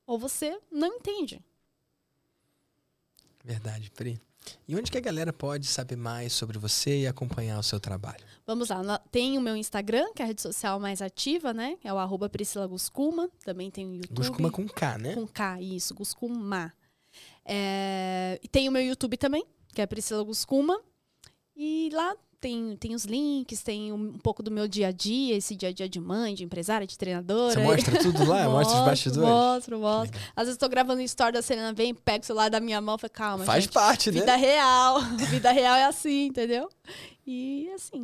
ou 0.06 0.18
você 0.18 0.58
não 0.70 0.96
entende. 0.96 1.42
Verdade, 3.44 3.90
Pri. 3.90 4.20
E 4.66 4.76
onde 4.76 4.90
que 4.90 4.98
a 4.98 5.00
galera 5.00 5.32
pode 5.32 5.66
saber 5.66 5.96
mais 5.96 6.32
sobre 6.32 6.58
você 6.58 7.02
e 7.02 7.06
acompanhar 7.06 7.58
o 7.58 7.62
seu 7.62 7.78
trabalho? 7.78 8.24
Vamos 8.46 8.68
lá, 8.68 8.98
tem 9.10 9.38
o 9.38 9.40
meu 9.40 9.56
Instagram, 9.56 10.12
que 10.14 10.22
é 10.22 10.24
a 10.24 10.28
rede 10.28 10.42
social 10.42 10.80
mais 10.80 11.00
ativa, 11.00 11.52
né? 11.52 11.76
É 11.84 11.92
o 11.92 11.98
arroba 11.98 12.28
Priscila 12.28 12.66
Guscuma. 12.66 13.28
Também 13.44 13.70
tem 13.70 13.86
o 13.86 13.94
YouTube. 13.94 14.16
Guscuma 14.16 14.50
com 14.50 14.66
K, 14.66 14.98
né? 14.98 15.14
Com 15.14 15.26
K, 15.26 15.60
isso, 15.60 15.94
Guscuma. 15.94 16.72
É... 17.44 18.38
E 18.42 18.48
tem 18.48 18.68
o 18.68 18.72
meu 18.72 18.82
YouTube 18.82 19.16
também, 19.16 19.44
que 19.74 19.80
é 19.80 19.86
Priscila 19.86 20.22
Guscuma. 20.22 20.80
E 21.56 21.90
lá 21.92 22.16
tem, 22.42 22.76
tem 22.76 22.92
os 22.92 23.04
links, 23.04 23.62
tem 23.62 23.92
um, 23.92 24.18
pouco 24.18 24.42
do 24.42 24.50
meu 24.50 24.66
dia 24.66 24.88
a 24.88 24.90
dia, 24.90 25.36
esse 25.36 25.54
dia 25.54 25.68
a 25.68 25.72
dia 25.72 25.88
de 25.88 26.00
mãe, 26.00 26.34
de 26.34 26.42
empresária, 26.42 26.84
de 26.84 26.98
treinadora. 26.98 27.54
Você 27.54 27.60
mostra 27.60 28.02
tudo 28.02 28.24
lá? 28.24 28.48
mostra 28.50 28.80
os 28.80 28.84
bastidores? 28.84 29.30
Mostro, 29.30 29.78
mostro. 29.78 30.18
Às 30.34 30.46
vezes 30.46 30.54
estou 30.56 30.68
gravando 30.68 31.00
story 31.02 31.32
da 31.32 31.40
Selena, 31.40 31.72
vem, 31.72 31.94
pega 31.94 32.24
o 32.24 32.26
celular 32.26 32.50
da 32.50 32.58
minha 32.58 32.80
mão 32.80 32.96
e 32.96 32.98
fala, 32.98 33.10
calma, 33.10 33.44
Faz 33.44 33.62
gente, 33.62 33.72
parte, 33.72 34.10
né? 34.10 34.18
Vida 34.20 34.34
real. 34.34 35.00
vida 35.30 35.52
real 35.52 35.76
é 35.76 35.84
assim, 35.84 36.26
entendeu? 36.26 36.68
E 37.24 37.70
assim. 37.76 38.02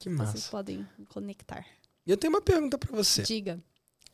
Que 0.00 0.10
massa. 0.10 0.32
Vocês 0.32 0.48
podem 0.48 0.84
conectar. 1.08 1.64
E 2.04 2.10
eu 2.10 2.16
tenho 2.16 2.32
uma 2.32 2.42
pergunta 2.42 2.76
para 2.76 2.94
você. 2.94 3.22
Diga. 3.22 3.62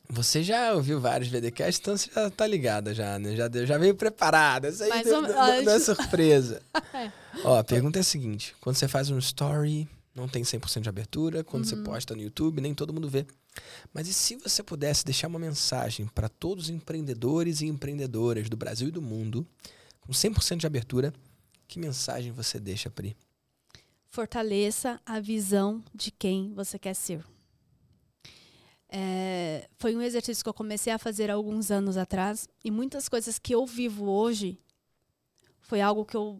Você 0.09 0.43
já 0.43 0.73
ouviu 0.73 0.99
vários 0.99 1.29
VDcasts, 1.29 1.79
então 1.79 1.97
você 1.97 2.09
já 2.13 2.29
tá 2.29 2.45
ligada 2.45 2.93
já, 2.93 3.17
né? 3.17 3.35
Já, 3.35 3.49
já 3.65 3.77
veio 3.77 3.95
preparada. 3.95 4.69
Isso 4.69 4.83
aí 4.83 5.03
não, 5.05 5.21
não, 5.21 5.63
não 5.63 5.71
é 5.71 5.79
surpresa. 5.79 6.61
é. 6.93 7.11
Ó, 7.43 7.57
a 7.57 7.63
pergunta 7.63 7.99
é 7.99 8.01
a 8.01 8.03
seguinte. 8.03 8.55
Quando 8.59 8.75
você 8.75 8.87
faz 8.87 9.09
um 9.09 9.17
story, 9.17 9.87
não 10.13 10.27
tem 10.27 10.43
100% 10.43 10.81
de 10.81 10.89
abertura. 10.89 11.43
Quando 11.43 11.63
uhum. 11.63 11.69
você 11.69 11.75
posta 11.77 12.15
no 12.15 12.21
YouTube, 12.21 12.61
nem 12.61 12.73
todo 12.73 12.93
mundo 12.93 13.09
vê. 13.09 13.25
Mas 13.93 14.07
e 14.07 14.13
se 14.13 14.35
você 14.35 14.61
pudesse 14.61 15.05
deixar 15.05 15.27
uma 15.27 15.39
mensagem 15.39 16.05
para 16.07 16.27
todos 16.27 16.65
os 16.65 16.69
empreendedores 16.69 17.61
e 17.61 17.67
empreendedoras 17.67 18.49
do 18.49 18.57
Brasil 18.57 18.89
e 18.89 18.91
do 18.91 19.01
mundo, 19.01 19.47
com 20.01 20.11
100% 20.11 20.57
de 20.57 20.67
abertura, 20.67 21.13
que 21.67 21.79
mensagem 21.79 22.31
você 22.31 22.59
deixa, 22.59 22.89
Pri? 22.89 23.15
Fortaleça 24.09 24.99
a 25.05 25.19
visão 25.19 25.83
de 25.93 26.11
quem 26.11 26.53
você 26.53 26.77
quer 26.77 26.93
ser. 26.93 27.23
É, 28.95 29.67
foi 29.79 29.95
um 29.95 30.01
exercício 30.03 30.43
que 30.43 30.49
eu 30.49 30.53
comecei 30.53 30.93
a 30.93 30.99
fazer 30.99 31.31
há 31.31 31.33
alguns 31.33 31.71
anos 31.71 31.97
atrás 31.97 32.47
e 32.63 32.69
muitas 32.69 33.09
coisas 33.09 33.39
que 33.39 33.55
eu 33.55 33.65
vivo 33.65 34.07
hoje 34.07 34.59
foi 35.61 35.81
algo 35.81 36.05
que 36.05 36.15
eu 36.15 36.39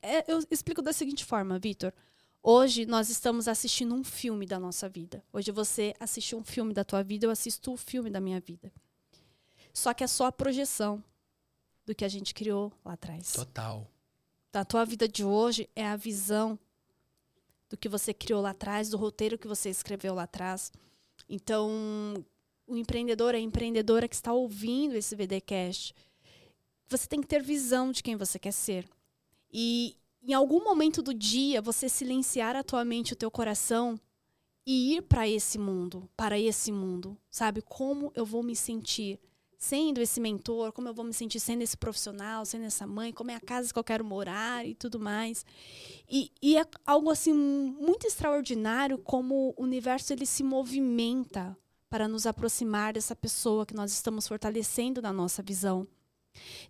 é, 0.00 0.32
eu 0.32 0.40
explico 0.50 0.80
da 0.80 0.92
seguinte 0.92 1.24
forma, 1.24 1.58
Vitor. 1.58 1.92
Hoje 2.42 2.86
nós 2.86 3.10
estamos 3.10 3.48
assistindo 3.48 3.94
um 3.94 4.04
filme 4.04 4.46
da 4.46 4.58
nossa 4.58 4.88
vida. 4.88 5.22
Hoje 5.32 5.50
você 5.50 5.92
assiste 5.98 6.34
um 6.34 6.44
filme 6.44 6.72
da 6.72 6.84
tua 6.84 7.02
vida, 7.02 7.26
eu 7.26 7.30
assisto 7.30 7.70
o 7.70 7.74
um 7.74 7.76
filme 7.76 8.08
da 8.08 8.20
minha 8.20 8.40
vida. 8.40 8.72
Só 9.72 9.92
que 9.92 10.04
é 10.04 10.06
só 10.06 10.26
a 10.26 10.32
projeção 10.32 11.02
do 11.84 11.94
que 11.94 12.04
a 12.04 12.08
gente 12.08 12.32
criou 12.32 12.72
lá 12.84 12.92
atrás. 12.92 13.32
Total. 13.32 13.86
Da 14.52 14.64
tua 14.64 14.84
vida 14.84 15.06
de 15.06 15.24
hoje 15.24 15.68
é 15.74 15.84
a 15.84 15.96
visão 15.96 16.58
do 17.68 17.76
que 17.76 17.88
você 17.88 18.14
criou 18.14 18.40
lá 18.40 18.50
atrás, 18.50 18.88
do 18.88 18.96
roteiro 18.96 19.36
que 19.36 19.48
você 19.48 19.68
escreveu 19.68 20.14
lá 20.14 20.22
atrás. 20.22 20.72
Então, 21.28 22.24
o 22.66 22.76
empreendedor, 22.76 23.34
a 23.34 23.38
empreendedora 23.38 24.08
que 24.08 24.14
está 24.14 24.32
ouvindo 24.32 24.94
esse 24.94 25.14
VDcast, 25.14 25.94
você 26.88 27.06
tem 27.06 27.20
que 27.20 27.26
ter 27.26 27.42
visão 27.42 27.90
de 27.90 28.02
quem 28.02 28.16
você 28.16 28.38
quer 28.38 28.52
ser. 28.52 28.88
E 29.52 29.96
em 30.22 30.32
algum 30.32 30.62
momento 30.62 31.02
do 31.02 31.14
dia, 31.14 31.62
você 31.62 31.88
silenciar 31.88 32.56
a 32.56 32.64
tua 32.64 32.84
mente, 32.84 33.12
o 33.12 33.16
teu 33.16 33.30
coração 33.30 33.98
e 34.66 34.96
ir 34.96 35.02
para 35.02 35.28
esse 35.28 35.58
mundo, 35.58 36.08
para 36.16 36.38
esse 36.38 36.72
mundo, 36.72 37.16
sabe? 37.30 37.62
Como 37.62 38.12
eu 38.14 38.26
vou 38.26 38.42
me 38.42 38.56
sentir 38.56 39.20
sendo 39.66 40.00
esse 40.00 40.20
mentor, 40.20 40.72
como 40.72 40.88
eu 40.88 40.94
vou 40.94 41.04
me 41.04 41.12
sentir 41.12 41.40
sendo 41.40 41.62
esse 41.62 41.76
profissional, 41.76 42.46
sendo 42.46 42.64
essa 42.64 42.86
mãe, 42.86 43.12
como 43.12 43.32
é 43.32 43.34
a 43.34 43.40
casa 43.40 43.72
que 43.72 43.78
eu 43.78 43.84
quero 43.84 44.04
morar 44.04 44.64
e 44.64 44.74
tudo 44.74 45.00
mais. 45.00 45.44
E, 46.08 46.30
e 46.40 46.56
é 46.56 46.64
algo 46.86 47.10
assim 47.10 47.32
muito 47.32 48.06
extraordinário 48.06 48.96
como 48.98 49.54
o 49.56 49.62
universo 49.62 50.12
ele 50.12 50.24
se 50.24 50.44
movimenta 50.44 51.56
para 51.90 52.06
nos 52.06 52.26
aproximar 52.26 52.92
dessa 52.92 53.16
pessoa 53.16 53.66
que 53.66 53.74
nós 53.74 53.92
estamos 53.92 54.28
fortalecendo 54.28 55.02
na 55.02 55.12
nossa 55.12 55.42
visão. 55.42 55.86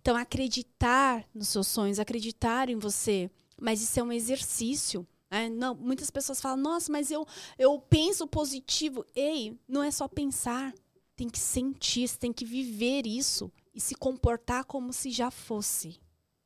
Então, 0.01 0.15
acreditar 0.15 1.23
nos 1.35 1.49
seus 1.49 1.67
sonhos, 1.67 1.99
acreditar 1.99 2.69
em 2.69 2.79
você, 2.79 3.29
mas 3.59 3.81
isso 3.81 3.99
é 3.99 4.03
um 4.03 4.11
exercício. 4.11 5.05
Né? 5.29 5.49
Não, 5.49 5.75
muitas 5.75 6.09
pessoas 6.09 6.41
falam, 6.41 6.57
nossa, 6.57 6.91
mas 6.91 7.11
eu, 7.11 7.27
eu 7.59 7.79
penso 7.79 8.25
positivo. 8.25 9.05
Ei, 9.15 9.55
não 9.67 9.83
é 9.83 9.91
só 9.91 10.07
pensar 10.07 10.73
tem 11.17 11.27
que 11.27 11.39
sentir, 11.39 12.07
você 12.07 12.17
tem 12.17 12.31
que 12.31 12.45
viver 12.45 13.07
isso 13.07 13.51
e 13.73 13.81
se 13.81 13.95
comportar 13.95 14.63
como 14.65 14.93
se 14.93 15.09
já 15.09 15.31
fosse 15.31 15.99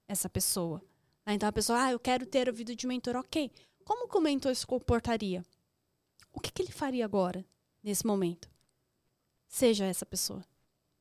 essa 0.08 0.30
pessoa. 0.30 0.82
Né? 1.26 1.34
Então 1.34 1.48
a 1.48 1.52
pessoa, 1.52 1.84
ah, 1.84 1.92
eu 1.92 2.00
quero 2.00 2.26
ter 2.26 2.48
o 2.48 2.54
vídeo 2.54 2.74
de 2.74 2.88
mentor, 2.88 3.18
ok. 3.18 3.52
Como 3.84 4.08
que 4.08 4.18
o 4.18 4.22
mentor 4.22 4.56
se 4.56 4.66
comportaria? 4.66 5.44
O 6.32 6.40
que, 6.40 6.50
que 6.52 6.62
ele 6.62 6.72
faria 6.72 7.04
agora, 7.04 7.46
nesse 7.84 8.08
momento? 8.08 8.50
Seja 9.46 9.86
essa 9.86 10.06
pessoa. 10.06 10.42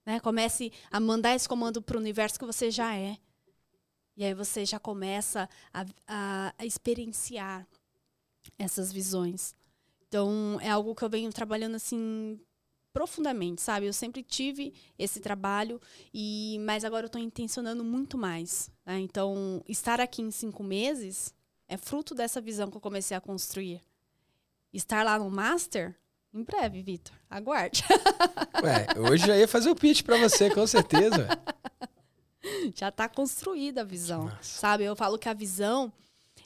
Né? 0.05 0.19
Comece 0.19 0.73
a 0.91 0.99
mandar 0.99 1.37
esse 1.37 1.49
comando 1.49 1.81
para 1.81 1.97
o 1.97 2.01
universo 2.01 2.41
que 2.41 2.45
você 2.45 2.73
já 2.73 2.97
é. 2.97 3.17
E 4.17 4.25
aí 4.25 4.35
você 4.35 4.67
já 4.67 4.81
começa 4.81 5.49
a, 5.73 5.87
a, 6.09 6.55
a 6.59 6.67
experienciar 6.67 7.65
essas 8.59 8.91
visões. 8.91 9.55
Então, 10.09 10.59
é 10.61 10.69
algo 10.69 10.93
que 10.93 11.05
eu 11.05 11.09
venho 11.09 11.33
trabalhando 11.33 11.77
assim 11.77 12.41
profundamente, 12.93 13.61
sabe? 13.63 13.87
Eu 13.87 13.93
sempre 13.93 14.23
tive 14.23 14.75
esse 14.99 15.21
trabalho 15.21 15.81
e 16.13 16.59
mas 16.61 16.85
agora 16.85 17.05
eu 17.05 17.09
estou 17.09 17.21
intencionando 17.21 17.85
muito 17.85 18.19
mais. 18.19 18.71
Né? 18.85 18.99
Então, 19.01 19.63
estar 19.69 20.01
aqui 20.01 20.23
em 20.23 20.31
cinco 20.31 20.63
meses 20.63 21.35
é 21.69 21.77
fruto 21.77 22.15
dessa 22.15 22.41
visão 22.41 22.71
que 22.71 22.77
eu 22.77 22.81
comecei 22.81 23.17
a 23.17 23.21
construir. 23.21 23.81
Estar 24.73 25.05
lá 25.05 25.19
no 25.19 25.31
master 25.31 25.97
em 26.33 26.45
breve, 26.45 26.83
Vitor. 26.83 27.15
Aguarde. 27.29 27.83
Ué, 28.63 28.87
hoje 29.11 29.27
já 29.27 29.37
ia 29.37 29.49
fazer 29.49 29.71
o 29.71 29.75
pitch 29.75 30.03
para 30.03 30.17
você, 30.17 30.49
com 30.51 30.67
certeza. 30.67 31.29
já 32.75 32.89
está 32.89 33.09
construída 33.09 33.81
a 33.81 33.85
visão, 33.85 34.31
sabe? 34.41 34.85
Eu 34.85 34.95
falo 34.95 35.19
que 35.19 35.29
a 35.29 35.35
visão 35.35 35.93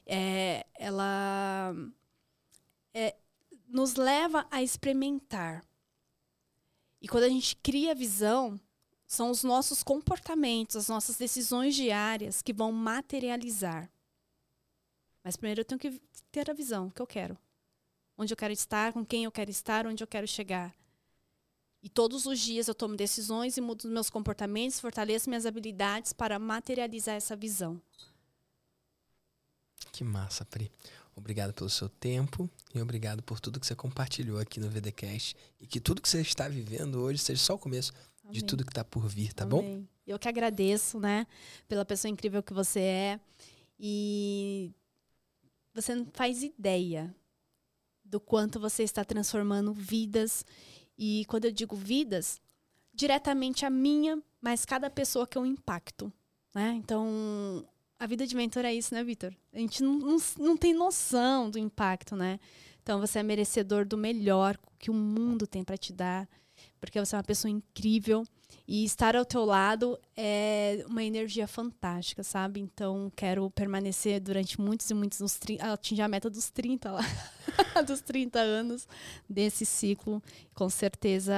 é, 0.07 0.65
ela 0.75 1.75
é, 2.95 3.15
nos 3.69 3.97
leva 3.97 4.47
a 4.51 4.63
experimentar 4.63 5.63
e 7.05 7.07
quando 7.07 7.25
a 7.25 7.29
gente 7.29 7.55
cria 7.57 7.95
visão, 7.95 8.59
são 9.07 9.31
os 9.31 9.45
nossos 9.45 9.83
comportamentos, 9.83 10.75
as 10.75 10.89
nossas 10.89 11.19
decisões 11.19 11.75
diárias 11.75 12.41
que 12.41 12.51
vão 12.51 12.73
materializar. 12.73 13.91
Mas 15.23 15.37
primeiro 15.37 15.61
eu 15.61 15.67
tenho 15.67 15.79
que 15.79 16.01
ter 16.33 16.51
a 16.51 16.55
visão 16.55 16.89
que 16.89 17.03
eu 17.03 17.07
quero. 17.07 17.37
Onde 18.17 18.33
eu 18.33 18.37
quero 18.39 18.55
estar, 18.55 18.95
com 18.95 19.05
quem 19.05 19.25
eu 19.25 19.31
quero 19.31 19.51
estar, 19.51 19.87
onde 19.87 20.03
eu 20.03 20.07
quero 20.07 20.27
chegar. 20.27 20.75
E 21.83 21.91
todos 21.91 22.25
os 22.25 22.41
dias 22.41 22.69
eu 22.69 22.75
tomo 22.75 22.97
decisões 22.97 23.59
e 23.59 23.61
mudo 23.61 23.87
meus 23.87 24.09
comportamentos, 24.09 24.81
fortaleço 24.81 25.29
minhas 25.29 25.45
habilidades 25.45 26.15
para 26.15 26.39
materializar 26.39 27.17
essa 27.17 27.37
visão. 27.37 27.79
Que 29.93 30.03
massa, 30.03 30.43
Pri. 30.47 30.73
Obrigado 31.17 31.53
pelo 31.55 31.71
seu 31.71 31.89
tempo 31.89 32.51
e 32.75 32.81
obrigado 32.81 33.23
por 33.23 33.39
tudo 33.39 33.61
que 33.61 33.67
você 33.67 33.75
compartilhou 33.75 34.39
aqui 34.39 34.59
no 34.59 34.69
VDcast 34.69 35.37
e 35.61 35.67
que 35.67 35.81
tudo 35.81 36.03
que 36.03 36.09
você 36.09 36.21
está 36.21 36.49
vivendo 36.49 36.97
hoje 36.97 37.19
seja 37.19 37.41
só 37.41 37.55
o 37.55 37.59
começo 37.59 37.93
Amém. 38.23 38.33
de 38.33 38.45
tudo 38.45 38.65
que 38.65 38.71
está 38.71 38.85
por 38.85 39.07
vir, 39.07 39.33
tá 39.33 39.45
Amém. 39.45 39.81
bom? 39.81 39.87
Eu 40.07 40.19
que 40.19 40.29
agradeço, 40.29 40.99
né, 40.99 41.27
pela 41.69 41.85
pessoa 41.85 42.11
incrível 42.11 42.43
que 42.43 42.53
você 42.53 42.81
é 42.81 43.21
e 43.79 44.73
você 45.73 45.95
não 45.95 46.07
faz 46.13 46.43
ideia 46.43 47.15
do 48.05 48.21
quanto 48.21 48.61
você 48.61 48.83
está 48.83 49.05
transformando 49.05 49.73
vidas 49.73 50.45
e 50.97 51.25
quando 51.27 51.47
eu 51.47 51.53
digo 51.53 51.75
vidas, 51.75 52.41
diretamente 52.93 53.65
a 53.65 53.71
minha, 53.71 54.23
mas 54.41 54.65
cada 54.65 54.89
pessoa 54.89 55.27
que 55.27 55.37
eu 55.37 55.45
impacto, 55.45 56.13
né? 56.55 56.73
Então, 56.77 57.67
a 58.05 58.07
vida 58.07 58.27
de 58.27 58.37
mentor 58.37 58.67
é 58.67 58.75
isso, 58.75 58.93
né, 58.93 59.03
Vitor? 59.03 59.35
A 59.51 59.59
gente 59.59 59.83
não, 59.83 59.99
não, 59.99 60.17
não 60.39 60.57
tem 60.59 60.75
noção 60.75 61.49
do 61.49 61.59
impacto, 61.59 62.15
né? 62.15 62.39
Então 62.83 63.01
você 63.01 63.21
é 63.21 63.23
merecedor 63.23 63.87
do 63.87 63.97
melhor 63.97 64.59
que 64.79 64.91
o 64.91 64.95
mundo 64.95 65.47
tem 65.47 65.65
para 65.65 65.79
te 65.79 65.91
dar, 65.91 66.29
porque 66.79 67.01
você 67.01 67.15
é 67.15 67.19
uma 67.19 67.25
pessoa 67.25 67.51
incrível 67.51 68.23
e 68.69 68.85
estar 68.85 69.17
ao 69.17 69.25
teu 69.25 69.43
lado 69.47 69.99
é 70.15 70.85
uma 70.87 71.03
energia 71.03 71.49
fantástica, 71.49 72.23
sabe? 72.23 72.61
Então 72.61 73.11
quero 73.17 73.51
permanecer 73.53 74.21
durante 74.21 74.61
muitos 74.61 74.91
e 74.91 74.93
muitos 74.93 75.21
nos 75.21 75.41
atingir 75.61 76.03
a 76.03 76.09
meta 76.09 76.29
dos 76.29 76.51
30 76.51 76.93
lá, 76.93 77.01
dos 77.87 78.03
30 78.03 78.39
anos 78.39 78.87
desse 79.27 79.65
ciclo, 79.65 80.23
com 80.53 80.69
certeza 80.69 81.33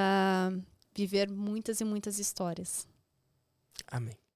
viver 0.93 1.29
muitas 1.31 1.79
e 1.79 1.85
muitas 1.85 2.19
histórias. 2.19 2.85
Amém. 3.89 4.26